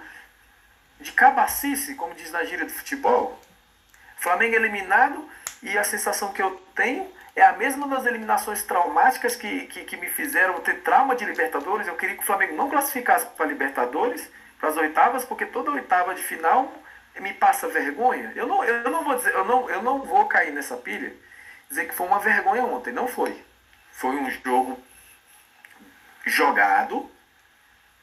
de 0.99 1.11
cabacice, 1.11 1.95
como 1.95 2.15
diz 2.15 2.31
na 2.31 2.43
gíria 2.43 2.65
do 2.65 2.71
futebol. 2.71 3.39
Flamengo 4.17 4.55
eliminado 4.55 5.29
e 5.61 5.77
a 5.77 5.83
sensação 5.83 6.31
que 6.31 6.41
eu 6.41 6.55
tenho 6.75 7.11
é 7.35 7.43
a 7.43 7.53
mesma 7.53 7.87
das 7.87 8.05
eliminações 8.05 8.63
traumáticas 8.63 9.35
que, 9.35 9.65
que, 9.67 9.83
que 9.83 9.97
me 9.97 10.07
fizeram 10.07 10.59
ter 10.59 10.81
trauma 10.81 11.15
de 11.15 11.25
Libertadores. 11.25 11.87
Eu 11.87 11.95
queria 11.95 12.15
que 12.15 12.21
o 12.21 12.25
Flamengo 12.25 12.55
não 12.55 12.69
classificasse 12.69 13.25
para 13.35 13.45
Libertadores, 13.45 14.29
para 14.59 14.69
as 14.69 14.77
oitavas, 14.77 15.25
porque 15.25 15.45
toda 15.45 15.71
oitava 15.71 16.13
de 16.13 16.21
final 16.21 16.71
me 17.19 17.33
passa 17.33 17.67
vergonha. 17.67 18.31
Eu 18.35 18.47
não, 18.47 18.63
eu 18.63 18.89
não 18.89 19.03
vou 19.03 19.15
dizer, 19.15 19.33
eu 19.33 19.45
não, 19.45 19.69
eu 19.69 19.81
não 19.81 19.99
vou 20.03 20.27
cair 20.27 20.51
nessa 20.51 20.77
pilha, 20.77 21.13
dizer 21.69 21.87
que 21.87 21.95
foi 21.95 22.07
uma 22.07 22.19
vergonha 22.19 22.63
ontem. 22.63 22.93
Não 22.93 23.07
foi. 23.07 23.43
Foi 23.91 24.15
um 24.15 24.29
jogo 24.29 24.81
jogado 26.25 27.09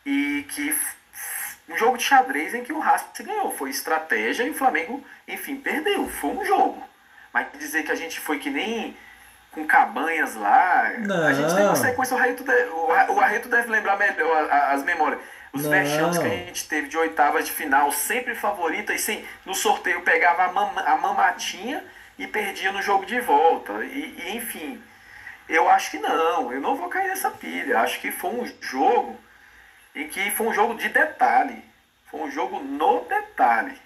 e 0.05 0.45
que 0.49 0.77
um 1.69 1.77
jogo 1.77 1.97
de 1.97 2.05
xadrez 2.05 2.53
em 2.55 2.65
que 2.65 2.73
o 2.73 2.81
Racing 2.81 3.25
ganhou. 3.25 3.57
Foi 3.57 3.71
estratégia 3.71 4.45
e 4.45 4.51
o 4.51 4.55
Flamengo, 4.55 5.05
enfim, 5.27 5.57
perdeu. 5.57 6.09
Foi 6.09 6.31
um 6.31 6.45
jogo. 6.45 6.83
Mas 7.33 7.47
dizer 7.59 7.85
que 7.85 7.93
a 7.93 7.97
gente 7.97 8.19
foi 8.19 8.41
que 8.41 8.51
nem 8.51 8.97
com 9.53 9.67
cabanhas 9.67 10.35
lá. 10.35 10.93
Não. 10.99 11.27
A 11.27 11.33
gente 11.33 11.55
tem 11.55 11.65
uma 11.65 11.77
sequência, 11.77 12.17
o 12.17 12.19
Arreto 12.19 12.45
deve, 12.45 12.71
o 12.71 13.21
Arreto 13.21 13.49
deve 13.49 13.71
lembrar 13.71 13.97
melhor 13.97 14.51
as 14.51 14.83
memórias. 14.85 15.21
Os 15.53 15.65
não. 15.65 15.71
vexames 15.71 16.19
que 16.19 16.27
a 16.27 16.29
gente 16.29 16.69
teve 16.69 16.89
de 16.89 16.97
oitavas 16.97 17.45
de 17.45 17.53
final, 17.53 17.91
sempre 17.91 18.35
favorita, 18.35 18.95
e 18.95 18.99
sem, 18.99 19.25
no 19.45 19.55
sorteio 19.55 20.03
pegava 20.03 20.45
a, 20.45 20.53
mam, 20.53 20.79
a 20.79 20.97
mamatinha 20.97 21.85
e 22.17 22.27
perdia 22.27 22.71
no 22.71 22.81
jogo 22.81 23.05
de 23.05 23.21
volta. 23.21 23.73
E, 23.85 24.15
e, 24.19 24.37
enfim, 24.37 24.81
eu 25.49 25.69
acho 25.69 25.91
que 25.91 25.99
não, 25.99 26.53
eu 26.53 26.61
não 26.61 26.77
vou 26.77 26.89
cair 26.89 27.09
nessa 27.09 27.31
pilha. 27.31 27.81
Acho 27.81 28.01
que 28.01 28.13
foi 28.13 28.31
um 28.31 28.53
jogo 28.61 29.19
em 29.95 30.09
que 30.09 30.31
foi 30.31 30.47
um 30.47 30.55
jogo 30.55 30.75
de 30.75 30.89
detalhe. 30.89 31.65
Foi 32.09 32.21
um 32.21 32.31
jogo 32.31 32.61
no 32.61 33.01
detalhe. 33.01 33.77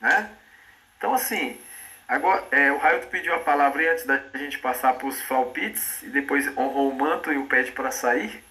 Né? 0.00 0.30
Então 0.96 1.12
assim, 1.14 1.60
agora 2.08 2.44
é, 2.50 2.72
o 2.72 2.78
Railton 2.78 3.08
pediu 3.08 3.34
a 3.34 3.38
palavra 3.38 3.92
antes 3.92 4.06
da 4.06 4.20
gente 4.34 4.58
passar 4.58 4.94
para 4.94 5.06
os 5.06 5.20
palpites 5.22 6.02
e 6.02 6.06
depois 6.08 6.48
honrou 6.56 6.90
o 6.90 6.94
manto 6.94 7.32
e 7.32 7.36
o 7.36 7.46
pede 7.46 7.70
para 7.72 7.90
sair. 7.90 8.42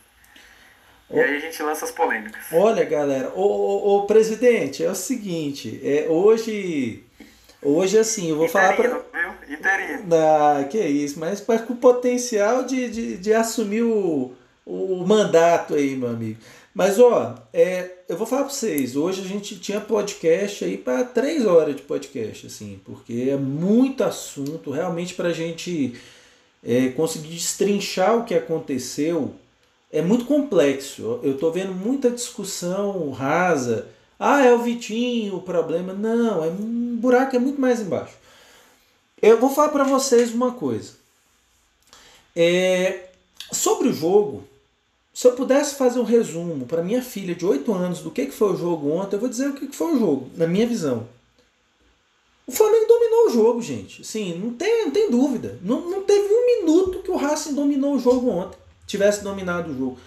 E 1.10 1.20
aí 1.20 1.38
a 1.38 1.40
gente 1.40 1.64
lança 1.64 1.86
as 1.86 1.92
polêmicas. 1.92 2.46
Olha, 2.52 2.84
galera, 2.84 3.30
o, 3.34 3.42
o, 3.42 3.98
o 3.98 4.08
presidente, 4.08 4.84
é 4.84 4.90
o 4.90 4.96
seguinte, 4.96 5.80
é, 5.84 6.06
hoje. 6.10 7.04
Hoje, 7.62 7.98
assim, 7.98 8.30
eu 8.30 8.36
vou 8.36 8.46
Interino, 8.46 8.76
falar 8.76 9.02
para. 9.02 9.22
Viu? 9.22 9.56
Interino. 9.56 10.04
Ah, 10.14 10.64
que 10.70 10.78
isso, 10.78 11.20
mas 11.20 11.42
com 11.42 11.74
o 11.74 11.78
potencial 11.78 12.64
de, 12.64 12.90
de, 12.90 13.18
de 13.18 13.34
assumir 13.34 13.82
o, 13.82 14.34
o 14.66 15.04
mandato 15.08 15.74
aí, 15.74 15.96
meu 15.96 16.10
amigo. 16.10 16.40
Mas, 16.74 17.00
ó, 17.00 17.36
é, 17.52 17.90
eu 18.08 18.18
vou 18.18 18.26
falar 18.26 18.44
para 18.44 18.54
vocês, 18.54 18.96
hoje 18.96 19.22
a 19.22 19.26
gente 19.26 19.60
tinha 19.60 19.82
podcast 19.82 20.64
aí 20.64 20.78
para 20.78 21.04
três 21.04 21.46
horas 21.46 21.76
de 21.76 21.82
podcast, 21.82 22.48
assim, 22.48 22.80
porque 22.86 23.28
é 23.32 23.36
muito 23.36 24.04
assunto, 24.04 24.72
realmente 24.72 25.14
para 25.14 25.30
a 25.30 25.34
gente 25.34 26.00
é, 26.64 26.90
conseguir 26.90 27.30
destrinchar 27.30 28.18
o 28.18 28.24
que 28.24 28.34
aconteceu 28.34 29.36
é 29.92 30.02
muito 30.02 30.26
complexo. 30.26 31.20
Eu 31.24 31.34
estou 31.34 31.52
vendo 31.52 31.74
muita 31.74 32.10
discussão 32.10 33.10
rasa. 33.12 33.88
Ah, 34.20 34.44
é 34.44 34.54
o 34.54 34.60
Vitinho 34.60 35.38
o 35.38 35.42
problema. 35.42 35.94
Não, 35.94 36.44
é 36.44 36.48
um 36.48 36.98
buraco 36.98 37.36
é 37.36 37.40
muito 37.40 37.60
mais 37.60 37.80
embaixo. 37.80 38.16
Eu 39.22 39.40
vou 39.40 39.50
falar 39.50 39.70
para 39.70 39.84
vocês 39.84 40.34
uma 40.34 40.52
coisa. 40.52 40.94
É, 42.36 43.10
sobre 43.52 43.90
o 43.90 43.94
jogo, 43.94 44.44
se 45.18 45.28
eu 45.28 45.32
pudesse 45.32 45.74
fazer 45.74 46.00
um 46.00 46.04
resumo 46.04 46.68
para 46.68 46.84
minha 46.84 47.02
filha 47.02 47.34
de 47.34 47.44
8 47.44 47.74
anos 47.74 48.02
do 48.02 48.12
que, 48.12 48.28
que 48.28 48.32
foi 48.32 48.54
o 48.54 48.56
jogo 48.56 48.92
ontem, 48.92 49.16
eu 49.16 49.20
vou 49.20 49.28
dizer 49.28 49.50
o 49.50 49.54
que, 49.54 49.66
que 49.66 49.76
foi 49.76 49.96
o 49.96 50.00
jogo, 50.00 50.30
na 50.38 50.46
minha 50.46 50.68
visão. 50.68 51.08
O 52.46 52.52
Flamengo 52.52 52.86
dominou 52.86 53.26
o 53.26 53.30
jogo, 53.32 53.60
gente. 53.60 54.06
Sim, 54.06 54.36
não 54.36 54.54
tem, 54.54 54.86
não 54.86 54.92
tem 54.92 55.10
dúvida. 55.10 55.58
Não, 55.64 55.90
não 55.90 56.04
teve 56.04 56.32
um 56.32 56.46
minuto 56.46 57.00
que 57.00 57.10
o 57.10 57.16
Racing 57.16 57.56
dominou 57.56 57.96
o 57.96 58.00
jogo 58.00 58.30
ontem 58.30 58.60
tivesse 58.86 59.24
dominado 59.24 59.72
o 59.72 59.76
jogo. 59.76 59.98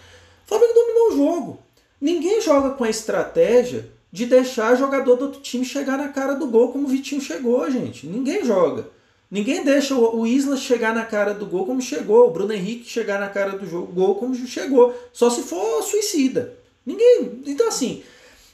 O 0.44 0.48
Flamengo 0.48 0.74
dominou 0.74 1.08
o 1.08 1.16
jogo. 1.16 1.58
Ninguém 2.00 2.40
joga 2.40 2.70
com 2.70 2.84
a 2.84 2.88
estratégia 2.88 3.90
de 4.12 4.26
deixar 4.26 4.76
jogador 4.76 5.16
do 5.16 5.24
outro 5.24 5.40
time 5.40 5.64
chegar 5.64 5.98
na 5.98 6.10
cara 6.10 6.34
do 6.34 6.46
gol 6.46 6.70
como 6.70 6.86
o 6.86 6.88
Vitinho 6.88 7.20
chegou, 7.20 7.68
gente. 7.68 8.06
Ninguém 8.06 8.44
joga. 8.44 8.88
Ninguém 9.30 9.64
deixa 9.64 9.94
o 9.94 10.26
Isla 10.26 10.56
chegar 10.56 10.92
na 10.92 11.04
cara 11.04 11.32
do 11.32 11.46
gol 11.46 11.64
como 11.64 11.80
chegou, 11.80 12.26
o 12.26 12.30
Bruno 12.32 12.52
Henrique 12.52 12.88
chegar 12.88 13.20
na 13.20 13.28
cara 13.28 13.56
do 13.56 13.86
gol 13.86 14.16
como 14.16 14.34
chegou. 14.34 14.92
Só 15.12 15.30
se 15.30 15.42
for 15.42 15.82
suicida. 15.82 16.54
Ninguém. 16.84 17.40
Então, 17.46 17.68
assim, 17.68 18.02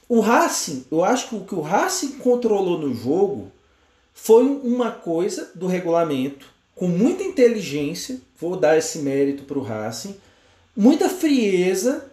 o 0.07 0.19
Racing, 0.19 0.85
eu 0.91 1.03
acho 1.03 1.29
que 1.29 1.35
o 1.35 1.45
que 1.45 1.55
o 1.55 1.61
Racing 1.61 2.19
controlou 2.19 2.77
no 2.77 2.93
jogo 2.93 3.51
foi 4.13 4.43
uma 4.45 4.91
coisa 4.91 5.49
do 5.55 5.65
regulamento 5.65 6.45
com 6.75 6.87
muita 6.87 7.23
inteligência, 7.23 8.21
vou 8.39 8.55
dar 8.55 8.77
esse 8.77 8.99
mérito 8.99 9.43
para 9.43 9.57
o 9.57 9.63
Racing, 9.63 10.15
muita 10.75 11.09
frieza 11.09 12.05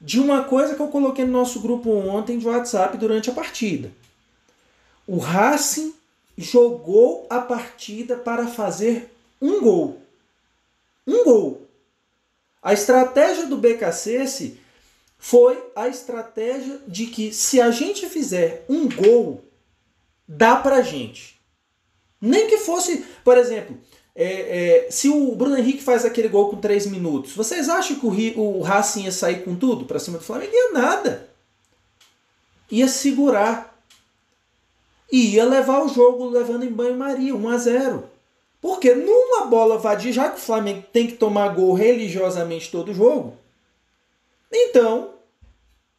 de 0.00 0.20
uma 0.20 0.44
coisa 0.44 0.76
que 0.76 0.80
eu 0.80 0.86
coloquei 0.86 1.24
no 1.24 1.32
nosso 1.32 1.58
grupo 1.58 1.90
ontem 1.90 2.38
de 2.38 2.46
WhatsApp 2.46 2.96
durante 2.96 3.28
a 3.28 3.32
partida. 3.32 3.90
O 5.04 5.18
Racing 5.18 5.94
jogou 6.38 7.26
a 7.28 7.40
partida 7.40 8.16
para 8.16 8.46
fazer 8.46 9.12
um 9.42 9.60
gol. 9.60 10.00
Um 11.06 11.24
gol. 11.24 11.66
A 12.62 12.72
estratégia 12.72 13.46
do 13.46 13.56
BKC 13.56 14.56
foi 15.18 15.62
a 15.74 15.88
estratégia 15.88 16.80
de 16.86 17.06
que 17.06 17.32
se 17.32 17.60
a 17.60 17.70
gente 17.70 18.08
fizer 18.08 18.64
um 18.68 18.88
gol, 18.88 19.42
dá 20.26 20.56
pra 20.56 20.80
gente. 20.80 21.40
Nem 22.20 22.46
que 22.46 22.58
fosse, 22.58 23.04
por 23.24 23.36
exemplo, 23.36 23.76
é, 24.14 24.86
é, 24.86 24.90
se 24.90 25.08
o 25.08 25.34
Bruno 25.34 25.56
Henrique 25.56 25.82
faz 25.82 26.04
aquele 26.04 26.28
gol 26.28 26.50
com 26.50 26.56
3 26.56 26.86
minutos, 26.86 27.32
vocês 27.34 27.68
acham 27.68 27.98
que 27.98 28.06
o, 28.36 28.40
o 28.40 28.62
Racing 28.62 29.04
ia 29.04 29.12
sair 29.12 29.44
com 29.44 29.54
tudo 29.54 29.84
para 29.84 29.98
cima 29.98 30.18
do 30.18 30.24
Flamengo? 30.24 30.52
Ia 30.52 30.72
nada. 30.72 31.28
Ia 32.70 32.88
segurar. 32.88 33.67
E 35.10 35.34
ia 35.34 35.44
levar 35.44 35.82
o 35.84 35.88
jogo 35.88 36.28
levando 36.28 36.64
em 36.64 36.70
banho-maria, 36.70 37.34
1 37.34 37.48
a 37.48 37.58
0 37.58 38.04
Porque 38.60 38.94
numa 38.94 39.46
bola 39.46 39.78
vadia, 39.78 40.12
já 40.12 40.28
que 40.28 40.38
o 40.38 40.42
Flamengo 40.42 40.84
tem 40.92 41.06
que 41.06 41.16
tomar 41.16 41.48
gol 41.54 41.72
religiosamente 41.72 42.70
todo 42.70 42.92
jogo, 42.92 43.34
então, 44.52 45.14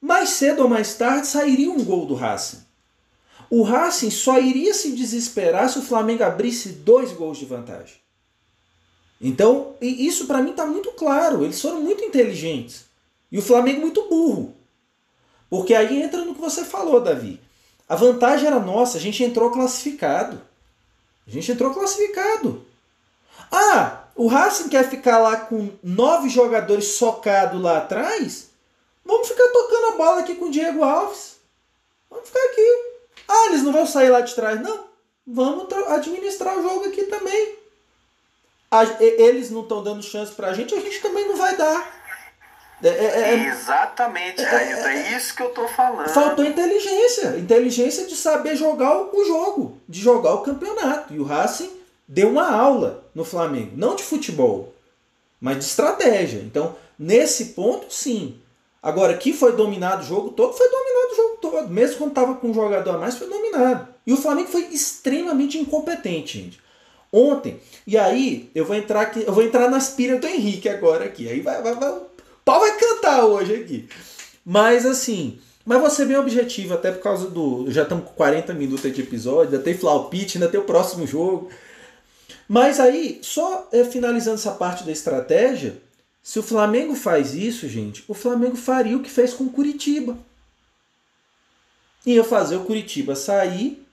mais 0.01 0.30
cedo 0.30 0.64
ou 0.64 0.70
mais 0.70 0.95
tarde, 0.95 1.28
sairia 1.28 1.72
um 1.72 1.84
gol 1.84 2.05
do 2.05 2.16
Racing. 2.16 2.64
O 3.49 3.64
Racing 3.64 4.12
só 4.12 4.39
iria 4.39 4.74
se 4.74 4.91
desesperar 4.91 5.70
se 5.70 5.80
o 5.80 5.84
Flamengo 5.84 6.24
abrisse 6.24 6.70
dois 6.70 7.12
gols 7.12 7.38
de 7.38 7.45
vantagem. 7.45 7.97
Então, 9.22 9.76
isso 9.82 10.28
para 10.28 10.41
mim 10.41 10.51
está 10.51 10.66
muito 10.66 10.91
claro. 10.91 11.43
Eles 11.43 11.60
foram 11.60 11.82
muito 11.82 12.03
inteligentes. 12.03 12.86
E 13.32 13.38
o 13.38 13.41
Flamengo 13.41 13.82
muito 13.82 14.07
burro. 14.07 14.55
Porque 15.49 15.74
aí 15.74 16.01
entra 16.01 16.24
no 16.24 16.36
que 16.36 16.41
você 16.41 16.64
falou, 16.64 17.01
Davi. 17.01 17.39
A 17.90 17.96
vantagem 17.96 18.46
era 18.46 18.60
nossa, 18.60 18.98
a 18.98 19.02
gente 19.02 19.24
entrou 19.24 19.50
classificado. 19.50 20.40
A 21.28 21.32
gente 21.32 21.52
entrou 21.52 21.74
classificado. 21.74 22.64
Ah, 23.52 24.04
o 24.16 24.28
Racing 24.28 24.70
quer 24.70 24.88
ficar 24.88 25.18
lá 25.18 25.38
com 25.38 25.72
nove 25.84 26.30
jogadores 26.30 26.86
socados 26.86 27.60
lá 27.60 27.80
atrás? 27.80 28.50
Vamos 29.04 29.28
ficar 29.28 29.48
tocando 29.48 29.86
a 29.88 29.98
bola 29.98 30.20
aqui 30.22 30.36
com 30.36 30.46
o 30.46 30.52
Diego 30.52 30.84
Alves. 30.84 31.38
Vamos 32.10 32.28
ficar 32.28 32.44
aqui. 32.46 32.68
Ah, 33.28 33.46
eles 33.48 33.64
não 33.64 33.74
vão 33.74 33.88
sair 33.88 34.10
lá 34.10 34.22
de 34.22 34.36
trás. 34.36 34.62
Não. 34.62 34.88
Vamos 35.26 35.68
administrar 35.88 36.60
o 36.60 36.64
jogo 36.64 36.86
aqui 36.86 37.04
também. 37.06 37.56
A, 38.72 38.84
eles 39.02 39.50
não 39.50 39.62
estão 39.62 39.84
dando 39.84 40.04
chance 40.04 40.32
pra 40.32 40.54
gente, 40.54 40.76
a 40.76 40.80
gente 40.80 41.02
também 41.02 41.28
não 41.28 41.36
vai 41.36 41.58
dar. 41.58 41.99
É, 42.82 42.88
é, 42.88 43.34
é 43.34 43.47
Exatamente, 43.49 44.41
Ailton, 44.41 44.88
é, 44.88 45.17
isso 45.17 45.36
que 45.36 45.43
eu 45.43 45.49
tô 45.49 45.67
falando. 45.67 46.09
Faltou 46.09 46.45
inteligência. 46.45 47.38
Inteligência 47.38 48.07
de 48.07 48.15
saber 48.15 48.55
jogar 48.55 49.13
o 49.13 49.25
jogo, 49.25 49.77
de 49.88 49.99
jogar 49.99 50.34
o 50.36 50.41
campeonato. 50.41 51.13
E 51.13 51.19
o 51.19 51.23
Racing 51.23 51.69
deu 52.07 52.30
uma 52.30 52.49
aula 52.49 53.03
no 53.13 53.25
Flamengo. 53.25 53.71
Não 53.75 53.95
de 53.95 54.03
futebol, 54.03 54.73
mas 55.41 55.57
de 55.57 55.65
estratégia. 55.65 56.39
Então, 56.39 56.75
nesse 56.97 57.47
ponto, 57.47 57.93
sim. 57.93 58.39
Agora, 58.82 59.17
que 59.17 59.34
foi 59.34 59.51
dominado 59.53 60.01
o 60.01 60.05
jogo 60.05 60.30
todo, 60.30 60.53
foi 60.53 60.69
dominado 60.69 61.11
o 61.11 61.15
jogo 61.15 61.38
todo. 61.41 61.67
Mesmo 61.69 61.97
quando 61.97 62.11
estava 62.11 62.36
com 62.36 62.49
um 62.49 62.53
jogador 62.53 62.95
a 62.95 62.97
mais, 62.97 63.17
foi 63.17 63.27
dominado. 63.27 63.89
E 64.07 64.13
o 64.13 64.17
Flamengo 64.17 64.47
foi 64.47 64.61
extremamente 64.71 65.57
incompetente, 65.57 66.39
gente. 66.39 66.59
Ontem, 67.11 67.59
e 67.86 67.97
aí 67.97 68.49
eu 68.53 68.63
vou 68.63 68.75
entrar 68.75 69.01
aqui, 69.01 69.23
eu 69.25 69.34
vou 69.34 69.43
entrar 69.43 69.67
nas 69.69 69.89
pilhas 69.89 70.21
do 70.21 70.27
Henrique 70.27 70.69
agora 70.69 71.05
aqui. 71.05 71.27
Aí 71.27 71.41
vai, 71.41 71.61
vai, 71.61 71.73
vai, 71.73 71.99
pau 72.50 72.60
vai 72.60 72.76
cantar 72.80 73.26
hoje 73.26 73.54
aqui. 73.54 73.88
Mas 74.43 74.84
assim, 74.84 75.39
mas 75.64 75.80
você 75.80 76.04
bem 76.04 76.18
objetivo, 76.18 76.74
até 76.74 76.91
por 76.91 77.04
causa 77.04 77.30
do. 77.30 77.70
Já 77.70 77.84
estamos 77.84 78.06
com 78.06 78.14
40 78.14 78.56
minutos 78.56 78.91
de 78.91 79.02
episódio, 79.02 79.54
ainda 79.54 79.64
tem 79.64 79.78
Flaupite, 79.78 80.39
ainda 80.39 80.50
tem 80.50 80.60
o 80.60 80.64
próximo 80.64 81.06
jogo. 81.06 81.52
Mas 82.47 82.80
aí, 82.80 83.20
só 83.22 83.70
é, 83.72 83.84
finalizando 83.86 84.38
essa 84.38 84.50
parte 84.54 84.84
da 84.84 84.91
estratégia, 84.91 85.80
se 86.24 86.39
o 86.39 86.43
Flamengo 86.43 86.95
faz 86.95 87.36
isso, 87.36 87.70
gente, 87.70 88.04
o 88.08 88.16
Flamengo 88.16 88.56
faria 88.56 88.97
o 88.97 89.04
que 89.04 89.12
fez 89.12 89.32
com 89.32 89.43
o 89.43 89.52
Curitiba. 89.52 90.18
Ia 92.04 92.24
fazer 92.24 92.56
o 92.56 92.66
Curitiba 92.66 93.16
sair 93.16 93.86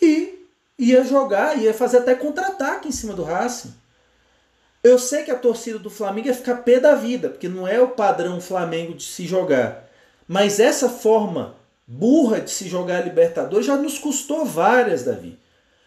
e 0.00 0.38
ia 0.78 1.02
jogar, 1.02 1.58
ia 1.58 1.74
fazer 1.74 1.98
até 1.98 2.14
contra-ataque 2.14 2.86
em 2.86 2.92
cima 2.92 3.12
do 3.12 3.24
Racing. 3.24 3.74
Eu 4.84 4.98
sei 4.98 5.22
que 5.22 5.30
a 5.30 5.38
torcida 5.38 5.78
do 5.78 5.88
Flamengo 5.88 6.28
ia 6.28 6.34
ficar 6.34 6.56
pé 6.56 6.78
da 6.78 6.94
vida, 6.94 7.30
porque 7.30 7.48
não 7.48 7.66
é 7.66 7.80
o 7.80 7.88
padrão 7.88 8.38
Flamengo 8.38 8.92
de 8.92 9.02
se 9.02 9.26
jogar. 9.26 9.88
Mas 10.28 10.60
essa 10.60 10.90
forma 10.90 11.56
burra 11.86 12.38
de 12.38 12.50
se 12.50 12.68
jogar 12.68 12.98
a 12.98 13.04
Libertadores 13.04 13.66
já 13.66 13.78
nos 13.78 13.98
custou 13.98 14.44
várias, 14.44 15.02
Davi. 15.02 15.38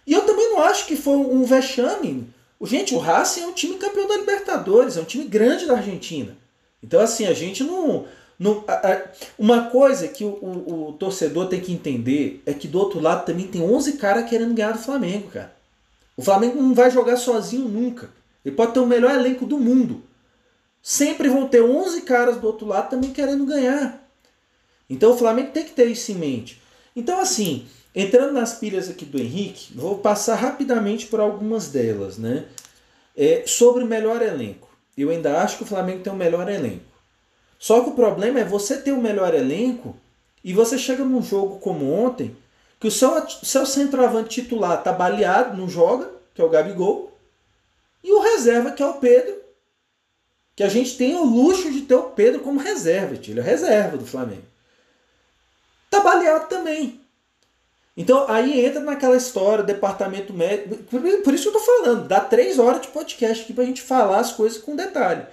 E 0.05 0.13
eu 0.13 0.21
também 0.25 0.49
não 0.49 0.63
acho 0.63 0.87
que 0.87 0.95
foi 0.95 1.15
um 1.15 1.43
vexame. 1.43 2.27
Gente, 2.63 2.95
o 2.95 2.97
Racing 2.97 3.41
é 3.41 3.45
um 3.45 3.53
time 3.53 3.77
campeão 3.77 4.07
da 4.07 4.17
Libertadores, 4.17 4.97
é 4.97 5.01
um 5.01 5.05
time 5.05 5.25
grande 5.25 5.67
da 5.67 5.75
Argentina. 5.75 6.35
Então, 6.81 6.99
assim, 6.99 7.27
a 7.27 7.33
gente 7.33 7.63
não. 7.63 8.05
não 8.39 8.63
a, 8.67 8.93
a, 8.93 9.01
uma 9.37 9.65
coisa 9.69 10.07
que 10.07 10.23
o, 10.23 10.29
o, 10.29 10.89
o, 10.89 10.93
torcedor 10.93 11.49
tem 11.49 11.61
que 11.61 11.71
entender 11.71 12.41
é 12.47 12.53
que 12.53 12.67
do 12.67 12.79
outro 12.79 12.99
lado 12.99 13.25
também 13.25 13.45
tem 13.45 13.61
11 13.61 13.93
caras 13.93 14.27
querendo 14.27 14.55
ganhar 14.55 14.71
do 14.71 14.79
Flamengo, 14.79 15.29
cara. 15.29 15.55
O 16.15 16.23
Flamengo 16.23 16.59
não 16.59 16.73
vai 16.73 16.89
jogar 16.89 17.17
sozinho 17.17 17.67
nunca. 17.67 18.09
Ele 18.43 18.55
pode 18.55 18.73
ter 18.73 18.79
o 18.79 18.85
melhor 18.85 19.13
elenco 19.13 19.45
do 19.45 19.57
mundo. 19.57 20.03
Sempre 20.81 21.27
vão 21.29 21.47
ter 21.47 21.61
11 21.61 22.01
caras 22.01 22.37
do 22.37 22.47
outro 22.47 22.65
lado 22.65 22.89
também 22.89 23.11
querendo 23.11 23.45
ganhar. 23.45 24.07
Então 24.89 25.11
o 25.11 25.17
Flamengo 25.17 25.51
tem 25.51 25.65
que 25.65 25.71
ter 25.71 25.85
isso 25.85 26.11
em 26.11 26.15
mente. 26.15 26.61
Então, 26.95 27.19
assim, 27.19 27.67
entrando 27.93 28.31
nas 28.33 28.53
pilhas 28.53 28.89
aqui 28.89 29.05
do 29.05 29.19
Henrique, 29.19 29.73
vou 29.75 29.97
passar 29.97 30.35
rapidamente 30.35 31.07
por 31.07 31.19
algumas 31.19 31.69
delas. 31.69 32.17
Né? 32.17 32.45
É, 33.15 33.43
sobre 33.45 33.83
o 33.83 33.87
melhor 33.87 34.21
elenco. 34.21 34.67
Eu 34.97 35.09
ainda 35.09 35.41
acho 35.41 35.57
que 35.57 35.63
o 35.63 35.67
Flamengo 35.67 36.03
tem 36.03 36.13
o 36.13 36.15
melhor 36.15 36.49
elenco. 36.49 36.85
Só 37.59 37.81
que 37.81 37.89
o 37.89 37.93
problema 37.93 38.39
é 38.39 38.43
você 38.43 38.77
ter 38.77 38.91
o 38.91 39.01
melhor 39.01 39.33
elenco 39.33 39.95
e 40.43 40.53
você 40.53 40.77
chega 40.77 41.03
num 41.03 41.21
jogo 41.21 41.59
como 41.59 41.91
ontem, 41.91 42.35
que 42.79 42.87
o 42.87 42.91
seu, 42.91 43.27
seu 43.29 43.65
centroavante 43.65 44.41
titular 44.41 44.81
tá 44.81 44.93
baleado, 44.93 45.57
não 45.57 45.67
joga, 45.67 46.09
que 46.33 46.41
é 46.41 46.45
o 46.45 46.49
Gabigol, 46.49 47.06
e 48.03 48.11
o 48.11 48.19
reserva, 48.19 48.71
que 48.71 48.81
é 48.81 48.85
o 48.85 48.95
Pedro, 48.95 49.35
que 50.55 50.63
a 50.63 50.69
gente 50.69 50.97
tem 50.97 51.15
o 51.15 51.23
luxo 51.23 51.71
de 51.71 51.81
ter 51.81 51.95
o 51.95 52.09
Pedro 52.09 52.39
como 52.41 52.59
reserva, 52.59 53.13
ele 53.15 53.39
é 53.39 53.43
reserva 53.43 53.97
do 53.97 54.05
Flamengo. 54.05 54.45
Tá 55.89 55.99
baleado 55.99 56.47
também. 56.47 56.99
Então 57.95 58.25
aí 58.29 58.63
entra 58.63 58.79
naquela 58.79 59.17
história, 59.17 59.63
departamento 59.63 60.33
médico. 60.33 60.75
Por 60.83 61.33
isso 61.33 61.43
que 61.43 61.49
eu 61.49 61.53
tô 61.53 61.59
falando, 61.59 62.07
dá 62.07 62.19
três 62.19 62.59
horas 62.59 62.81
de 62.81 62.89
podcast 62.89 63.43
aqui 63.43 63.53
pra 63.53 63.65
gente 63.65 63.81
falar 63.81 64.19
as 64.19 64.33
coisas 64.33 64.59
com 64.59 64.75
detalhe. 64.75 65.25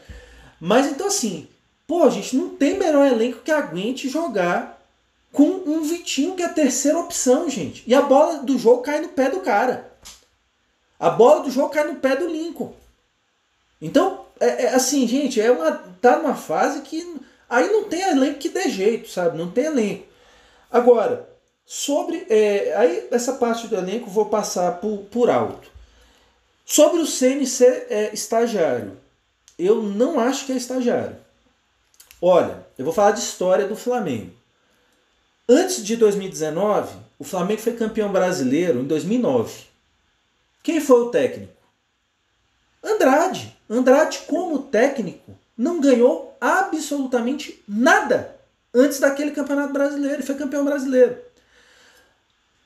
Mas 0.58 0.86
então 0.86 1.06
assim, 1.06 1.46
pô, 1.86 2.04
a 2.04 2.10
gente 2.10 2.34
não 2.36 2.50
tem 2.50 2.78
melhor 2.78 3.06
elenco 3.06 3.42
que 3.42 3.50
aguente 3.50 4.08
jogar 4.08 4.82
com 5.30 5.44
um 5.66 5.82
Vitinho 5.82 6.34
que 6.36 6.42
é 6.42 6.46
a 6.46 6.52
terceira 6.52 6.98
opção, 6.98 7.50
gente. 7.50 7.82
E 7.86 7.94
a 7.94 8.00
bola 8.00 8.38
do 8.38 8.56
jogo 8.58 8.82
cai 8.82 9.00
no 9.00 9.08
pé 9.08 9.28
do 9.28 9.40
cara. 9.40 9.92
A 10.98 11.10
bola 11.10 11.42
do 11.42 11.50
jogo 11.50 11.70
cai 11.70 11.84
no 11.84 11.96
pé 11.96 12.16
do 12.16 12.28
Lincoln. 12.28 12.74
Então, 13.80 14.24
é, 14.40 14.64
é, 14.64 14.74
assim, 14.74 15.06
gente, 15.06 15.40
é 15.40 15.50
uma 15.50 15.72
tá 16.00 16.18
numa 16.18 16.34
fase 16.34 16.82
que 16.82 17.20
aí 17.48 17.70
não 17.70 17.84
tem 17.84 18.02
elenco 18.02 18.38
que 18.38 18.48
dê 18.48 18.68
jeito, 18.68 19.08
sabe? 19.08 19.36
Não 19.36 19.50
tem 19.50 19.64
elenco. 19.64 20.06
Agora, 20.70 21.28
sobre 21.64 22.26
é, 22.28 22.74
aí 22.76 23.08
essa 23.10 23.34
parte 23.34 23.68
do 23.68 23.76
elenco 23.76 24.10
vou 24.10 24.26
passar 24.26 24.80
por, 24.80 24.98
por 25.10 25.30
alto. 25.30 25.70
Sobre 26.64 27.00
o 27.00 27.06
CNC 27.06 27.86
é, 27.90 28.10
estagiário, 28.14 28.96
eu 29.58 29.82
não 29.82 30.18
acho 30.18 30.46
que 30.46 30.52
é 30.52 30.56
estagiário. 30.56 31.16
Olha, 32.20 32.66
eu 32.78 32.84
vou 32.84 32.94
falar 32.94 33.10
de 33.10 33.20
história 33.20 33.68
do 33.68 33.76
Flamengo. 33.76 34.32
Antes 35.46 35.84
de 35.84 35.94
2019, 35.96 36.96
o 37.18 37.24
Flamengo 37.24 37.60
foi 37.60 37.74
campeão 37.74 38.10
brasileiro 38.10 38.80
em 38.80 38.84
2009. 38.84 39.66
Quem 40.64 40.80
foi 40.80 41.02
o 41.02 41.10
técnico? 41.10 41.52
Andrade. 42.82 43.54
Andrade, 43.68 44.20
como 44.26 44.62
técnico, 44.62 45.36
não 45.56 45.78
ganhou 45.78 46.34
absolutamente 46.40 47.62
nada 47.68 48.34
antes 48.74 48.98
daquele 48.98 49.32
campeonato 49.32 49.74
brasileiro. 49.74 50.16
Ele 50.16 50.22
foi 50.22 50.34
campeão 50.34 50.64
brasileiro. 50.64 51.18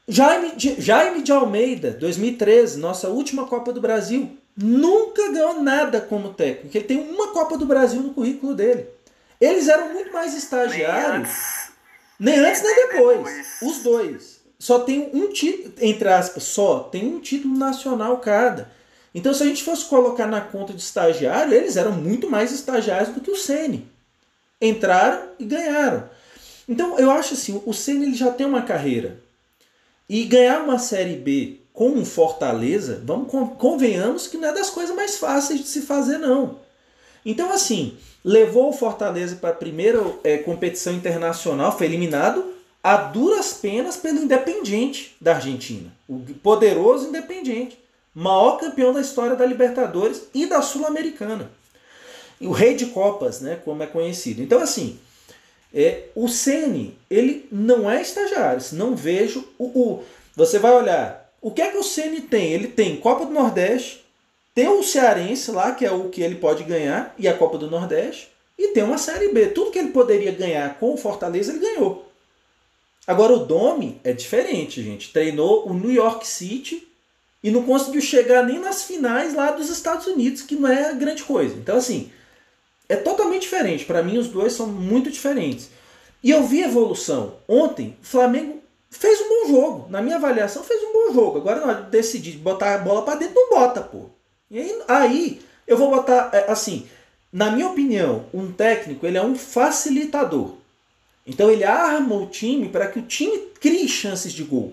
Jaime 0.06 0.52
de, 0.54 0.80
Jaime 0.80 1.22
de 1.22 1.32
Almeida, 1.32 1.90
2013, 1.90 2.78
nossa 2.78 3.08
última 3.08 3.48
Copa 3.48 3.72
do 3.72 3.80
Brasil, 3.80 4.38
nunca 4.56 5.32
ganhou 5.32 5.60
nada 5.60 6.00
como 6.00 6.32
técnico. 6.32 6.76
Ele 6.76 6.84
tem 6.84 6.98
uma 7.00 7.32
Copa 7.32 7.58
do 7.58 7.66
Brasil 7.66 8.00
no 8.00 8.14
currículo 8.14 8.54
dele. 8.54 8.86
Eles 9.40 9.68
eram 9.68 9.92
muito 9.92 10.12
mais 10.12 10.34
estagiários. 10.34 11.28
Nem 12.18 12.38
antes, 12.38 12.62
nem, 12.62 12.74
nem 12.74 12.86
depois. 12.86 13.18
depois. 13.18 13.58
Os 13.60 13.82
dois 13.82 14.37
só 14.58 14.80
tem 14.80 15.10
um 15.14 15.32
título, 15.32 15.72
entre 15.80 16.08
aspas, 16.08 16.42
só, 16.42 16.80
tem 16.80 17.06
um 17.06 17.20
título 17.20 17.56
nacional 17.56 18.18
cada. 18.18 18.70
Então, 19.14 19.32
se 19.32 19.42
a 19.42 19.46
gente 19.46 19.62
fosse 19.62 19.84
colocar 19.84 20.26
na 20.26 20.40
conta 20.40 20.72
de 20.72 20.82
estagiário, 20.82 21.54
eles 21.54 21.76
eram 21.76 21.92
muito 21.92 22.28
mais 22.28 22.52
estagiários 22.52 23.14
do 23.14 23.20
que 23.20 23.30
o 23.30 23.36
Ceni. 23.36 23.88
Entraram 24.60 25.28
e 25.38 25.44
ganharam. 25.44 26.10
Então, 26.68 26.98
eu 26.98 27.10
acho 27.10 27.34
assim, 27.34 27.62
o 27.64 27.72
Ceni 27.72 28.06
ele 28.06 28.14
já 28.14 28.30
tem 28.30 28.46
uma 28.46 28.62
carreira. 28.62 29.20
E 30.08 30.24
ganhar 30.24 30.60
uma 30.60 30.78
Série 30.78 31.16
B 31.16 31.60
com 31.72 31.90
um 31.90 32.04
Fortaleza, 32.04 33.00
vamos 33.04 33.30
convenhamos 33.56 34.26
que 34.26 34.36
não 34.36 34.48
é 34.48 34.52
das 34.52 34.68
coisas 34.68 34.94
mais 34.94 35.16
fáceis 35.16 35.60
de 35.60 35.68
se 35.68 35.82
fazer, 35.82 36.18
não. 36.18 36.58
Então, 37.24 37.52
assim, 37.52 37.96
levou 38.24 38.70
o 38.70 38.72
Fortaleza 38.72 39.36
para 39.36 39.50
a 39.50 39.54
primeira 39.54 40.02
é, 40.24 40.38
competição 40.38 40.92
internacional, 40.92 41.76
foi 41.76 41.86
eliminado 41.86 42.57
a 42.82 42.96
duras 42.96 43.54
penas 43.54 43.96
pelo 43.96 44.20
Independiente 44.20 45.16
da 45.20 45.34
Argentina. 45.34 45.92
O 46.08 46.20
poderoso 46.42 47.08
Independiente. 47.08 47.78
Maior 48.14 48.58
campeão 48.58 48.92
da 48.92 49.00
história 49.00 49.36
da 49.36 49.46
Libertadores 49.46 50.22
e 50.34 50.46
da 50.46 50.62
Sul-Americana. 50.62 51.50
O 52.40 52.52
rei 52.52 52.74
de 52.74 52.86
copas, 52.86 53.40
né, 53.40 53.60
como 53.64 53.82
é 53.82 53.86
conhecido. 53.86 54.42
Então, 54.42 54.60
assim, 54.60 54.98
é, 55.72 56.04
o 56.14 56.28
Ceni 56.28 56.96
ele 57.10 57.46
não 57.50 57.90
é 57.90 58.00
estagiário. 58.00 58.62
Não 58.72 58.96
vejo 58.96 59.46
o, 59.58 59.64
o, 59.66 60.04
Você 60.34 60.58
vai 60.58 60.72
olhar. 60.72 61.30
O 61.40 61.50
que 61.50 61.62
é 61.62 61.70
que 61.70 61.78
o 61.78 61.84
Ceni 61.84 62.20
tem? 62.22 62.52
Ele 62.52 62.68
tem 62.68 62.96
Copa 62.96 63.24
do 63.24 63.32
Nordeste, 63.32 64.04
tem 64.54 64.68
o 64.68 64.82
Cearense 64.82 65.52
lá, 65.52 65.72
que 65.72 65.84
é 65.84 65.92
o 65.92 66.08
que 66.08 66.20
ele 66.20 66.34
pode 66.34 66.64
ganhar, 66.64 67.14
e 67.16 67.28
a 67.28 67.36
Copa 67.36 67.58
do 67.58 67.70
Nordeste, 67.70 68.28
e 68.58 68.72
tem 68.72 68.82
uma 68.82 68.98
Série 68.98 69.32
B. 69.32 69.46
Tudo 69.46 69.70
que 69.70 69.78
ele 69.78 69.90
poderia 69.90 70.32
ganhar 70.32 70.78
com 70.80 70.94
o 70.94 70.96
Fortaleza, 70.96 71.52
ele 71.52 71.60
ganhou. 71.60 72.07
Agora 73.08 73.32
o 73.32 73.46
Domi 73.46 73.98
é 74.04 74.12
diferente, 74.12 74.82
gente. 74.82 75.10
Treinou 75.10 75.66
o 75.66 75.72
New 75.72 75.90
York 75.90 76.28
City 76.28 76.86
e 77.42 77.50
não 77.50 77.62
conseguiu 77.62 78.02
chegar 78.02 78.42
nem 78.44 78.58
nas 78.58 78.82
finais 78.82 79.32
lá 79.32 79.50
dos 79.50 79.70
Estados 79.70 80.06
Unidos, 80.06 80.42
que 80.42 80.54
não 80.54 80.68
é 80.68 80.92
grande 80.92 81.22
coisa. 81.22 81.56
Então, 81.56 81.78
assim, 81.78 82.10
é 82.86 82.96
totalmente 82.96 83.42
diferente. 83.42 83.86
Para 83.86 84.02
mim, 84.02 84.18
os 84.18 84.28
dois 84.28 84.52
são 84.52 84.66
muito 84.66 85.10
diferentes. 85.10 85.70
E 86.22 86.30
eu 86.30 86.44
vi 86.44 86.60
evolução. 86.62 87.36
Ontem, 87.48 87.96
o 88.02 88.04
Flamengo 88.04 88.60
fez 88.90 89.18
um 89.22 89.28
bom 89.30 89.52
jogo. 89.52 89.86
Na 89.88 90.02
minha 90.02 90.16
avaliação, 90.16 90.62
fez 90.62 90.82
um 90.82 90.92
bom 90.92 91.14
jogo. 91.14 91.38
Agora, 91.38 91.60
na 91.60 91.66
hora 91.66 91.90
botar 92.42 92.74
a 92.74 92.78
bola 92.78 93.06
para 93.06 93.20
dentro, 93.20 93.34
não 93.34 93.48
bota, 93.48 93.80
pô. 93.80 94.10
E 94.50 94.58
aí, 94.58 94.82
aí 94.86 95.40
eu 95.66 95.78
vou 95.78 95.90
botar, 95.90 96.28
é, 96.34 96.50
assim, 96.50 96.86
na 97.32 97.50
minha 97.50 97.68
opinião, 97.68 98.26
um 98.34 98.52
técnico 98.52 99.06
ele 99.06 99.16
é 99.16 99.22
um 99.22 99.34
facilitador. 99.34 100.57
Então 101.28 101.50
ele 101.50 101.62
arma 101.62 102.14
o 102.16 102.26
time 102.26 102.70
para 102.70 102.86
que 102.86 102.98
o 102.98 103.02
time 103.02 103.38
crie 103.60 103.86
chances 103.86 104.32
de 104.32 104.42
gol. 104.42 104.72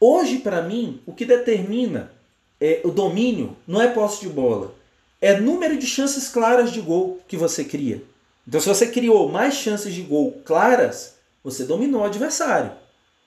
Hoje, 0.00 0.38
para 0.38 0.60
mim, 0.60 1.00
o 1.06 1.12
que 1.12 1.24
determina 1.24 2.12
é, 2.60 2.80
o 2.82 2.90
domínio 2.90 3.56
não 3.66 3.80
é 3.80 3.86
posse 3.86 4.20
de 4.20 4.28
bola, 4.28 4.74
é 5.20 5.38
número 5.38 5.78
de 5.78 5.86
chances 5.86 6.28
claras 6.28 6.72
de 6.72 6.80
gol 6.80 7.20
que 7.28 7.36
você 7.36 7.62
cria. 7.62 8.02
Então, 8.46 8.60
se 8.60 8.68
você 8.68 8.88
criou 8.88 9.28
mais 9.28 9.54
chances 9.54 9.94
de 9.94 10.02
gol 10.02 10.42
claras, 10.44 11.14
você 11.44 11.62
dominou 11.64 12.00
o 12.00 12.04
adversário. 12.04 12.72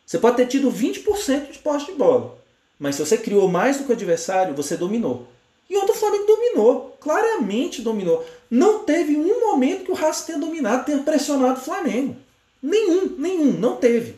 Você 0.05 0.19
pode 0.19 0.36
ter 0.36 0.47
tido 0.47 0.69
20% 0.69 1.51
de 1.51 1.59
posse 1.59 1.86
de 1.86 1.93
bola, 1.93 2.38
mas 2.77 2.95
se 2.95 3.05
você 3.05 3.17
criou 3.17 3.47
mais 3.47 3.77
do 3.77 3.86
que 3.86 3.91
o 3.91 3.95
adversário, 3.95 4.53
você 4.53 4.75
dominou. 4.75 5.25
E 5.69 5.77
o 5.77 5.93
Flamengo 5.93 6.25
dominou, 6.27 6.97
claramente 6.99 7.81
dominou. 7.81 8.25
Não 8.51 8.83
teve 8.83 9.15
um 9.15 9.39
momento 9.39 9.86
que 9.86 9.91
o 9.91 9.95
Racing 9.95 10.25
tenha 10.25 10.38
dominado, 10.38 10.86
tenha 10.86 10.99
pressionado 10.99 11.59
o 11.59 11.63
Flamengo. 11.63 12.24
Nenhum, 12.62 13.16
nenhum, 13.18 13.51
não 13.53 13.78
teve. 13.78 14.16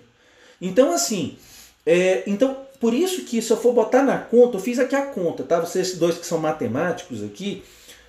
Então, 0.61 0.91
assim, 0.91 1.37
é, 1.85 2.23
então 2.25 2.67
por 2.79 2.93
isso 2.93 3.23
que 3.23 3.41
se 3.41 3.51
eu 3.51 3.57
for 3.57 3.73
botar 3.73 4.03
na 4.03 4.17
conta, 4.17 4.57
eu 4.57 4.61
fiz 4.61 4.79
aqui 4.79 4.95
a 4.95 5.05
conta, 5.05 5.43
tá? 5.43 5.59
Vocês 5.59 5.95
dois 5.97 6.17
que 6.17 6.25
são 6.25 6.37
matemáticos 6.37 7.23
aqui, 7.23 7.63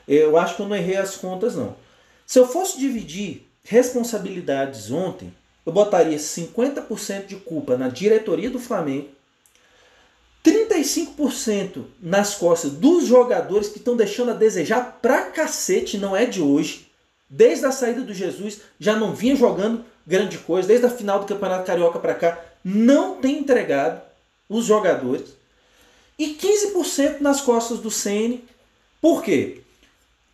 eu 0.06 0.36
acho 0.36 0.56
que 0.56 0.62
eu 0.62 0.68
não 0.68 0.76
errei 0.76 0.96
as 0.96 1.16
contas, 1.16 1.56
não. 1.56 1.76
Se 2.26 2.38
eu 2.38 2.46
fosse 2.46 2.78
dividir 2.78 3.46
responsabilidades 3.64 4.90
ontem, 4.90 5.32
eu 5.64 5.72
botaria 5.72 6.16
50% 6.16 7.26
de 7.26 7.36
culpa 7.36 7.76
na 7.76 7.88
diretoria 7.88 8.50
do 8.50 8.58
Flamengo, 8.58 9.08
35% 10.44 11.84
nas 12.00 12.34
costas 12.34 12.72
dos 12.72 13.06
jogadores 13.06 13.68
que 13.68 13.78
estão 13.78 13.96
deixando 13.96 14.30
a 14.30 14.34
desejar 14.34 14.98
pra 15.02 15.26
cacete, 15.26 15.98
não 15.98 16.16
é 16.16 16.24
de 16.24 16.40
hoje. 16.40 16.88
Desde 17.28 17.66
a 17.66 17.72
saída 17.72 18.00
do 18.00 18.14
Jesus, 18.14 18.60
já 18.78 18.96
não 18.96 19.14
vinha 19.14 19.36
jogando 19.36 19.84
grande 20.08 20.38
coisa, 20.38 20.66
desde 20.66 20.86
a 20.86 20.90
final 20.90 21.20
do 21.20 21.26
Campeonato 21.26 21.66
Carioca 21.66 21.98
para 21.98 22.14
cá, 22.14 22.42
não 22.64 23.16
tem 23.16 23.40
entregado 23.40 24.00
os 24.48 24.64
jogadores. 24.64 25.34
E 26.18 26.34
15% 26.34 27.20
nas 27.20 27.42
costas 27.42 27.78
do 27.78 27.90
Ceni. 27.90 28.42
Por 29.02 29.22
quê? 29.22 29.60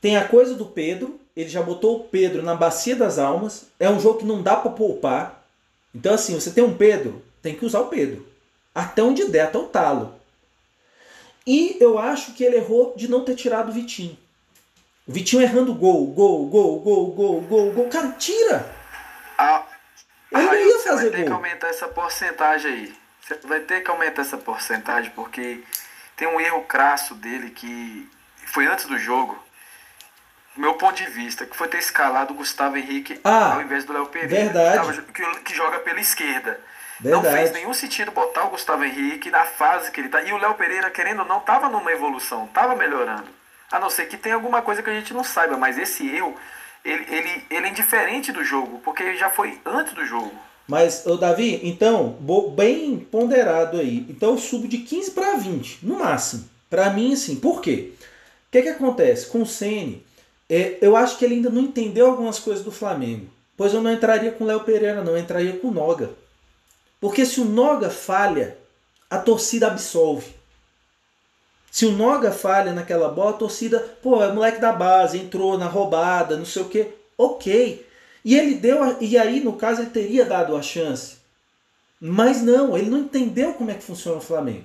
Tem 0.01 0.17
a 0.17 0.29
coisa 0.29 0.55
do 0.55 0.65
Pedro, 0.65 1.19
ele 1.37 1.49
já 1.49 1.61
botou 1.61 1.97
o 1.97 2.05
Pedro 2.05 2.41
na 2.41 2.55
bacia 2.55 2.95
das 2.95 3.19
almas. 3.19 3.67
É 3.79 3.91
um 3.91 3.99
jogo 3.99 4.21
que 4.21 4.25
não 4.25 4.41
dá 4.41 4.55
para 4.55 4.71
poupar. 4.71 5.45
Então, 5.93 6.15
assim, 6.15 6.35
você 6.35 6.53
tem 6.53 6.63
um 6.63 6.77
Pedro, 6.77 7.21
tem 7.43 7.55
que 7.55 7.67
usar 7.67 7.81
o 7.81 7.89
Pedro. 7.89 8.25
Até 8.73 9.03
onde 9.03 9.25
der, 9.25 9.43
até 9.43 9.59
o 9.59 9.65
talo. 9.65 10.15
E 11.45 11.77
eu 11.81 11.99
acho 11.99 12.33
que 12.33 12.45
ele 12.45 12.57
errou 12.57 12.95
de 12.97 13.09
não 13.09 13.25
ter 13.25 13.35
tirado 13.35 13.71
o 13.71 13.73
Vitinho. 13.73 14.17
O 15.07 15.13
Vitinho 15.13 15.43
errando 15.43 15.75
gol, 15.75 16.07
gol, 16.07 16.47
gol, 16.47 16.81
gol, 16.81 17.07
gol, 17.09 17.41
gol, 17.43 17.73
gol. 17.73 17.89
Cara, 17.89 18.13
tira! 18.13 18.84
Ele 20.41 20.65
ia 20.71 20.79
fazer 20.81 21.11
vai 21.11 21.11
ter 21.11 21.17
gol. 21.19 21.27
que 21.27 21.33
aumentar 21.33 21.69
essa 21.69 21.89
porcentagem 21.89 22.71
aí. 22.73 22.95
Você 23.21 23.35
vai 23.47 23.61
ter 23.61 23.83
que 23.83 23.91
aumentar 23.91 24.23
essa 24.23 24.37
porcentagem 24.37 25.11
porque 25.15 25.63
tem 26.17 26.29
um 26.29 26.41
erro 26.41 26.63
crasso 26.65 27.15
dele 27.15 27.51
que 27.51 28.09
foi 28.47 28.67
antes 28.67 28.85
do 28.87 28.99
jogo. 28.99 29.43
Do 30.55 30.61
meu 30.61 30.75
ponto 30.75 30.95
de 30.95 31.07
vista, 31.11 31.45
que 31.47 31.57
foi 31.57 31.67
ter 31.67 31.79
escalado 31.79 32.33
o 32.33 32.37
Gustavo 32.37 32.77
Henrique 32.77 33.21
Ah, 33.25 33.55
ao 33.55 33.63
invés 33.63 33.85
do 33.85 33.93
Léo 33.93 34.07
Pereira, 34.07 34.53
verdade. 34.53 35.03
que- 35.13 35.41
que 35.41 35.55
joga 35.55 35.79
pela 35.81 36.01
esquerda. 36.01 36.61
Verdade. 37.01 37.25
Não 37.27 37.33
fez 37.33 37.51
nenhum 37.53 37.75
sentido 37.75 38.13
botar 38.13 38.45
o 38.45 38.51
Gustavo 38.51 38.85
Henrique 38.85 39.31
na 39.31 39.45
fase 39.45 39.91
que 39.91 40.01
ele 40.01 40.09
tá. 40.09 40.23
E 40.23 40.33
o 40.33 40.37
Léo 40.37 40.55
Pereira, 40.55 40.91
querendo 40.91 41.21
ou 41.23 41.25
não, 41.27 41.41
tava 41.41 41.69
numa 41.69 41.91
evolução, 41.91 42.47
tava 42.49 42.77
melhorando. 42.77 43.27
A 43.73 43.81
não 43.81 43.91
ser 43.91 44.07
que 44.07 44.17
tenha 44.17 44.37
alguma 44.37 44.63
coisa 44.63 44.81
que 44.81 44.89
a 44.91 44.93
gente 44.95 45.13
não 45.13 45.25
saiba, 45.25 45.57
mas 45.57 45.77
esse 45.77 46.09
erro, 46.09 46.39
ele, 46.85 47.05
ele, 47.09 47.45
ele 47.51 47.67
é 47.67 47.71
indiferente 47.71 48.31
do 48.33 48.45
jogo, 48.45 48.81
porque 48.85 49.17
já 49.17 49.31
foi 49.31 49.59
antes 49.65 49.95
do 49.95 50.05
jogo. 50.05 50.33
Mas, 50.67 51.07
ô 51.07 51.17
Davi, 51.17 51.61
então, 51.63 52.17
bem 52.55 52.99
ponderado 52.99 53.79
aí. 53.79 54.07
Então 54.09 54.31
eu 54.31 54.39
subo 54.39 54.67
de 54.67 54.79
15 54.79 55.11
para 55.11 55.37
20, 55.37 55.81
no 55.83 55.99
máximo. 55.99 56.49
Para 56.71 56.91
mim, 56.91 57.13
assim, 57.13 57.37
por 57.37 57.61
quê? 57.61 57.93
O 58.49 58.51
que, 58.51 58.63
que 58.63 58.69
acontece? 58.69 59.27
Com 59.27 59.43
o 59.43 59.47
Ceni, 59.47 60.05
é, 60.49 60.79
eu 60.81 60.97
acho 60.97 61.19
que 61.19 61.25
ele 61.25 61.37
ainda 61.37 61.51
não 61.51 61.63
entendeu 61.63 62.07
algumas 62.07 62.39
coisas 62.39 62.65
do 62.65 62.73
Flamengo. 62.73 63.27
Pois 63.57 63.73
eu 63.73 63.83
não 63.83 63.93
entraria 63.93 64.33
com 64.33 64.45
o 64.45 64.47
Léo 64.47 64.61
Pereira, 64.61 65.03
não, 65.03 65.13
eu 65.13 65.19
entraria 65.19 65.57
com 65.59 65.69
o 65.69 65.75
Noga. 65.75 66.11
Porque 67.01 67.25
se 67.25 67.41
o 67.41 67.45
Noga 67.45 67.91
falha, 67.91 68.57
a 69.09 69.19
torcida 69.19 69.69
absolve. 69.69 70.34
Se 71.75 71.85
o 71.87 71.91
Noga 71.91 72.31
falha 72.31 72.73
naquela 72.73 73.09
bola, 73.09 73.31
a 73.31 73.33
torcida, 73.33 73.81
pô, 74.01 74.23
é 74.23 74.33
moleque 74.33 74.61
da 74.61 74.71
base, 74.73 75.19
entrou 75.19 75.59
na 75.59 75.67
roubada, 75.67 76.37
não 76.37 76.45
sei 76.45 76.63
o 76.63 76.69
quê. 76.69 76.87
Ok. 77.19 77.85
E 78.25 78.37
ele 78.39 78.55
deu, 78.55 78.81
a- 78.81 78.97
e 79.01 79.19
aí 79.19 79.41
no 79.41 79.55
caso 79.55 79.81
ele 79.83 79.91
teria 79.91 80.25
dado 80.25 80.55
a 80.55 80.63
chance. 80.63 81.17
Mas 82.01 82.41
não, 82.41 82.79
ele 82.79 82.89
não 82.89 82.99
entendeu 82.99 83.55
como 83.55 83.73
é 83.73 83.75
que 83.75 83.83
funciona 83.83 84.19
o 84.19 84.21
Flamengo. 84.21 84.63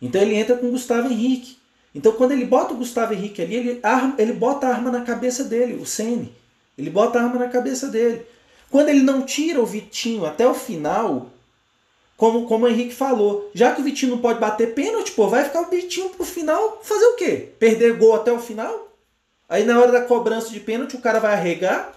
Então 0.00 0.22
ele 0.22 0.36
entra 0.36 0.56
com 0.56 0.68
o 0.68 0.70
Gustavo 0.70 1.12
Henrique. 1.12 1.58
Então 1.94 2.12
quando 2.12 2.32
ele 2.32 2.46
bota 2.46 2.72
o 2.72 2.78
Gustavo 2.78 3.12
Henrique 3.12 3.42
ali, 3.42 3.54
ele, 3.56 3.80
arma- 3.82 4.14
ele 4.16 4.32
bota 4.32 4.68
a 4.68 4.70
arma 4.70 4.90
na 4.90 5.02
cabeça 5.02 5.44
dele, 5.44 5.74
o 5.74 5.84
Ceni. 5.84 6.32
Ele 6.78 6.88
bota 6.88 7.18
a 7.18 7.24
arma 7.24 7.38
na 7.38 7.48
cabeça 7.48 7.88
dele. 7.88 8.24
Quando 8.70 8.88
ele 8.88 9.02
não 9.02 9.20
tira 9.20 9.60
o 9.60 9.66
Vitinho 9.66 10.24
até 10.24 10.48
o 10.48 10.54
final, 10.54 11.26
como, 12.18 12.48
como 12.48 12.66
o 12.66 12.68
Henrique 12.68 12.92
falou, 12.92 13.48
já 13.54 13.72
que 13.72 13.80
o 13.80 13.84
Vitinho 13.84 14.10
não 14.10 14.18
pode 14.18 14.40
bater 14.40 14.74
pênalti, 14.74 15.12
pô, 15.12 15.28
vai 15.28 15.44
ficar 15.44 15.60
o 15.60 15.70
Vitinho 15.70 16.10
pro 16.10 16.26
final 16.26 16.80
fazer 16.82 17.04
o 17.04 17.14
quê? 17.14 17.48
Perder 17.60 17.96
gol 17.96 18.16
até 18.16 18.32
o 18.32 18.40
final? 18.40 18.88
Aí 19.48 19.64
na 19.64 19.78
hora 19.78 19.92
da 19.92 20.00
cobrança 20.00 20.50
de 20.50 20.58
pênalti 20.58 20.96
o 20.96 21.00
cara 21.00 21.20
vai 21.20 21.34
arregar? 21.34 21.96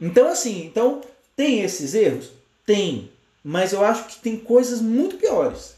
Então 0.00 0.28
assim, 0.28 0.64
então 0.64 1.00
tem 1.34 1.62
esses 1.62 1.92
erros? 1.92 2.30
Tem. 2.64 3.10
Mas 3.42 3.72
eu 3.72 3.84
acho 3.84 4.04
que 4.06 4.20
tem 4.20 4.36
coisas 4.36 4.80
muito 4.80 5.16
piores. 5.16 5.74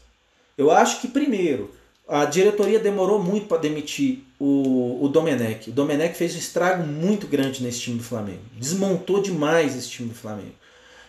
Eu 0.55 0.69
acho 0.69 1.01
que 1.01 1.07
primeiro, 1.07 1.73
a 2.07 2.23
diretoria 2.23 2.79
demorou 2.79 3.21
muito 3.21 3.47
para 3.47 3.57
demitir 3.57 4.19
o, 4.39 5.03
o 5.03 5.09
Domenech. 5.09 5.71
O 5.71 5.73
Domenech 5.73 6.15
fez 6.15 6.35
um 6.35 6.39
estrago 6.39 6.85
muito 6.85 7.25
grande 7.25 7.63
nesse 7.63 7.79
time 7.79 7.97
do 7.97 8.03
Flamengo. 8.03 8.41
Desmontou 8.53 9.23
demais 9.23 9.75
esse 9.75 9.89
time 9.89 10.09
do 10.09 10.15
Flamengo. 10.15 10.53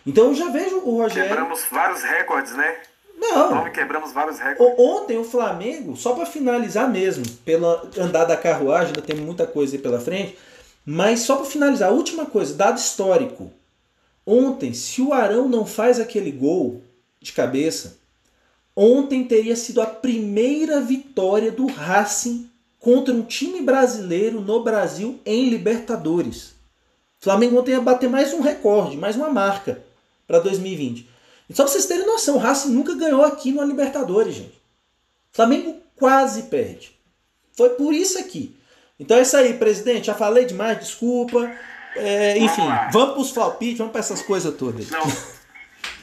Então 0.09 0.29
eu 0.29 0.33
já 0.33 0.49
vejo 0.49 0.77
o 0.77 0.97
Rogério. 0.97 1.29
Quebramos 1.29 1.63
vários 1.71 2.01
recordes, 2.01 2.53
né? 2.53 2.77
Não, 3.15 3.53
Nome 3.53 3.69
quebramos 3.69 4.11
vários 4.11 4.39
recordes. 4.39 4.75
Ontem 4.79 5.19
o 5.19 5.23
Flamengo, 5.23 5.95
só 5.95 6.15
para 6.15 6.25
finalizar 6.25 6.89
mesmo, 6.89 7.23
pela 7.45 7.87
andar 7.95 8.25
da 8.25 8.35
carruagem, 8.35 8.87
ainda 8.87 9.03
tem 9.03 9.15
muita 9.15 9.45
coisa 9.45 9.75
aí 9.75 9.81
pela 9.81 9.99
frente, 9.99 10.35
mas 10.83 11.19
só 11.19 11.35
para 11.35 11.45
finalizar, 11.45 11.89
a 11.89 11.93
última 11.93 12.25
coisa, 12.25 12.55
dado 12.55 12.79
histórico. 12.79 13.51
Ontem, 14.25 14.73
se 14.73 14.99
o 14.99 15.13
Arão 15.13 15.47
não 15.47 15.63
faz 15.63 15.99
aquele 15.99 16.31
gol 16.31 16.81
de 17.21 17.31
cabeça, 17.31 17.99
ontem 18.75 19.23
teria 19.25 19.55
sido 19.55 19.79
a 19.79 19.85
primeira 19.85 20.81
vitória 20.81 21.51
do 21.51 21.67
Racing 21.67 22.49
contra 22.79 23.13
um 23.13 23.21
time 23.21 23.61
brasileiro 23.61 24.41
no 24.41 24.63
Brasil 24.63 25.19
em 25.23 25.49
Libertadores. 25.49 26.55
O 27.21 27.25
Flamengo 27.25 27.59
ontem 27.59 27.73
ia 27.73 27.81
bater 27.81 28.09
mais 28.09 28.33
um 28.33 28.41
recorde, 28.41 28.97
mais 28.97 29.15
uma 29.15 29.29
marca 29.29 29.87
para 30.29 30.37
2020. 30.37 31.09
E 31.49 31.55
só 31.55 31.63
pra 31.63 31.71
vocês 31.71 31.87
terem 31.87 32.05
noção, 32.05 32.35
o 32.35 32.37
Racing 32.37 32.69
nunca 32.69 32.93
ganhou 32.93 33.25
aqui 33.25 33.51
no 33.51 33.63
Libertadores, 33.63 34.35
gente. 34.35 34.61
O 35.33 35.35
Flamengo 35.35 35.81
quase 35.95 36.43
perde. 36.43 36.95
Foi 37.57 37.71
por 37.71 37.91
isso 37.95 38.19
aqui. 38.19 38.55
Então 38.99 39.17
é 39.17 39.23
isso 39.23 39.35
aí, 39.35 39.55
presidente. 39.55 40.05
Já 40.05 40.13
falei 40.13 40.45
demais, 40.45 40.77
desculpa. 40.77 41.51
É, 41.95 42.37
enfim, 42.37 42.61
Vamos 42.61 42.69
lá. 42.69 42.89
vamos 42.93 43.13
pros 43.15 43.31
palpites, 43.31 43.77
vamos 43.79 43.91
para 43.91 44.01
essas 44.01 44.21
coisas 44.21 44.55
todas. 44.55 44.91
Não. 44.91 45.01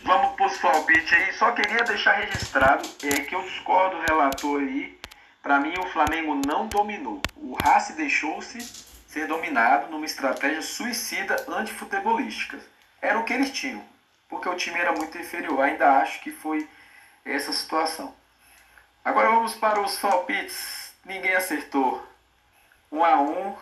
Vamos 0.03 0.35
pros 0.35 0.59
palpites 0.59 1.13
aí. 1.13 1.33
Só 1.35 1.53
queria 1.53 1.85
deixar 1.85 2.15
registrado 2.15 2.89
é, 3.05 3.21
que 3.21 3.35
eu 3.35 3.43
discordo 3.43 3.97
do 3.97 4.03
relator 4.03 4.61
aí. 4.61 4.99
Pra 5.41 5.61
mim, 5.61 5.75
o 5.79 5.87
Flamengo 5.93 6.41
não 6.45 6.67
dominou. 6.67 7.23
O 7.37 7.55
Racing 7.63 7.95
deixou-se 7.95 8.59
ser 9.07 9.29
dominado 9.29 9.89
numa 9.89 10.05
estratégia 10.05 10.63
suicida 10.63 11.37
antifutebolística. 11.47 12.59
Era 13.01 13.21
o 13.21 13.25
que 13.25 13.33
eles 13.33 13.51
tinham. 13.53 13.81
Porque 14.29 14.49
o 14.49 14.57
time 14.57 14.79
era 14.79 14.93
muito 14.93 15.17
inferior. 15.19 15.61
Ainda 15.61 15.99
acho 15.99 16.21
que 16.21 16.31
foi 16.31 16.69
essa 17.25 17.53
situação. 17.53 18.15
Agora 19.05 19.31
vamos 19.31 19.55
para 19.55 19.81
os 19.81 19.99
palpites. 19.99 20.95
Ninguém 21.05 21.35
acertou. 21.35 22.05
1 22.91 23.05
a 23.05 23.21
1 23.21 23.57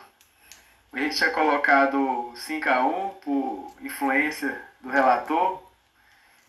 a 0.94 0.98
gente 1.00 1.16
tinha 1.16 1.30
colocado 1.30 2.32
5x1 2.36 3.14
por 3.20 3.74
influência 3.80 4.62
do 4.80 4.88
relator. 4.88 5.60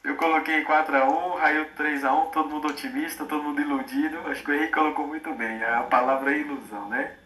Eu 0.04 0.16
coloquei 0.18 0.64
4x1, 0.64 1.36
Raio 1.40 1.66
3x1, 1.76 2.30
todo 2.30 2.50
mundo 2.50 2.68
otimista, 2.68 3.26
todo 3.26 3.42
mundo 3.42 3.60
iludido. 3.60 4.20
Acho 4.30 4.44
que 4.44 4.52
o 4.52 4.54
Henrique 4.54 4.74
colocou 4.74 5.08
muito 5.08 5.34
bem. 5.34 5.64
A 5.64 5.82
palavra 5.82 6.32
é 6.32 6.38
ilusão, 6.38 6.88
né? 6.90 7.18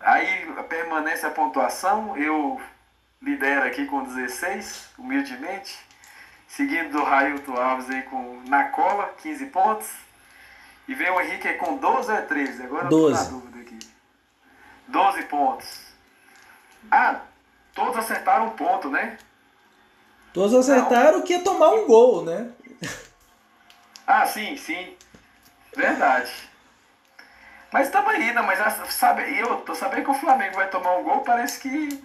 Aí 0.00 0.52
permanece 0.68 1.24
a 1.24 1.30
pontuação. 1.30 2.16
Eu 2.16 2.60
lidero 3.22 3.64
aqui 3.64 3.86
com 3.86 4.02
16, 4.02 4.94
humildemente. 4.98 5.78
Seguindo 6.52 6.90
do 6.90 7.02
Railton 7.02 7.56
Alves 7.56 7.88
aí 7.88 8.02
com 8.02 8.42
na 8.46 8.64
cola, 8.64 9.14
15 9.22 9.46
pontos. 9.46 9.88
E 10.86 10.94
vem 10.94 11.08
o 11.08 11.18
Henrique 11.18 11.48
aí 11.48 11.54
com 11.54 11.78
12 11.78 12.10
ou 12.10 12.18
é 12.18 12.20
13? 12.20 12.62
Agora 12.64 12.84
eu 12.84 12.90
tô 12.90 13.08
na 13.08 13.16
12. 13.16 13.30
dúvida 13.30 13.60
aqui. 13.60 13.78
12 14.88 15.22
pontos. 15.22 15.80
Ah, 16.90 17.22
todos 17.72 17.96
acertaram 17.96 18.48
um 18.48 18.50
ponto, 18.50 18.90
né? 18.90 19.16
Todos 20.34 20.54
acertaram 20.54 21.22
que 21.22 21.32
ia 21.32 21.42
tomar 21.42 21.70
um 21.70 21.86
gol, 21.86 22.22
né? 22.22 22.50
Ah, 24.06 24.26
sim, 24.26 24.54
sim. 24.58 24.94
Verdade. 25.74 26.30
Mas 27.72 27.86
estamos 27.86 28.10
aí, 28.10 28.30
né? 28.34 28.42
Mas 28.42 28.58
sabe, 28.92 29.38
eu 29.38 29.56
tô 29.62 29.74
sabendo 29.74 30.04
que 30.04 30.10
o 30.10 30.14
Flamengo 30.20 30.56
vai 30.56 30.68
tomar 30.68 30.96
um 30.96 31.02
gol, 31.02 31.20
parece 31.20 31.60
que 31.60 32.04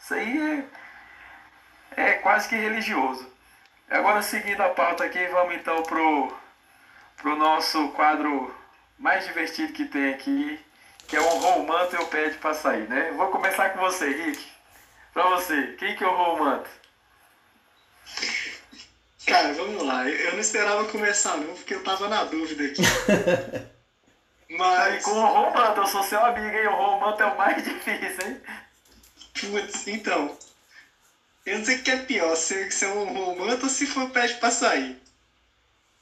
isso 0.00 0.14
aí 0.14 0.64
é, 1.94 2.12
é 2.12 2.12
quase 2.14 2.48
que 2.48 2.56
religioso. 2.56 3.33
Agora 3.88 4.22
seguindo 4.22 4.60
a 4.60 4.70
pauta 4.70 5.04
aqui, 5.04 5.24
vamos 5.28 5.54
então 5.54 5.82
pro, 5.82 6.34
pro 7.16 7.36
nosso 7.36 7.88
quadro 7.90 8.54
mais 8.98 9.26
divertido 9.26 9.72
que 9.72 9.84
tem 9.84 10.14
aqui, 10.14 10.58
que 11.06 11.16
é 11.16 11.20
o 11.20 11.38
Romanto 11.38 11.94
e 11.94 11.98
o 11.98 12.06
Pede 12.06 12.38
para 12.38 12.54
sair, 12.54 12.88
né? 12.88 13.12
Vou 13.12 13.28
começar 13.28 13.70
com 13.70 13.80
você, 13.80 14.08
Rick. 14.08 14.44
Pra 15.12 15.28
você, 15.28 15.76
quem 15.78 15.94
que 15.94 16.02
é 16.02 16.06
o 16.06 16.16
Romanto? 16.16 16.68
Cara, 19.26 19.52
vamos 19.54 19.82
lá. 19.82 20.08
Eu 20.08 20.32
não 20.32 20.40
esperava 20.40 20.84
começar 20.86 21.36
não, 21.36 21.54
porque 21.54 21.74
eu 21.74 21.84
tava 21.84 22.08
na 22.08 22.24
dúvida 22.24 22.64
aqui. 22.64 22.82
Mas... 24.50 25.04
Com 25.04 25.12
o 25.12 25.26
Romanto, 25.26 25.80
eu 25.80 25.86
sou 25.86 26.02
seu 26.02 26.24
amigo, 26.24 26.56
hein? 26.56 26.66
O 26.68 26.74
Romanto 26.74 27.22
é 27.22 27.26
o 27.26 27.36
mais 27.36 27.62
difícil, 27.64 28.26
hein? 28.26 28.40
Putz, 29.40 29.86
então. 29.88 30.36
Eu 31.44 31.58
não 31.58 31.64
sei 31.64 31.76
o 31.76 31.82
que 31.82 31.90
é 31.90 31.98
pior, 31.98 32.34
se, 32.36 32.70
se 32.70 32.84
é 32.84 32.88
um 32.88 33.12
Romanto 33.12 33.64
ou 33.64 33.68
se 33.68 33.86
for 33.86 34.08
pede 34.10 34.34
pra 34.34 34.50
sair. 34.50 34.98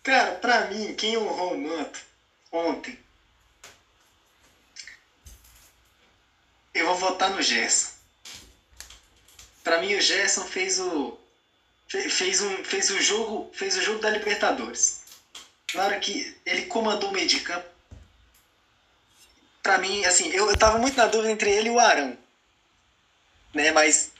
Cara, 0.02 0.36
pra 0.36 0.66
mim, 0.66 0.94
quem 0.94 1.16
honrou 1.16 1.54
o 1.54 1.60
manto 1.60 2.00
ontem? 2.50 2.98
Eu 6.74 6.86
vou 6.86 6.94
votar 6.94 7.30
no 7.30 7.42
Gerson. 7.42 7.90
Pra 9.62 9.78
mim, 9.78 9.94
o 9.94 10.00
Gerson 10.00 10.44
fez 10.44 10.78
o 10.80 11.18
fez 11.88 12.40
um 12.40 12.64
fez 12.64 12.90
o 12.90 13.00
jogo 13.00 13.50
fez 13.52 13.76
o 13.76 13.82
jogo 13.82 14.00
da 14.00 14.10
Libertadores. 14.10 15.02
Na 15.74 15.84
hora 15.84 16.00
que 16.00 16.36
ele 16.46 16.66
comandou 16.66 17.10
o 17.10 17.12
meio 17.12 17.26
de 17.26 17.40
campo, 17.40 17.68
pra 19.62 19.78
mim, 19.78 20.04
assim, 20.04 20.28
eu, 20.30 20.48
eu 20.48 20.56
tava 20.56 20.78
muito 20.78 20.96
na 20.96 21.06
dúvida 21.06 21.30
entre 21.30 21.50
ele 21.50 21.68
e 21.68 21.72
o 21.72 21.78
Arão. 21.78 22.16
Né, 23.54 23.70
mas 23.72 24.11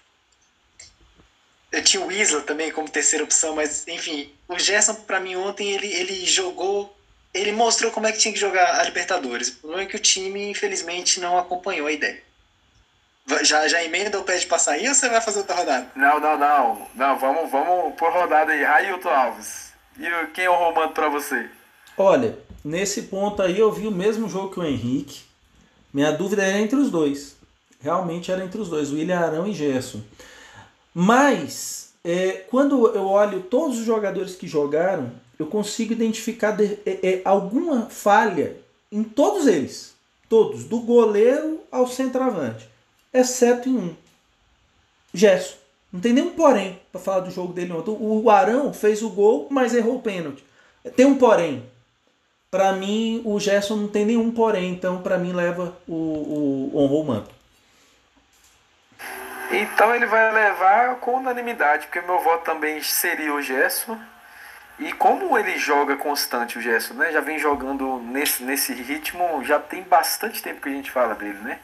eu 1.72 1.82
tinha 1.82 2.04
o 2.04 2.12
Isla 2.12 2.42
também 2.42 2.70
como 2.70 2.88
terceira 2.88 3.24
opção, 3.24 3.56
mas 3.56 3.88
enfim, 3.88 4.30
o 4.46 4.58
Gerson 4.58 4.94
para 4.94 5.18
mim 5.18 5.34
ontem 5.36 5.70
ele, 5.70 5.86
ele 5.86 6.26
jogou, 6.26 6.94
ele 7.32 7.50
mostrou 7.50 7.90
como 7.90 8.06
é 8.06 8.12
que 8.12 8.18
tinha 8.18 8.34
que 8.34 8.38
jogar 8.38 8.78
a 8.78 8.84
Libertadores. 8.84 9.48
O 9.48 9.54
problema 9.56 9.82
é 9.82 9.86
que 9.86 9.96
o 9.96 10.00
time 10.00 10.50
infelizmente 10.50 11.18
não 11.18 11.38
acompanhou 11.38 11.86
a 11.86 11.92
ideia. 11.92 12.22
Já, 13.42 13.66
já 13.68 13.82
emenda 13.82 14.18
o 14.20 14.24
pé 14.24 14.36
de 14.36 14.46
passar 14.46 14.72
aí 14.72 14.86
ou 14.86 14.94
você 14.94 15.08
vai 15.08 15.20
fazer 15.20 15.38
outra 15.38 15.56
rodada? 15.56 15.86
Não, 15.96 16.20
não, 16.20 16.38
não. 16.38 16.88
Não, 16.94 17.18
vamos, 17.18 17.50
vamos 17.50 17.94
por 17.94 18.12
rodada 18.12 18.52
aí. 18.52 18.62
Railton 18.62 19.08
Alves. 19.08 19.72
E 19.98 20.26
quem 20.34 20.44
é 20.44 20.50
o 20.50 20.56
romano 20.56 20.92
para 20.92 21.08
você? 21.08 21.48
Olha, 21.96 22.36
nesse 22.64 23.02
ponto 23.02 23.40
aí 23.40 23.58
eu 23.58 23.70
vi 23.70 23.86
o 23.86 23.92
mesmo 23.92 24.28
jogo 24.28 24.50
que 24.50 24.60
o 24.60 24.64
Henrique. 24.64 25.22
Minha 25.94 26.10
dúvida 26.10 26.42
era 26.42 26.58
entre 26.58 26.76
os 26.76 26.90
dois. 26.90 27.36
Realmente 27.80 28.30
era 28.30 28.44
entre 28.44 28.60
os 28.60 28.68
dois, 28.68 28.90
William 28.90 29.18
Arão 29.18 29.46
e 29.46 29.54
Gerson. 29.54 30.02
Mas, 30.94 31.94
é, 32.04 32.44
quando 32.50 32.88
eu 32.88 33.06
olho 33.06 33.42
todos 33.42 33.78
os 33.78 33.84
jogadores 33.84 34.34
que 34.34 34.46
jogaram, 34.46 35.10
eu 35.38 35.46
consigo 35.46 35.92
identificar 35.92 36.52
de, 36.52 36.78
é, 36.84 36.98
é, 37.02 37.22
alguma 37.24 37.86
falha 37.88 38.56
em 38.90 39.02
todos 39.02 39.46
eles. 39.46 39.94
Todos, 40.28 40.64
do 40.64 40.80
goleiro 40.80 41.60
ao 41.70 41.86
centroavante. 41.86 42.68
Exceto 43.12 43.68
em 43.68 43.76
um. 43.76 43.94
Gerson. 45.12 45.56
Não 45.92 46.00
tem 46.00 46.14
nenhum 46.14 46.30
porém 46.30 46.80
para 46.90 47.00
falar 47.00 47.20
do 47.20 47.30
jogo 47.30 47.52
dele 47.52 47.72
ontem. 47.72 47.94
O 47.98 48.30
Arão 48.30 48.72
fez 48.72 49.02
o 49.02 49.10
gol, 49.10 49.46
mas 49.50 49.74
errou 49.74 49.96
o 49.96 50.02
pênalti. 50.02 50.42
Tem 50.96 51.04
um 51.04 51.18
porém. 51.18 51.62
Para 52.50 52.72
mim, 52.72 53.20
o 53.24 53.38
Gerson 53.38 53.76
não 53.76 53.88
tem 53.88 54.06
nenhum 54.06 54.30
porém. 54.30 54.72
Então, 54.72 55.02
para 55.02 55.18
mim, 55.18 55.32
leva 55.32 55.76
o, 55.86 55.94
o 55.94 56.70
honrou 56.74 57.02
o 57.02 57.06
manto. 57.06 57.41
Então 59.52 59.94
ele 59.94 60.06
vai 60.06 60.32
levar 60.32 60.96
com 60.96 61.18
unanimidade, 61.18 61.86
porque 61.86 62.00
meu 62.00 62.18
voto 62.20 62.44
também 62.44 62.82
seria 62.82 63.34
o 63.34 63.42
Gerson. 63.42 63.98
E 64.78 64.92
como 64.92 65.36
ele 65.38 65.58
joga 65.58 65.96
constante 65.96 66.58
o 66.58 66.60
Gerson, 66.60 66.94
né? 66.94 67.12
Já 67.12 67.20
vem 67.20 67.38
jogando 67.38 67.98
nesse, 67.98 68.42
nesse 68.42 68.72
ritmo, 68.72 69.44
já 69.44 69.58
tem 69.58 69.82
bastante 69.82 70.42
tempo 70.42 70.62
que 70.62 70.68
a 70.68 70.72
gente 70.72 70.90
fala 70.90 71.14
dele, 71.14 71.38
né? 71.42 71.58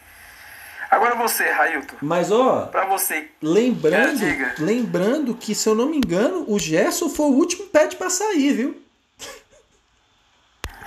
Agora 0.90 1.14
você, 1.14 1.44
Railton. 1.50 1.96
Mas 2.00 2.30
ó, 2.30 2.66
para 2.66 2.86
você, 2.86 3.28
lembrando, 3.42 4.20
lembrando 4.58 5.34
que 5.34 5.54
se 5.54 5.68
eu 5.68 5.74
não 5.74 5.86
me 5.86 5.96
engano, 5.96 6.44
o 6.46 6.58
Gerson 6.58 7.08
foi 7.08 7.26
o 7.26 7.34
último 7.34 7.66
pet 7.66 7.96
para 7.96 8.08
sair, 8.08 8.52
viu? 8.52 8.82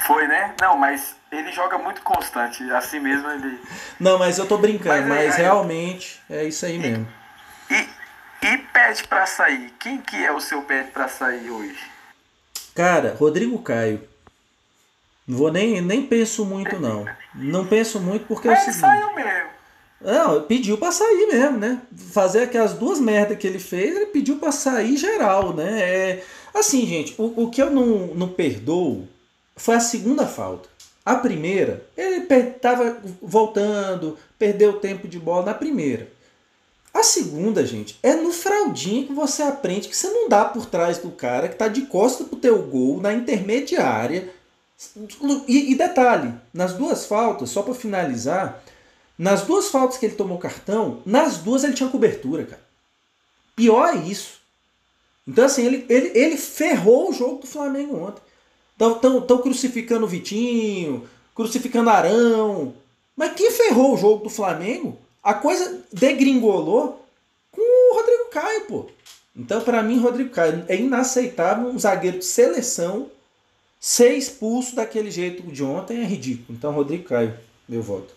Foi, 0.05 0.27
né? 0.27 0.53
Não, 0.59 0.77
mas 0.77 1.15
ele 1.31 1.51
joga 1.51 1.77
muito 1.77 2.01
constante, 2.01 2.63
assim 2.71 2.99
mesmo 2.99 3.29
ele. 3.29 3.59
Não, 3.99 4.17
mas 4.17 4.37
eu 4.37 4.47
tô 4.47 4.57
brincando, 4.57 5.07
mas, 5.07 5.27
mas 5.27 5.35
realmente 5.35 6.19
é 6.29 6.43
isso 6.43 6.65
aí 6.65 6.75
e, 6.75 6.79
mesmo. 6.79 7.07
E, 7.69 7.87
e 8.47 8.57
pede 8.57 9.03
para 9.07 9.25
sair? 9.25 9.71
Quem 9.79 9.99
que 9.99 10.15
é 10.15 10.31
o 10.31 10.41
seu 10.41 10.63
pede 10.63 10.91
para 10.91 11.07
sair 11.07 11.49
hoje? 11.49 11.79
Cara, 12.73 13.15
Rodrigo 13.17 13.59
Caio. 13.59 14.07
Não 15.27 15.37
vou 15.37 15.51
nem, 15.51 15.81
nem 15.81 16.05
penso 16.05 16.45
muito 16.45 16.79
não. 16.79 17.05
Não 17.35 17.65
penso 17.65 17.99
muito 17.99 18.25
porque 18.25 18.47
mas 18.47 18.59
é 18.59 18.61
o 18.61 18.65
seguinte. 18.65 18.81
saiu 18.81 19.15
mesmo. 19.15 19.49
Não, 20.01 20.41
pediu 20.41 20.77
para 20.79 20.91
sair 20.91 21.27
mesmo, 21.31 21.59
né? 21.59 21.79
Fazer 22.11 22.41
aquelas 22.43 22.73
duas 22.73 22.99
merdas 22.99 23.37
que 23.37 23.45
ele 23.45 23.59
fez, 23.59 23.95
ele 23.95 24.07
pediu 24.07 24.37
para 24.37 24.51
sair 24.51 24.97
geral, 24.97 25.53
né? 25.53 25.79
É, 25.79 26.23
assim, 26.53 26.87
gente, 26.87 27.13
o, 27.19 27.43
o 27.43 27.51
que 27.51 27.61
eu 27.61 27.69
não, 27.69 28.07
não 28.15 28.27
perdoo 28.27 29.07
foi 29.55 29.75
a 29.75 29.79
segunda 29.79 30.25
falta. 30.25 30.69
A 31.03 31.15
primeira, 31.15 31.85
ele 31.97 32.25
estava 32.27 32.97
voltando, 33.21 34.17
perdeu 34.37 34.79
tempo 34.79 35.07
de 35.07 35.19
bola 35.19 35.47
na 35.47 35.53
primeira. 35.53 36.07
A 36.93 37.03
segunda, 37.03 37.65
gente, 37.65 37.97
é 38.03 38.13
no 38.13 38.31
fraldinho 38.31 39.07
que 39.07 39.13
você 39.13 39.41
aprende 39.43 39.87
que 39.87 39.95
você 39.95 40.09
não 40.09 40.27
dá 40.27 40.45
por 40.45 40.65
trás 40.65 40.97
do 40.97 41.09
cara 41.09 41.47
que 41.47 41.55
está 41.55 41.67
de 41.67 41.83
costa 41.83 42.25
pro 42.25 42.35
teu 42.35 42.61
gol 42.63 42.99
na 42.99 43.13
intermediária. 43.13 44.31
E, 45.47 45.71
e 45.71 45.75
detalhe, 45.75 46.33
nas 46.53 46.73
duas 46.73 47.05
faltas, 47.05 47.49
só 47.49 47.61
para 47.61 47.73
finalizar, 47.73 48.61
nas 49.17 49.43
duas 49.43 49.69
faltas 49.69 49.97
que 49.97 50.05
ele 50.05 50.15
tomou 50.15 50.37
cartão, 50.37 51.01
nas 51.05 51.37
duas 51.37 51.63
ele 51.63 51.73
tinha 51.73 51.89
cobertura, 51.89 52.45
cara. 52.45 52.61
Pior 53.55 53.95
é 53.95 53.97
isso. 53.97 54.41
Então, 55.27 55.45
assim, 55.45 55.65
ele, 55.65 55.85
ele, 55.87 56.11
ele 56.17 56.37
ferrou 56.37 57.09
o 57.09 57.13
jogo 57.13 57.41
do 57.41 57.47
Flamengo 57.47 57.95
ontem. 57.95 58.21
Estão 58.81 59.37
crucificando 59.37 60.05
o 60.05 60.09
Vitinho, 60.09 61.07
crucificando 61.35 61.89
Arão. 61.89 62.73
Mas 63.15 63.33
quem 63.33 63.51
ferrou 63.51 63.93
o 63.93 63.97
jogo 63.97 64.23
do 64.23 64.29
Flamengo? 64.29 64.97
A 65.21 65.33
coisa 65.33 65.83
degringolou 65.93 67.05
com 67.51 67.61
o 67.61 67.95
Rodrigo 67.95 68.29
Caio, 68.31 68.61
pô. 68.65 68.89
Então, 69.35 69.61
para 69.61 69.83
mim, 69.83 69.99
Rodrigo 69.99 70.31
Caio 70.31 70.65
é 70.67 70.75
inaceitável 70.75 71.67
um 71.67 71.79
zagueiro 71.79 72.19
de 72.19 72.25
seleção 72.25 73.09
ser 73.79 74.13
expulso 74.13 74.75
daquele 74.75 75.09
jeito 75.09 75.41
de 75.43 75.63
ontem 75.63 76.01
é 76.01 76.03
ridículo. 76.03 76.57
Então, 76.57 76.71
Rodrigo 76.71 77.05
Caio, 77.05 77.37
meu 77.67 77.81
voto. 77.81 78.13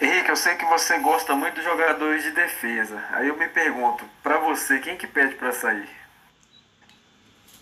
Henrique, 0.00 0.28
eu 0.28 0.36
sei 0.36 0.54
que 0.56 0.64
você 0.66 0.98
gosta 0.98 1.34
muito 1.34 1.54
dos 1.54 1.64
jogadores 1.64 2.22
de 2.22 2.30
defesa. 2.32 3.02
Aí 3.12 3.28
eu 3.28 3.36
me 3.36 3.48
pergunto, 3.48 4.04
para 4.22 4.38
você, 4.38 4.78
quem 4.78 4.96
que 4.96 5.06
pede 5.06 5.34
para 5.36 5.52
sair? 5.52 5.88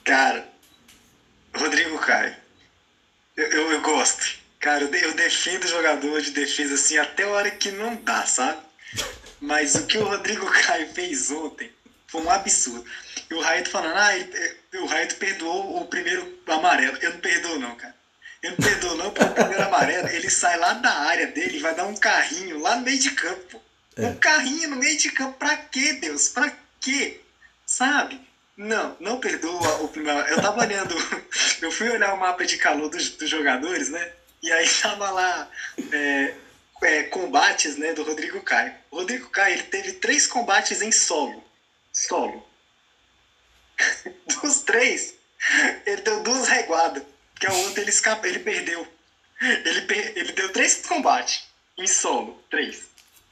Cara, 0.02 0.46
Rodrigo 1.57 1.98
Caio. 1.98 2.34
Eu, 3.36 3.46
eu, 3.46 3.72
eu, 3.72 3.80
gosto. 3.80 4.38
Cara, 4.61 4.84
eu, 4.84 4.94
eu 4.94 5.14
defendo 5.14 5.66
jogador 5.66 6.20
de 6.20 6.30
defesa 6.30 6.74
assim 6.74 6.98
até 6.98 7.24
a 7.24 7.28
hora 7.28 7.50
que 7.50 7.70
não 7.70 7.96
dá, 7.96 8.24
sabe? 8.26 8.61
Mas 9.40 9.74
o 9.74 9.86
que 9.86 9.98
o 9.98 10.05
Rodrigo 10.05 10.46
Caio 10.46 10.92
fez 10.92 11.30
ontem 11.30 11.70
foi 12.07 12.22
um 12.22 12.30
absurdo. 12.30 12.84
E 13.28 13.34
o 13.34 13.40
Raito 13.40 13.70
falando, 13.70 13.96
ah, 13.96 14.16
ele, 14.16 14.30
eh, 14.32 14.78
o 14.78 14.86
Raito 14.86 15.16
perdoou 15.16 15.82
o 15.82 15.86
primeiro 15.86 16.38
amarelo. 16.46 16.96
Eu 17.00 17.12
não 17.12 17.20
perdoo, 17.20 17.59
não, 17.59 17.74
cara. 17.74 17.94
Eu 18.42 18.50
não 18.50 18.57
perdoo, 18.59 18.96
não, 18.96 19.11
porque 19.11 19.30
o 19.30 19.34
primeiro 19.34 19.62
amarelo, 19.64 20.09
ele 20.09 20.30
sai 20.30 20.57
lá 20.57 20.74
da 20.74 20.92
área 20.92 21.26
dele 21.26 21.57
e 21.57 21.61
vai 21.61 21.74
dar 21.74 21.86
um 21.86 21.96
carrinho 21.96 22.61
lá 22.61 22.76
no 22.76 22.82
meio 22.82 22.98
de 22.98 23.11
campo. 23.11 23.61
É. 23.96 24.07
Um 24.07 24.16
carrinho 24.16 24.70
no 24.70 24.76
meio 24.76 24.96
de 24.96 25.11
campo. 25.11 25.38
Pra 25.38 25.57
quê, 25.57 25.94
Deus? 25.94 26.28
Pra 26.28 26.52
quê? 26.80 27.20
Sabe? 27.66 28.20
Não, 28.57 28.96
não 29.00 29.18
perdoa 29.18 29.82
o 29.82 29.88
primeiro. 29.88 30.20
Eu 30.28 30.40
tava 30.40 30.61
olhando, 30.61 30.94
eu 31.61 31.72
fui 31.72 31.88
olhar 31.90 32.14
o 32.14 32.20
mapa 32.20 32.44
de 32.46 32.57
calor 32.57 32.88
dos, 32.88 33.11
dos 33.11 33.28
jogadores, 33.28 33.88
né? 33.88 34.12
E 34.42 34.52
aí 34.52 34.68
tava 34.68 35.11
lá 35.11 35.50
é, 35.92 36.34
é, 36.82 37.02
combates 37.05 37.76
né, 37.76 37.92
do 37.92 38.05
Rodrigo 38.05 38.40
Caio. 38.42 38.74
O 38.90 38.98
Rodrigo 38.98 39.28
Caio 39.30 39.55
ele 39.55 39.64
teve 39.64 39.94
três 39.94 40.26
combates 40.26 40.82
em 40.82 40.92
solo. 40.92 41.42
Solo. 41.92 42.46
Dos 44.26 44.61
três, 44.61 45.14
ele 45.86 46.02
deu 46.02 46.22
duas 46.22 46.48
reguadas. 46.48 47.02
Que 47.38 47.46
a 47.46 47.52
outra 47.52 47.80
ele 47.80 47.90
escapou, 47.90 48.28
ele 48.28 48.38
perdeu. 48.38 48.86
Ele, 49.40 49.82
per, 49.82 50.12
ele 50.16 50.32
deu 50.32 50.52
três 50.52 50.86
combates 50.86 51.44
em 51.76 51.86
solo. 51.86 52.42
Três. 52.48 52.84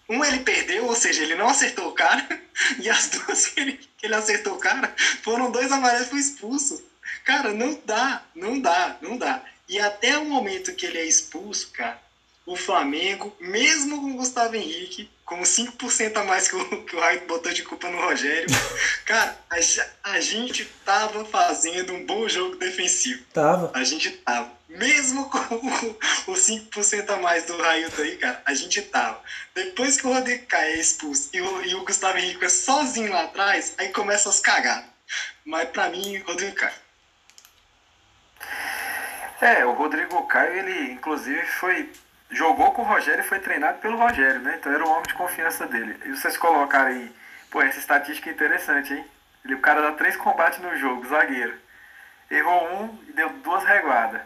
Um 0.09 0.25
ele 0.25 0.41
perdeu, 0.41 0.87
ou 0.87 0.97
seja, 0.97 1.23
ele 1.23 1.35
não 1.37 1.49
acertou 1.49 1.89
o 1.89 1.93
cara, 1.93 2.27
e 2.79 2.91
as 2.91 3.09
duas 3.09 3.57
ele, 3.57 3.81
que 4.03 4.07
ele 4.07 4.17
acertou 4.17 4.55
o 4.55 4.59
cara 4.59 4.93
foram 5.23 5.53
dois 5.53 5.71
amarelos 5.71 6.09
e 6.09 6.11
foi 6.11 6.19
expulso. 6.19 6.85
Cara, 7.25 7.53
não 7.53 7.81
dá, 7.87 8.23
não 8.35 8.61
dá, 8.61 8.97
não 9.01 9.17
dá. 9.17 9.41
E 9.69 9.79
até 9.79 10.19
o 10.19 10.25
momento 10.25 10.75
que 10.75 10.85
ele 10.85 10.99
é 10.99 11.05
expulso, 11.05 11.71
cara, 11.71 12.03
o 12.45 12.57
Flamengo, 12.57 13.35
mesmo 13.41 14.01
com 14.01 14.11
o 14.11 14.17
Gustavo 14.17 14.57
Henrique, 14.57 15.09
com 15.25 15.41
5% 15.41 16.17
a 16.17 16.25
mais 16.25 16.49
que 16.49 16.57
o, 16.57 16.85
que 16.85 16.97
o 16.97 17.01
Raio 17.01 17.27
botou 17.29 17.53
de 17.53 17.63
culpa 17.63 17.89
no 17.89 18.01
Rogério, 18.01 18.49
cara, 19.07 19.39
a, 19.49 20.11
a, 20.11 20.21
gente 20.21 20.65
tava 20.85 21.25
fazendo 21.25 21.93
um 21.93 22.05
bom 22.05 22.29
jogo 22.29 22.57
defensivo. 22.57 23.23
Tava. 23.33 23.71
A 23.73 23.85
gente 23.85 24.11
tava. 24.11 24.51
Mesmo 24.73 25.29
com 25.31 25.39
o, 25.39 26.33
o 26.33 26.35
5% 26.35 27.11
a 27.11 27.17
mais 27.17 27.45
do 27.45 27.57
Railton 27.57 28.03
aí, 28.03 28.17
cara, 28.17 28.43
a 28.45 28.55
gente 28.55 28.81
tava. 28.83 29.23
Depois 29.55 30.01
que 30.01 30.07
o 30.07 30.13
Rodrigo 30.13 30.47
Caio 30.47 30.75
é 30.75 30.81
expulso 30.81 31.31
e 31.33 31.41
o, 31.41 31.65
e 31.65 31.75
o 31.75 31.85
Gustavo 31.85 32.19
Henrique 32.19 32.45
é 32.45 32.49
sozinho 32.49 33.13
lá 33.13 33.25
atrás, 33.25 33.75
aí 33.79 33.91
começa 33.91 34.29
as 34.29 34.41
cagadas. 34.41 34.91
Mas 35.45 35.69
pra 35.71 35.89
mim, 35.89 36.19
Rodrigo 36.19 36.55
Caio. 36.55 36.83
É, 39.41 39.65
o 39.65 39.73
Rodrigo 39.73 40.27
Caio, 40.27 40.59
ele 40.59 40.93
inclusive 40.93 41.45
foi 41.47 41.91
jogou 42.31 42.73
com 42.73 42.83
o 42.83 42.85
Rogério 42.87 43.23
e 43.23 43.29
foi 43.29 43.41
treinado 43.41 43.79
pelo 43.79 43.99
Rogério, 43.99 44.41
né? 44.41 44.57
Então 44.59 44.73
era 44.73 44.85
o 44.85 44.91
homem 44.91 45.03
de 45.03 45.15
confiança 45.15 45.67
dele. 45.67 46.01
E 46.07 46.11
vocês 46.11 46.37
colocaram 46.37 46.91
aí, 46.91 47.13
pô, 47.51 47.61
essa 47.61 47.79
estatística 47.79 48.31
é 48.31 48.33
interessante, 48.33 48.95
hein? 48.95 49.05
Ele, 49.45 49.55
o 49.55 49.61
cara 49.61 49.83
dá 49.83 49.93
três 49.93 50.17
combates 50.17 50.59
no 50.61 50.77
jogo, 50.79 51.07
zagueiro. 51.07 51.55
Errou 52.31 52.73
um 52.75 52.99
e 53.09 53.13
deu 53.13 53.29
duas 53.29 53.65
reguadas. 53.65 54.23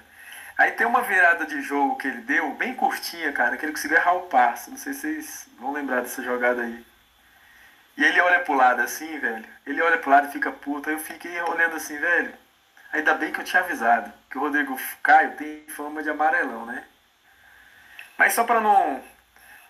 Aí 0.59 0.73
tem 0.73 0.87
uma 0.87 1.03
virada 1.03 1.47
de 1.47 1.61
jogo 1.63 1.97
que 1.97 2.09
ele 2.09 2.23
deu, 2.23 2.51
bem 2.55 2.75
curtinha, 2.75 3.33
cara, 3.33 3.57
que 3.57 3.65
ele 3.65 3.73
conseguiu 3.73 3.99
errar 3.99 4.15
o 4.15 4.29
passe. 4.29 4.71
Não 4.71 4.79
sei 4.79 4.95
se 4.95 5.01
vocês 5.01 5.49
vão 5.59 5.73
lembrar 5.73 6.01
dessa 6.01 6.23
jogada 6.23 6.63
aí. 6.63 6.85
E 7.97 8.05
ele 8.05 8.21
olha 8.21 8.41
pro 8.41 8.55
lado 8.55 8.81
assim, 8.83 9.19
velho. 9.19 9.47
Ele 9.67 9.83
olha 9.83 9.99
pro 9.99 10.11
lado 10.11 10.29
e 10.29 10.33
fica 10.33 10.51
puto. 10.51 10.89
Aí 10.89 10.95
eu 10.95 11.01
fiquei 11.01 11.41
olhando 11.43 11.77
assim, 11.77 11.99
velho. 11.99 12.35
Ainda 12.93 13.15
bem 13.15 13.33
que 13.33 13.41
eu 13.41 13.45
tinha 13.45 13.63
avisado 13.63 14.13
que 14.31 14.39
o 14.39 14.41
Rodrigo 14.41 14.79
Caio 15.03 15.37
tem 15.37 15.67
fama 15.69 16.03
de 16.03 16.11
amarelão, 16.11 16.67
né? 16.67 16.85
Mas 18.19 18.33
só 18.33 18.45
para 18.45 18.61
não 18.61 19.03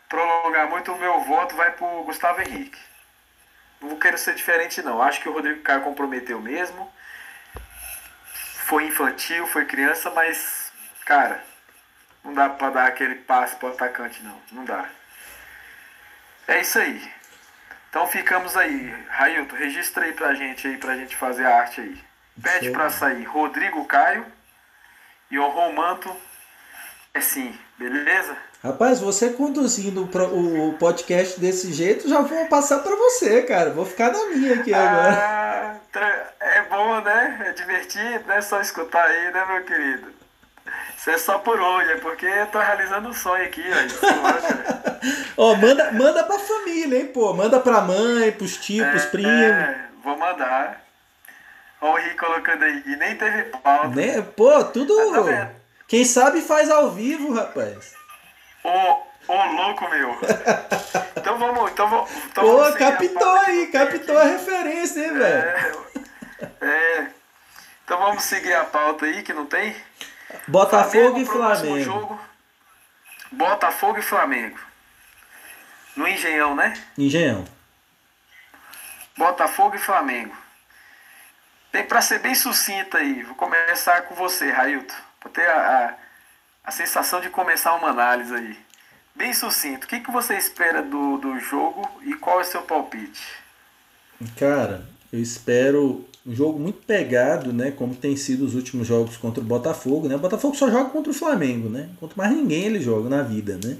prolongar 0.09 0.69
muito, 0.69 0.93
o 0.93 0.99
meu 0.99 1.21
voto 1.21 1.55
vai 1.57 1.73
pro 1.73 2.05
Gustavo 2.05 2.41
Henrique. 2.41 2.81
Não 3.81 3.97
quero 3.97 4.19
ser 4.19 4.35
diferente, 4.35 4.83
não. 4.83 5.03
Acho 5.03 5.21
que 5.21 5.29
o 5.29 5.33
Rodrigo 5.33 5.63
Caio 5.63 5.83
comprometeu 5.83 6.41
mesmo. 6.41 6.93
Foi 8.65 8.87
infantil, 8.87 9.47
foi 9.47 9.65
criança, 9.65 10.11
mas, 10.11 10.66
cara, 11.07 11.43
não 12.23 12.35
dá 12.35 12.51
pra 12.51 12.69
dar 12.69 12.87
aquele 12.89 13.15
passe 13.15 13.57
pro 13.57 13.69
atacante, 13.69 14.23
não. 14.23 14.37
Não 14.53 14.65
dá. 14.65 14.85
É 16.49 16.61
isso 16.61 16.79
aí. 16.79 17.11
Então 17.89 18.07
ficamos 18.09 18.57
aí. 18.57 18.95
Railton, 19.09 19.57
registra 19.57 20.05
aí 20.05 20.13
pra 20.13 20.35
gente 20.35 20.67
aí, 20.67 20.77
pra 20.77 20.97
gente 20.97 21.17
fazer 21.17 21.47
a 21.47 21.61
arte 21.61 21.81
aí. 21.81 22.05
Pede 22.43 22.71
para 22.71 22.91
sair 22.91 23.25
Rodrigo 23.25 23.87
Caio 23.87 24.27
e 25.31 25.39
o 25.39 25.49
Romanto 25.49 26.15
é 27.15 27.21
sim, 27.21 27.59
beleza? 27.79 28.37
Rapaz, 28.63 29.01
você 29.01 29.31
conduzindo 29.31 30.03
o 30.05 30.73
podcast 30.75 31.41
desse 31.41 31.73
jeito, 31.73 32.09
já 32.09 32.21
vou 32.21 32.47
passar 32.47 32.81
para 32.81 32.95
você, 32.95 33.43
cara. 33.45 33.71
Vou 33.71 33.87
ficar 33.87 34.13
na 34.13 34.27
minha 34.27 34.55
aqui 34.61 34.75
ah, 34.75 34.81
agora. 34.81 35.81
É 36.41 36.63
bom, 36.63 37.01
né? 37.01 37.47
É 37.47 37.53
divertido, 37.53 38.25
não 38.27 38.35
é 38.35 38.41
só 38.43 38.61
escutar 38.61 39.05
aí, 39.05 39.33
né, 39.33 39.45
meu 39.47 39.65
querido? 39.65 40.16
Isso 40.97 41.11
é 41.11 41.19
só 41.19 41.39
por 41.39 41.61
hoje, 41.61 41.93
é 41.93 41.97
porque 41.97 42.27
eu 42.27 42.47
tô 42.47 42.59
realizando 42.59 43.09
um 43.09 43.15
sonho 43.15 43.45
aqui, 43.45 43.63
ó. 45.37 45.37
ó, 45.53 45.55
manda, 45.57 45.93
manda 45.93 46.25
pra 46.25 46.39
família, 46.39 46.99
hein, 46.99 47.07
pô. 47.07 47.33
Manda 47.33 47.61
pra 47.61 47.81
mãe, 47.81 48.33
pros 48.33 48.57
tios, 48.57 48.87
é, 48.87 48.91
pros 48.91 49.05
primos. 49.07 49.31
É, 49.31 49.79
vou 50.03 50.17
mandar. 50.17 50.87
Ó 51.81 51.93
o 51.93 51.97
Rick 51.97 52.17
colocando 52.17 52.65
aí. 52.65 52.83
E 52.87 52.97
nem 52.97 53.17
teve 53.17 53.45
pauta. 53.45 53.89
Né? 53.89 54.23
Pô, 54.23 54.65
tudo. 54.65 54.93
Ah, 54.99 55.23
tá 55.23 55.51
quem 55.89 56.05
sabe 56.05 56.41
faz 56.41 56.71
ao 56.71 56.91
vivo, 56.91 57.33
rapaz. 57.33 57.95
Ô, 58.65 58.71
ô 59.29 59.45
louco 59.53 59.89
meu. 59.89 60.19
então 61.17 61.39
vamos, 61.39 61.71
então 61.71 61.89
vamos. 61.89 62.11
Então 62.27 62.45
Pô, 62.45 62.57
vamos 62.57 62.77
captou 62.77 63.35
aí, 63.47 63.67
captou 63.69 64.19
aqui. 64.19 64.29
a 64.29 64.33
referência, 64.33 65.07
hein, 65.07 65.15
velho? 65.15 65.87
É, 66.61 66.67
é. 66.67 67.07
Então 67.85 67.99
vamos 67.99 68.25
seguir 68.25 68.55
a 68.55 68.65
pauta 68.65 69.07
aí 69.07 69.23
que 69.23 69.33
não 69.33 69.47
tem. 69.47 69.77
Botafogo 70.49 70.91
Flamengo, 70.91 71.21
e 71.21 71.25
Flamengo. 71.25 71.81
Jogo, 71.83 72.21
Botafogo 73.33 73.99
e 73.99 74.03
Flamengo. 74.03 74.59
No 75.97 76.07
Engenhão, 76.07 76.55
né? 76.55 76.75
Engenhão. 76.97 77.45
Botafogo 79.17 79.77
e 79.77 79.79
Flamengo. 79.79 80.37
Tem 81.73 81.85
para 81.85 82.01
ser 82.01 82.21
bem 82.21 82.35
sucinta 82.35 82.99
aí. 82.99 83.23
Vou 83.23 83.35
começar 83.35 84.03
com 84.03 84.15
você, 84.15 84.51
Railton. 84.51 84.95
Vou 85.23 85.33
ter 85.33 85.49
a, 85.49 85.87
a, 85.87 85.95
a, 86.65 86.71
sensação 86.71 87.21
de 87.21 87.31
começar 87.31 87.75
uma 87.75 87.89
análise 87.89 88.35
aí. 88.35 88.59
Bem 89.15 89.33
sucinto, 89.33 89.87
o 89.87 89.89
que, 89.89 90.01
que 90.01 90.11
você 90.11 90.37
espera 90.37 90.83
do, 90.83 91.17
do 91.17 91.41
jogo 91.41 91.91
e 92.03 92.15
qual 92.15 92.39
é 92.39 92.43
o 92.43 92.47
seu 92.47 92.63
palpite? 92.63 93.27
Cara, 94.39 94.87
eu 95.11 95.21
espero 95.21 96.07
um 96.27 96.35
jogo 96.35 96.59
muito 96.59 96.85
pegado, 96.85 97.53
né? 97.53 97.71
Como 97.71 97.95
tem 97.95 98.17
sido 98.17 98.45
os 98.45 98.55
últimos 98.55 98.87
jogos 98.87 99.17
contra 99.17 99.41
o 99.41 99.47
Botafogo, 99.47 100.09
né? 100.09 100.17
O 100.17 100.19
Botafogo 100.19 100.57
só 100.57 100.69
joga 100.69 100.91
contra 100.91 101.11
o 101.11 101.15
Flamengo, 101.15 101.69
né? 101.69 101.89
Contra 102.01 102.17
mais 102.17 102.37
ninguém 102.37 102.65
ele 102.65 102.81
joga 102.81 103.09
na 103.09 103.23
vida, 103.23 103.59
né? 103.63 103.77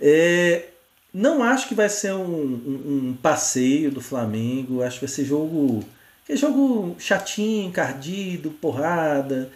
É, 0.00 0.66
não 1.12 1.42
acho 1.42 1.66
que 1.66 1.74
vai 1.74 1.88
ser 1.88 2.12
um, 2.12 2.20
um, 2.20 3.08
um, 3.10 3.18
passeio 3.20 3.90
do 3.90 4.00
Flamengo. 4.00 4.82
Acho 4.82 5.00
que 5.00 5.06
vai 5.06 5.14
ser 5.14 5.24
jogo. 5.24 5.82
É 6.28 6.36
jogo 6.36 6.94
chatinho, 6.98 7.68
encardido, 7.68 8.50
porrada. 8.50 9.50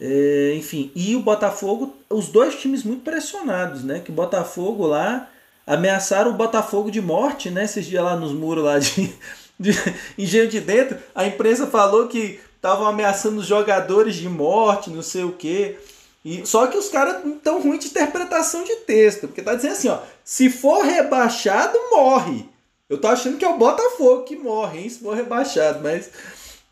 É, 0.00 0.54
enfim, 0.56 0.90
e 0.94 1.14
o 1.14 1.20
Botafogo, 1.20 1.94
os 2.10 2.28
dois 2.28 2.56
times 2.56 2.82
muito 2.82 3.02
pressionados, 3.02 3.84
né? 3.84 4.00
Que 4.00 4.10
o 4.10 4.14
Botafogo 4.14 4.86
lá 4.86 5.30
ameaçaram 5.66 6.30
o 6.32 6.34
Botafogo 6.34 6.90
de 6.90 7.00
morte, 7.00 7.50
né? 7.50 7.64
Esses 7.64 7.86
dias 7.86 8.02
lá 8.02 8.16
nos 8.16 8.32
muros 8.32 8.64
lá 8.64 8.78
de, 8.78 9.12
de 9.58 9.72
Engenho 10.18 10.48
de 10.48 10.60
Dentro, 10.60 10.98
a 11.14 11.26
imprensa 11.26 11.66
falou 11.66 12.08
que 12.08 12.40
estavam 12.56 12.86
ameaçando 12.86 13.40
os 13.40 13.46
jogadores 13.46 14.16
de 14.16 14.28
morte, 14.28 14.90
não 14.90 15.02
sei 15.02 15.24
o 15.24 15.32
quê. 15.32 15.76
E, 16.24 16.46
só 16.46 16.66
que 16.66 16.78
os 16.78 16.88
caras 16.88 17.24
estão 17.24 17.60
ruins 17.60 17.80
de 17.80 17.88
interpretação 17.88 18.64
de 18.64 18.76
texto, 18.76 19.28
porque 19.28 19.42
tá 19.42 19.54
dizendo 19.54 19.72
assim, 19.72 19.88
ó, 19.88 19.98
se 20.24 20.48
for 20.48 20.82
rebaixado, 20.82 21.78
morre. 21.90 22.48
Eu 22.88 22.98
tô 22.98 23.08
achando 23.08 23.36
que 23.36 23.44
é 23.44 23.48
o 23.48 23.58
Botafogo 23.58 24.22
que 24.24 24.36
morre, 24.36 24.80
hein, 24.80 24.88
se 24.88 25.00
for 25.00 25.14
rebaixado, 25.14 25.80
mas 25.82 26.10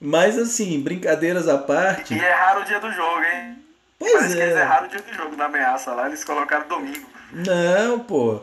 mas 0.05 0.37
assim, 0.37 0.81
brincadeiras 0.81 1.47
à 1.47 1.57
parte. 1.57 2.13
E 2.13 2.19
erraram 2.19 2.63
o 2.63 2.65
dia 2.65 2.81
do 2.81 2.91
jogo, 2.91 3.23
hein? 3.23 3.57
Pois 3.99 4.13
Parece 4.13 4.33
é. 4.33 4.37
que 4.37 4.43
eles 4.43 4.57
erraram 4.57 4.87
o 4.87 4.91
dia 4.91 5.01
do 5.01 5.15
jogo 5.15 5.37
na 5.37 5.45
ameaça 5.45 5.93
lá, 5.95 6.07
eles 6.09 6.25
colocaram 6.25 6.67
domingo. 6.67 7.07
Não, 7.33 8.01
pô. 8.01 8.43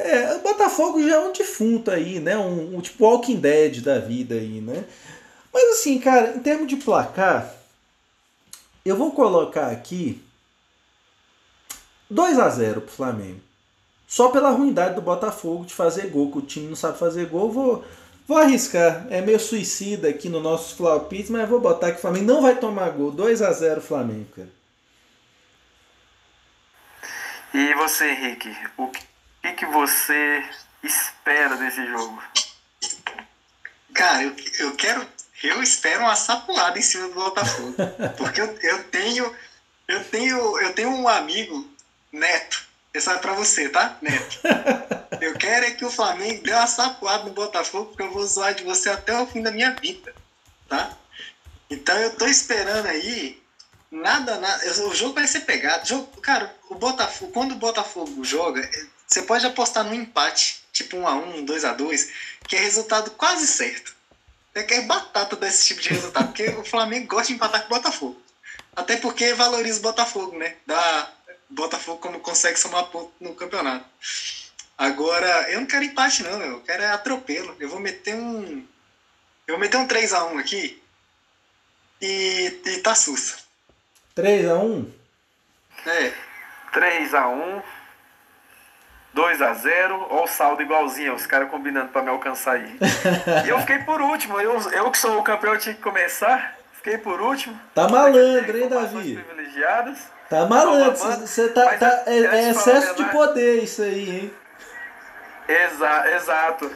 É, 0.00 0.36
o 0.36 0.40
Botafogo 0.40 1.02
já 1.02 1.16
é 1.16 1.18
um 1.18 1.32
defunto 1.32 1.90
aí, 1.90 2.20
né? 2.20 2.36
Um, 2.36 2.76
um 2.76 2.80
tipo 2.80 3.04
Walking 3.04 3.36
Dead 3.36 3.80
da 3.80 3.98
vida 3.98 4.34
aí, 4.34 4.60
né? 4.60 4.84
Mas 5.52 5.78
assim, 5.78 5.98
cara, 5.98 6.36
em 6.36 6.40
termos 6.40 6.68
de 6.68 6.76
placar, 6.76 7.54
eu 8.84 8.96
vou 8.96 9.12
colocar 9.12 9.68
aqui 9.68 10.22
2 12.08 12.38
a 12.38 12.48
0 12.48 12.82
pro 12.82 12.90
Flamengo. 12.90 13.40
Só 14.06 14.28
pela 14.28 14.50
ruindade 14.50 14.96
do 14.96 15.02
Botafogo 15.02 15.64
de 15.64 15.74
fazer 15.74 16.08
gol, 16.08 16.32
que 16.32 16.38
o 16.38 16.42
time 16.42 16.68
não 16.68 16.76
sabe 16.76 16.98
fazer 16.98 17.26
gol, 17.26 17.50
vou 17.50 17.84
Vou 18.30 18.38
arriscar. 18.38 19.08
É 19.10 19.20
meio 19.20 19.40
suicida 19.40 20.08
aqui 20.08 20.28
no 20.28 20.38
nosso 20.38 20.76
Flaupites, 20.76 21.30
mas 21.30 21.48
vou 21.48 21.58
botar 21.58 21.90
que 21.90 21.98
o 21.98 22.00
Flamengo 22.00 22.26
não 22.26 22.40
vai 22.40 22.54
tomar 22.54 22.88
gol. 22.90 23.10
2 23.10 23.42
a 23.42 23.50
0 23.50 23.80
Flamengo, 23.80 24.26
cara. 24.36 24.48
E 27.52 27.74
você, 27.74 28.08
Henrique? 28.08 28.56
O 28.76 28.86
que, 28.86 29.02
que 29.60 29.66
você 29.66 30.42
espera 30.82 31.56
desse 31.56 31.86
jogo? 31.86 32.22
Cara, 33.94 34.22
eu, 34.22 34.36
eu 34.58 34.74
quero. 34.76 35.06
Eu 35.42 35.62
espero 35.62 36.00
uma 36.00 36.16
sapuada 36.16 36.78
em 36.78 36.82
cima 36.82 37.08
do 37.08 37.14
Botafogo. 37.14 37.74
porque 38.16 38.40
eu, 38.40 38.58
eu 38.62 38.84
tenho. 38.84 39.36
Eu 39.86 40.04
tenho. 40.04 40.58
Eu 40.60 40.72
tenho 40.74 40.90
um 40.90 41.08
amigo, 41.08 41.68
Neto. 42.12 42.68
Essa 42.92 43.12
é 43.12 43.18
pra 43.18 43.34
você, 43.34 43.68
tá, 43.68 43.96
Neto? 44.02 44.40
Eu 45.20 45.34
quero 45.34 45.66
é 45.66 45.70
que 45.72 45.84
o 45.84 45.90
Flamengo 45.90 46.42
dê 46.42 46.50
uma 46.50 46.66
sapoada 46.66 47.24
no 47.24 47.34
Botafogo, 47.34 47.86
porque 47.86 48.02
eu 48.02 48.10
vou 48.10 48.26
zoar 48.26 48.54
de 48.54 48.64
você 48.64 48.88
até 48.88 49.14
o 49.20 49.26
fim 49.26 49.42
da 49.42 49.50
minha 49.50 49.72
vida, 49.72 50.14
tá? 50.66 50.96
Então 51.68 51.94
eu 51.98 52.16
tô 52.16 52.26
esperando 52.26 52.86
aí, 52.86 53.40
nada, 53.90 54.38
nada. 54.38 54.64
O 54.86 54.94
jogo 54.94 55.14
vai 55.14 55.26
ser 55.26 55.40
pegado. 55.40 55.86
Jogo, 55.86 56.06
cara, 56.22 56.56
o 56.70 56.74
Botafogo, 56.74 57.32
quando 57.32 57.52
o 57.52 57.56
Botafogo 57.56 58.24
joga, 58.24 58.68
você 59.10 59.22
pode 59.22 59.44
apostar 59.44 59.84
no 59.84 59.92
empate, 59.92 60.62
tipo 60.72 60.96
1 60.96 61.08
a 61.08 61.14
1 61.14 61.44
2 61.44 61.64
a 61.64 61.72
2 61.72 62.12
que 62.46 62.56
é 62.56 62.60
resultado 62.60 63.10
quase 63.12 63.46
certo. 63.46 63.94
É 64.54 64.62
que 64.62 64.74
é 64.74 64.82
batata 64.82 65.36
desse 65.36 65.66
tipo 65.68 65.80
de 65.80 65.90
resultado, 65.90 66.26
porque 66.26 66.48
o 66.50 66.64
Flamengo 66.64 67.06
gosta 67.06 67.28
de 67.28 67.34
empatar 67.34 67.62
com 67.62 67.74
o 67.74 67.76
Botafogo. 67.76 68.20
Até 68.74 68.96
porque 68.96 69.32
valoriza 69.34 69.78
o 69.78 69.82
Botafogo, 69.82 70.36
né? 70.36 70.56
Dá 70.66 71.12
Botafogo 71.48 71.98
como 71.98 72.20
consegue 72.20 72.58
somar 72.58 72.86
ponto 72.86 73.12
no 73.20 73.34
campeonato. 73.34 73.84
Agora, 74.76 75.50
eu 75.50 75.60
não 75.60 75.66
quero 75.66 75.84
empate, 75.84 76.22
não, 76.22 76.40
eu 76.42 76.60
quero 76.62 76.82
é 76.82 76.90
atropelo. 76.90 77.54
Eu 77.60 77.68
vou 77.68 77.78
meter 77.78 78.14
um. 78.14 78.66
Eu 79.46 79.54
vou 79.54 79.58
meter 79.58 79.76
um 79.76 79.86
3x1 79.86 80.40
aqui 80.40 80.82
e, 82.00 82.60
e 82.64 82.78
tá 82.78 82.94
sussa. 82.94 83.38
3x1? 84.16 84.88
É. 85.86 86.12
3x1, 86.72 87.62
2x0, 89.16 90.06
ou 90.10 90.24
o 90.24 90.26
saldo 90.28 90.62
igualzinho, 90.62 91.14
os 91.14 91.26
caras 91.26 91.50
combinando 91.50 91.88
pra 91.88 92.02
me 92.02 92.10
alcançar 92.10 92.52
aí. 92.52 92.78
e 93.44 93.48
eu 93.48 93.58
fiquei 93.60 93.78
por 93.80 94.00
último, 94.00 94.40
eu, 94.40 94.58
eu 94.70 94.90
que 94.90 94.98
sou 94.98 95.18
o 95.18 95.22
campeão 95.22 95.56
tinha 95.56 95.74
que 95.74 95.80
começar, 95.82 96.56
fiquei 96.74 96.96
por 96.98 97.20
último. 97.20 97.58
Tá 97.74 97.88
malandro, 97.88 98.56
hein, 98.58 98.68
Davi? 98.68 99.16
privilegiadas. 99.16 99.98
Tá 100.28 100.46
malandro, 100.46 100.96
você 100.96 101.48
tá, 101.48 101.76
tá- 101.76 102.04
é, 102.06 102.18
é 102.18 102.50
excesso 102.50 102.94
de 102.94 103.04
poder 103.06 103.62
isso 103.64 103.82
aí, 103.82 104.10
hein? 104.10 104.34
Exa 105.48 106.10
exato. 106.14 106.70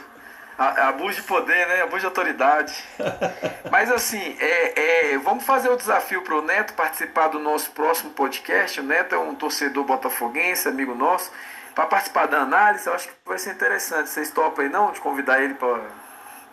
A- 0.57 0.89
Abuso 0.89 1.15
de 1.15 1.23
poder, 1.23 1.67
né? 1.67 1.81
Abuso 1.81 1.99
de 2.01 2.05
autoridade. 2.05 2.73
Mas 3.71 3.91
assim, 3.91 4.37
é, 4.39 5.13
é, 5.13 5.17
vamos 5.17 5.43
fazer 5.45 5.69
o 5.69 5.75
desafio 5.77 6.21
para 6.21 6.35
o 6.35 6.41
Neto 6.41 6.73
participar 6.73 7.27
do 7.29 7.39
nosso 7.39 7.71
próximo 7.71 8.11
podcast. 8.11 8.79
O 8.79 8.83
Neto 8.83 9.15
é 9.15 9.17
um 9.17 9.35
torcedor 9.35 9.83
botafoguense, 9.85 10.67
amigo 10.67 10.93
nosso. 10.95 11.31
Para 11.75 11.87
participar 11.87 12.27
da 12.27 12.39
análise, 12.39 12.87
eu 12.87 12.93
acho 12.93 13.09
que 13.09 13.13
vai 13.25 13.37
ser 13.37 13.51
interessante. 13.51 14.09
Vocês 14.09 14.31
topam 14.31 14.63
aí 14.63 14.71
não 14.71 14.93
de 14.93 15.01
convidar 15.01 15.43
ele 15.43 15.55
para 15.55 15.81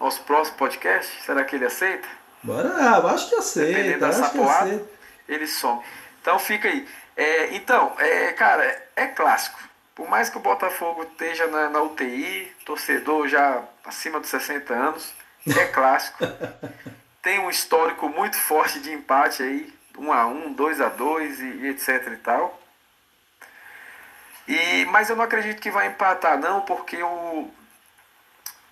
nosso 0.00 0.20
próximo 0.22 0.58
podcast? 0.58 1.22
Será 1.22 1.44
que 1.44 1.54
ele 1.54 1.64
aceita? 1.64 2.08
Bora 2.42 2.68
acho 3.06 3.28
que 3.28 3.36
Dependendo 3.36 3.38
aceita, 3.38 3.98
da 3.98 4.08
acho 4.08 4.22
que 4.32 4.38
sapoada, 4.38 4.84
ele 5.28 5.46
some. 5.46 5.80
Então 6.20 6.38
fica 6.40 6.68
aí. 6.68 6.88
É, 7.16 7.54
então, 7.54 7.94
é, 7.98 8.32
cara, 8.32 8.64
é, 8.96 9.06
clássico. 9.06 9.60
Por 9.94 10.08
mais 10.08 10.28
que 10.28 10.38
o 10.38 10.40
Botafogo 10.40 11.04
esteja 11.04 11.46
na, 11.46 11.68
na 11.68 11.82
UTI, 11.82 12.50
torcedor 12.64 13.28
já 13.28 13.62
acima 13.84 14.18
dos 14.18 14.28
60 14.28 14.74
anos, 14.74 15.14
é 15.46 15.66
clássico. 15.66 16.18
Tem 17.22 17.38
um 17.38 17.48
histórico 17.48 18.08
muito 18.08 18.36
forte 18.36 18.80
de 18.80 18.90
empate 18.92 19.44
aí, 19.44 19.72
1 19.96 20.12
a 20.12 20.26
1 20.26 20.52
2 20.54 20.80
a 20.80 20.88
2 20.88 21.40
e, 21.40 21.44
e 21.44 21.68
etc 21.68 22.08
e 22.08 22.16
tal. 22.16 22.61
E, 24.46 24.84
mas 24.86 25.08
eu 25.08 25.16
não 25.16 25.24
acredito 25.24 25.60
que 25.60 25.70
vai 25.70 25.86
empatar 25.86 26.38
não, 26.38 26.62
porque 26.62 27.02
o, 27.02 27.50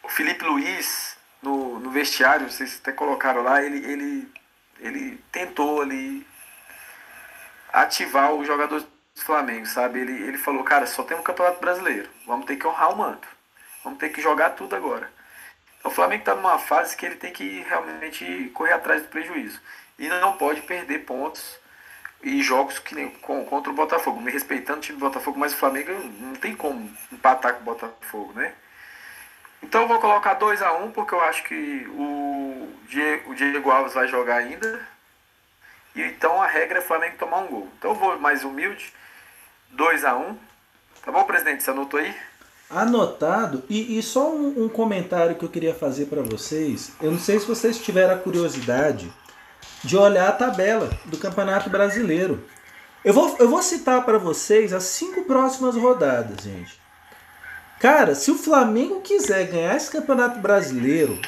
o 0.02 0.08
Felipe 0.08 0.44
Luiz, 0.44 1.16
no, 1.42 1.78
no 1.78 1.90
vestiário, 1.90 2.50
vocês 2.50 2.78
até 2.80 2.92
colocaram 2.92 3.42
lá, 3.42 3.62
ele, 3.62 3.78
ele, 3.84 4.32
ele 4.80 5.24
tentou 5.30 5.80
ali 5.80 6.26
ativar 7.72 8.32
os 8.32 8.46
jogadores 8.46 8.84
do 8.84 9.22
Flamengo, 9.22 9.66
sabe? 9.66 10.00
Ele, 10.00 10.12
ele 10.24 10.38
falou, 10.38 10.64
cara, 10.64 10.86
só 10.86 11.02
tem 11.02 11.16
um 11.16 11.22
campeonato 11.22 11.60
brasileiro, 11.60 12.08
vamos 12.26 12.46
ter 12.46 12.56
que 12.56 12.66
honrar 12.66 12.92
o 12.92 12.98
manto, 12.98 13.28
vamos 13.84 13.98
ter 13.98 14.08
que 14.10 14.20
jogar 14.20 14.50
tudo 14.50 14.74
agora. 14.74 15.10
Então, 15.78 15.90
o 15.90 15.94
Flamengo 15.94 16.22
está 16.22 16.34
numa 16.34 16.58
fase 16.58 16.96
que 16.96 17.06
ele 17.06 17.16
tem 17.16 17.32
que 17.32 17.62
realmente 17.62 18.50
correr 18.54 18.72
atrás 18.72 19.02
do 19.02 19.08
prejuízo. 19.08 19.60
E 19.98 20.08
não 20.08 20.36
pode 20.36 20.62
perder 20.62 21.00
pontos 21.00 21.59
e 22.22 22.42
jogos 22.42 22.78
que 22.78 22.94
nem 22.94 23.10
com, 23.10 23.44
contra 23.44 23.72
o 23.72 23.74
Botafogo. 23.74 24.20
Me 24.20 24.30
respeitando 24.30 24.78
o 24.78 24.82
time 24.82 24.98
do 24.98 25.04
Botafogo, 25.04 25.38
mas 25.38 25.52
o 25.52 25.56
Flamengo 25.56 25.92
não 26.20 26.34
tem 26.34 26.54
como 26.54 26.90
empatar 27.12 27.54
com 27.54 27.60
o 27.60 27.64
Botafogo, 27.64 28.32
né? 28.34 28.52
Então 29.62 29.82
eu 29.82 29.88
vou 29.88 30.00
colocar 30.00 30.34
2 30.34 30.62
a 30.62 30.72
1 30.74 30.84
um, 30.84 30.90
porque 30.90 31.14
eu 31.14 31.20
acho 31.22 31.44
que 31.44 31.86
o 31.90 32.68
Diego, 32.88 33.30
o 33.30 33.34
Diego 33.34 33.70
Alves 33.70 33.94
vai 33.94 34.08
jogar 34.08 34.36
ainda. 34.36 34.86
E 35.94 36.02
então 36.02 36.40
a 36.40 36.46
regra 36.46 36.78
é 36.78 36.82
o 36.82 36.84
Flamengo 36.84 37.16
tomar 37.18 37.38
um 37.38 37.46
gol. 37.46 37.68
Então 37.78 37.90
eu 37.90 37.96
vou 37.96 38.18
mais 38.18 38.44
humilde. 38.44 38.92
2 39.70 40.04
a 40.04 40.16
1 40.16 40.20
um. 40.20 40.38
Tá 41.04 41.12
bom, 41.12 41.24
presidente? 41.24 41.62
Você 41.62 41.70
anotou 41.70 42.00
aí? 42.00 42.14
Anotado. 42.68 43.64
E, 43.68 43.98
e 43.98 44.02
só 44.02 44.30
um, 44.30 44.64
um 44.64 44.68
comentário 44.68 45.34
que 45.34 45.44
eu 45.44 45.48
queria 45.48 45.74
fazer 45.74 46.06
para 46.06 46.22
vocês. 46.22 46.92
Eu 47.00 47.10
não 47.10 47.18
sei 47.18 47.38
se 47.38 47.46
vocês 47.46 47.78
tiveram 47.78 48.14
a 48.14 48.18
curiosidade 48.18 49.12
de 49.82 49.96
olhar 49.96 50.28
a 50.28 50.32
tabela 50.32 50.90
do 51.06 51.16
Campeonato 51.16 51.70
Brasileiro. 51.70 52.44
Eu 53.04 53.14
vou, 53.14 53.36
eu 53.38 53.48
vou 53.48 53.62
citar 53.62 54.04
para 54.04 54.18
vocês 54.18 54.72
as 54.72 54.84
cinco 54.84 55.24
próximas 55.24 55.74
rodadas, 55.74 56.44
gente. 56.44 56.78
Cara, 57.78 58.14
se 58.14 58.30
o 58.30 58.36
Flamengo 58.36 59.00
quiser 59.00 59.46
ganhar 59.46 59.74
esse 59.74 59.90
Campeonato 59.90 60.38
Brasileiro, 60.38 61.18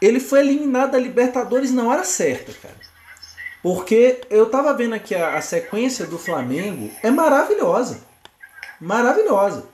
ele 0.00 0.20
foi 0.20 0.40
eliminado 0.40 0.92
da 0.92 0.98
Libertadores 0.98 1.72
na 1.72 1.84
hora 1.84 2.04
certa, 2.04 2.52
cara. 2.52 2.76
Porque 3.60 4.20
eu 4.30 4.48
tava 4.50 4.72
vendo 4.74 4.94
aqui 4.94 5.14
a, 5.14 5.36
a 5.36 5.40
sequência 5.40 6.06
do 6.06 6.18
Flamengo, 6.18 6.90
é 7.02 7.10
maravilhosa. 7.10 8.00
Maravilhosa. 8.80 9.66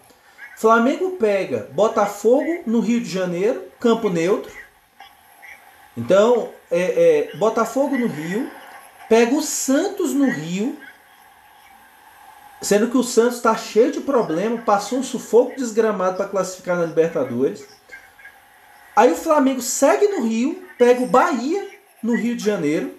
Flamengo 0.57 1.17
pega 1.17 1.69
Botafogo 1.73 2.63
no 2.67 2.81
Rio 2.81 3.01
de 3.01 3.11
Janeiro, 3.11 3.65
campo 3.81 4.09
neutro. 4.09 4.53
Então, 5.97 6.53
é, 6.71 7.31
é, 7.33 7.37
Botafogo 7.37 7.97
no 7.97 8.07
Rio, 8.07 8.51
pega 9.09 9.35
o 9.35 9.43
Santos 9.43 10.13
no 10.13 10.31
Rio, 10.31 10.79
sendo 12.63 12.89
que 12.91 12.97
o 12.97 13.03
Santos 13.03 13.37
está 13.37 13.57
cheio 13.57 13.91
de 13.91 14.01
problema, 14.01 14.59
passou 14.59 14.99
um 14.99 15.03
sufoco 15.03 15.57
desgramado 15.57 16.17
para 16.17 16.29
classificar 16.29 16.77
na 16.77 16.85
Libertadores. 16.85 17.67
Aí 18.95 19.13
o 19.13 19.17
Flamengo 19.17 19.63
segue 19.63 20.09
no 20.09 20.25
Rio, 20.27 20.63
pega 20.79 21.03
o 21.03 21.07
Bahia 21.07 21.69
no 22.03 22.15
Rio 22.15 22.37
de 22.37 22.45
Janeiro. 22.45 22.95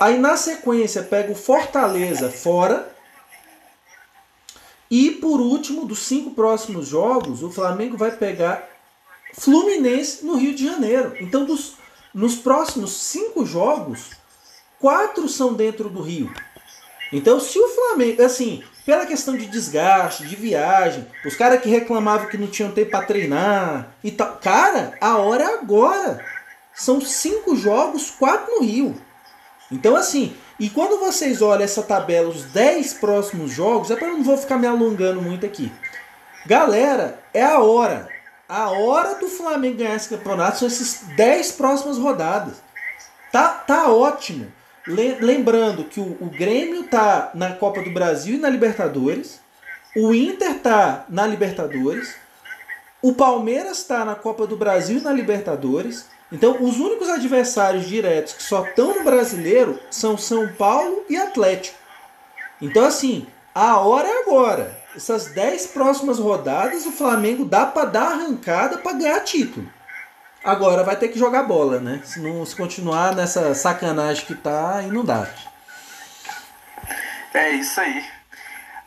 Aí 0.00 0.18
na 0.18 0.36
sequência 0.36 1.02
pega 1.02 1.30
o 1.30 1.36
Fortaleza 1.36 2.30
fora. 2.30 2.90
E 4.90 5.10
por 5.12 5.40
último, 5.40 5.84
dos 5.84 6.00
cinco 6.00 6.30
próximos 6.30 6.88
jogos, 6.88 7.42
o 7.42 7.50
Flamengo 7.50 7.96
vai 7.96 8.10
pegar 8.10 8.69
Fluminense 9.34 10.24
no 10.24 10.36
Rio 10.36 10.54
de 10.54 10.64
Janeiro. 10.64 11.14
Então, 11.20 11.44
dos, 11.44 11.74
nos 12.14 12.36
próximos 12.36 12.92
cinco 12.92 13.44
jogos, 13.44 14.10
quatro 14.78 15.28
são 15.28 15.54
dentro 15.54 15.88
do 15.88 16.02
Rio. 16.02 16.32
Então, 17.12 17.40
se 17.40 17.58
o 17.58 17.68
Flamengo, 17.68 18.22
assim, 18.22 18.62
pela 18.84 19.06
questão 19.06 19.36
de 19.36 19.46
desgaste, 19.46 20.26
de 20.26 20.36
viagem, 20.36 21.06
os 21.24 21.34
caras 21.36 21.60
que 21.60 21.68
reclamavam 21.68 22.28
que 22.28 22.38
não 22.38 22.46
tinham 22.46 22.70
tempo 22.72 22.90
para 22.90 23.06
treinar 23.06 23.94
e 24.02 24.10
tal, 24.10 24.36
cara, 24.36 24.94
a 25.00 25.16
hora 25.16 25.44
é 25.44 25.54
agora. 25.54 26.24
São 26.74 27.00
cinco 27.00 27.56
jogos, 27.56 28.10
quatro 28.10 28.54
no 28.54 28.62
Rio. 28.64 29.00
Então, 29.70 29.94
assim, 29.96 30.36
e 30.58 30.68
quando 30.68 30.98
vocês 30.98 31.42
olham 31.42 31.64
essa 31.64 31.82
tabela, 31.82 32.28
os 32.28 32.44
10 32.44 32.94
próximos 32.94 33.52
jogos, 33.52 33.90
é 33.90 33.96
para 33.96 34.08
eu 34.08 34.16
não 34.16 34.24
vou 34.24 34.36
ficar 34.36 34.58
me 34.58 34.66
alongando 34.66 35.20
muito 35.20 35.46
aqui. 35.46 35.72
Galera, 36.46 37.18
é 37.32 37.42
a 37.42 37.60
hora. 37.60 38.08
A 38.52 38.70
hora 38.70 39.14
do 39.14 39.28
Flamengo 39.28 39.76
ganhar 39.78 39.94
esse 39.94 40.08
campeonato 40.08 40.58
são 40.58 40.66
esses 40.66 41.02
10 41.14 41.52
próximas 41.52 41.96
rodadas. 41.98 42.54
Tá, 43.30 43.48
tá 43.48 43.88
ótimo. 43.92 44.50
Le- 44.86 45.18
Lembrando 45.20 45.84
que 45.84 46.00
o, 46.00 46.16
o 46.20 46.26
Grêmio 46.30 46.82
tá 46.88 47.30
na 47.32 47.52
Copa 47.52 47.80
do 47.80 47.90
Brasil 47.92 48.34
e 48.34 48.38
na 48.38 48.48
Libertadores. 48.48 49.40
O 49.96 50.12
Inter 50.12 50.58
tá 50.58 51.04
na 51.08 51.26
Libertadores. 51.28 52.16
O 53.00 53.12
Palmeiras 53.14 53.84
tá 53.84 54.04
na 54.04 54.16
Copa 54.16 54.48
do 54.48 54.56
Brasil 54.56 54.98
e 54.98 55.02
na 55.02 55.12
Libertadores. 55.12 56.06
Então, 56.32 56.60
os 56.60 56.80
únicos 56.80 57.08
adversários 57.08 57.86
diretos 57.86 58.32
que 58.32 58.42
só 58.42 58.64
estão 58.64 58.98
no 58.98 59.04
brasileiro 59.04 59.78
são 59.92 60.18
São 60.18 60.48
Paulo 60.54 61.04
e 61.08 61.16
Atlético. 61.16 61.78
Então, 62.60 62.84
assim, 62.84 63.26
a 63.54 63.78
hora 63.78 64.08
é 64.08 64.22
agora. 64.22 64.79
Essas 64.94 65.26
10 65.26 65.68
próximas 65.68 66.18
rodadas, 66.18 66.84
o 66.84 66.92
Flamengo 66.92 67.44
dá 67.44 67.64
para 67.66 67.86
dar 67.86 68.12
arrancada 68.12 68.78
para 68.78 68.92
ganhar 68.92 69.20
título. 69.20 69.68
Agora 70.42 70.82
vai 70.82 70.96
ter 70.96 71.08
que 71.08 71.18
jogar 71.18 71.42
bola, 71.44 71.78
né? 71.78 72.00
Se 72.04 72.18
não 72.20 72.44
se 72.44 72.56
continuar 72.56 73.14
nessa 73.14 73.54
sacanagem 73.54 74.24
que 74.24 74.34
tá, 74.34 74.76
aí 74.76 74.88
não 74.88 75.04
dá. 75.04 75.28
É 77.34 77.50
isso 77.50 77.80
aí. 77.80 78.04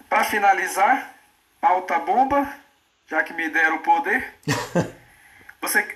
Para 0.10 0.24
finalizar, 0.26 1.14
pauta 1.62 1.97
bomba, 1.99 2.47
já 3.10 3.24
que 3.24 3.34
me 3.34 3.49
deram 3.49 3.78
o 3.78 3.80
poder. 3.80 4.34
Você, 5.62 5.88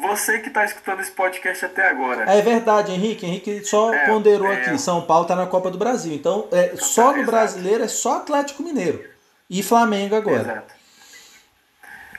você 0.00 0.38
que 0.38 0.46
está 0.46 0.64
escutando 0.64 1.00
esse 1.00 1.10
podcast 1.10 1.64
até 1.64 1.88
agora. 1.88 2.30
É 2.30 2.40
verdade, 2.40 2.92
Henrique. 2.92 3.26
Henrique 3.26 3.64
só 3.64 3.92
É, 3.92 4.06
ponderou 4.06 4.52
é. 4.52 4.60
aqui. 4.60 4.78
São 4.78 5.02
Paulo 5.02 5.26
tá 5.26 5.34
na 5.34 5.48
Copa 5.48 5.68
do 5.68 5.76
Brasil. 5.76 6.14
Então, 6.14 6.46
é, 6.52 6.76
só 6.76 7.06
no 7.06 7.16
exato. 7.16 7.26
brasileiro 7.32 7.82
é 7.82 7.88
só 7.88 8.18
Atlético 8.18 8.62
Mineiro. 8.62 9.15
E 9.48 9.62
Flamengo 9.62 10.16
agora. 10.16 10.40
Exato. 10.40 10.74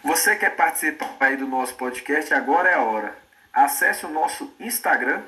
Você 0.04 0.36
quer 0.36 0.56
participar 0.56 1.16
aí 1.20 1.36
do 1.36 1.48
nosso 1.48 1.74
podcast? 1.76 2.34
Agora 2.34 2.70
é 2.70 2.76
a 2.76 2.82
hora. 2.82 3.14
Acesse 3.52 4.06
o 4.06 4.10
nosso 4.10 4.54
Instagram, 4.60 5.22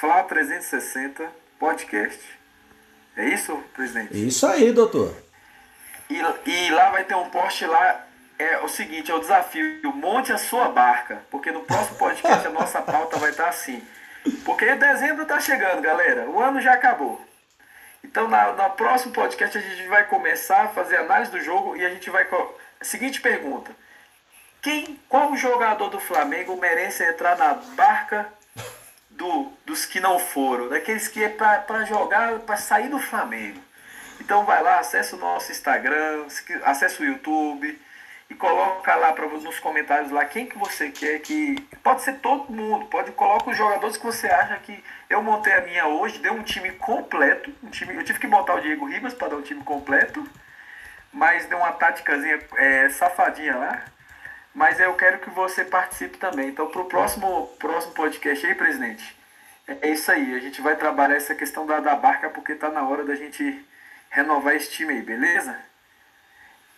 Fla360 0.00 1.28
Podcast. 1.58 2.20
É 3.16 3.28
isso, 3.28 3.56
presidente? 3.74 4.26
Isso 4.26 4.46
aí, 4.46 4.72
doutor. 4.72 5.14
E, 6.10 6.16
e 6.50 6.70
lá 6.70 6.90
vai 6.90 7.04
ter 7.04 7.14
um 7.14 7.30
post 7.30 7.64
lá. 7.66 8.04
É 8.38 8.58
o 8.58 8.68
seguinte, 8.68 9.10
é 9.10 9.14
o 9.14 9.20
desafio. 9.20 9.80
Monte 9.94 10.32
a 10.32 10.38
sua 10.38 10.68
barca. 10.68 11.22
Porque 11.30 11.50
no 11.50 11.60
próximo 11.60 11.96
podcast 11.96 12.46
a 12.46 12.50
nossa 12.50 12.82
pauta 12.82 13.16
vai 13.18 13.30
estar 13.30 13.48
assim. 13.48 13.82
Porque 14.44 14.74
dezembro 14.74 15.24
tá 15.24 15.40
chegando, 15.40 15.80
galera. 15.80 16.28
O 16.28 16.40
ano 16.40 16.60
já 16.60 16.74
acabou. 16.74 17.24
Então 18.06 18.28
na, 18.28 18.70
próximo 18.70 19.12
podcast 19.12 19.58
a 19.58 19.60
gente 19.60 19.88
vai 19.88 20.04
começar 20.04 20.62
a 20.62 20.68
fazer 20.68 20.96
análise 20.96 21.30
do 21.30 21.40
jogo 21.40 21.76
e 21.76 21.84
a 21.84 21.90
gente 21.90 22.08
vai. 22.08 22.26
Seguinte 22.80 23.20
pergunta. 23.20 23.70
Quem, 24.62 24.98
qual 25.08 25.36
jogador 25.36 25.88
do 25.88 25.98
Flamengo 25.98 26.56
merece 26.56 27.04
entrar 27.04 27.36
na 27.36 27.54
barca 27.54 28.26
do, 29.10 29.52
dos 29.64 29.84
que 29.84 30.00
não 30.00 30.18
foram? 30.18 30.68
Daqueles 30.68 31.08
que 31.08 31.22
é 31.22 31.28
pra, 31.28 31.58
pra 31.58 31.84
jogar, 31.84 32.38
pra 32.40 32.56
sair 32.56 32.88
do 32.88 32.98
Flamengo. 32.98 33.60
Então 34.20 34.44
vai 34.44 34.62
lá, 34.62 34.78
acessa 34.78 35.16
o 35.16 35.18
nosso 35.18 35.50
Instagram, 35.50 36.26
acessa 36.64 37.02
o 37.02 37.06
YouTube 37.06 37.78
e 38.30 38.34
coloca 38.34 38.94
lá 38.94 39.12
para 39.12 39.26
nos 39.26 39.58
comentários 39.58 40.10
lá 40.10 40.24
quem 40.24 40.46
que 40.46 40.58
você 40.58 40.90
quer 40.90 41.18
que 41.20 41.60
pode 41.82 42.02
ser 42.02 42.14
todo 42.18 42.52
mundo, 42.52 42.86
pode 42.86 43.12
coloca 43.12 43.50
os 43.50 43.56
jogadores 43.56 43.96
que 43.96 44.06
você 44.06 44.26
acha 44.28 44.56
que 44.58 44.82
eu 45.08 45.22
montei 45.22 45.52
a 45.52 45.60
minha 45.60 45.86
hoje, 45.86 46.18
deu 46.18 46.32
um 46.32 46.42
time 46.42 46.72
completo, 46.72 47.52
um 47.62 47.70
time, 47.70 47.94
eu 47.94 48.04
tive 48.04 48.18
que 48.18 48.26
botar 48.26 48.54
o 48.54 48.60
Diego 48.60 48.86
Ribas 48.86 49.14
para 49.14 49.28
dar 49.28 49.36
um 49.36 49.42
time 49.42 49.62
completo, 49.62 50.26
mas 51.12 51.46
deu 51.46 51.58
uma 51.58 51.72
táticazinha 51.72 52.40
é, 52.56 52.88
safadinha 52.88 53.56
lá. 53.56 53.84
Mas 54.54 54.80
eu 54.80 54.94
quero 54.94 55.18
que 55.18 55.28
você 55.30 55.64
participe 55.64 56.16
também. 56.16 56.48
Então 56.48 56.68
pro 56.68 56.86
próximo 56.86 57.46
próximo 57.58 57.92
podcast 57.92 58.46
aí, 58.46 58.54
presidente. 58.54 59.16
É 59.66 59.90
isso 59.90 60.10
aí, 60.10 60.34
a 60.34 60.38
gente 60.38 60.60
vai 60.60 60.76
trabalhar 60.76 61.16
essa 61.16 61.34
questão 61.34 61.66
da, 61.66 61.80
da 61.80 61.94
barca 61.96 62.30
porque 62.30 62.54
tá 62.54 62.70
na 62.70 62.82
hora 62.82 63.04
da 63.04 63.16
gente 63.16 63.64
renovar 64.08 64.54
esse 64.54 64.70
time 64.70 64.94
aí, 64.94 65.02
beleza? 65.02 65.58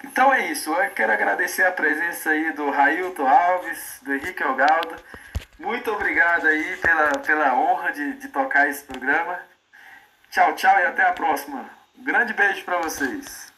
Então 0.02 0.32
é 0.32 0.50
isso, 0.50 0.72
eu 0.72 0.90
quero 0.90 1.12
agradecer 1.12 1.64
a 1.64 1.72
presença 1.72 2.30
aí 2.30 2.52
do 2.52 2.70
Railton 2.70 3.26
Alves, 3.26 3.98
do 4.02 4.14
Henrique 4.14 4.42
Algaldo. 4.42 4.96
Muito 5.58 5.90
obrigado 5.90 6.46
aí 6.46 6.76
pela, 6.76 7.10
pela 7.18 7.54
honra 7.54 7.92
de, 7.92 8.12
de 8.14 8.28
tocar 8.28 8.68
esse 8.68 8.84
programa. 8.84 9.40
Tchau, 10.30 10.54
tchau 10.54 10.78
e 10.78 10.86
até 10.86 11.02
a 11.02 11.12
próxima. 11.12 11.68
Um 11.98 12.04
grande 12.04 12.32
beijo 12.32 12.64
para 12.64 12.78
vocês. 12.78 13.52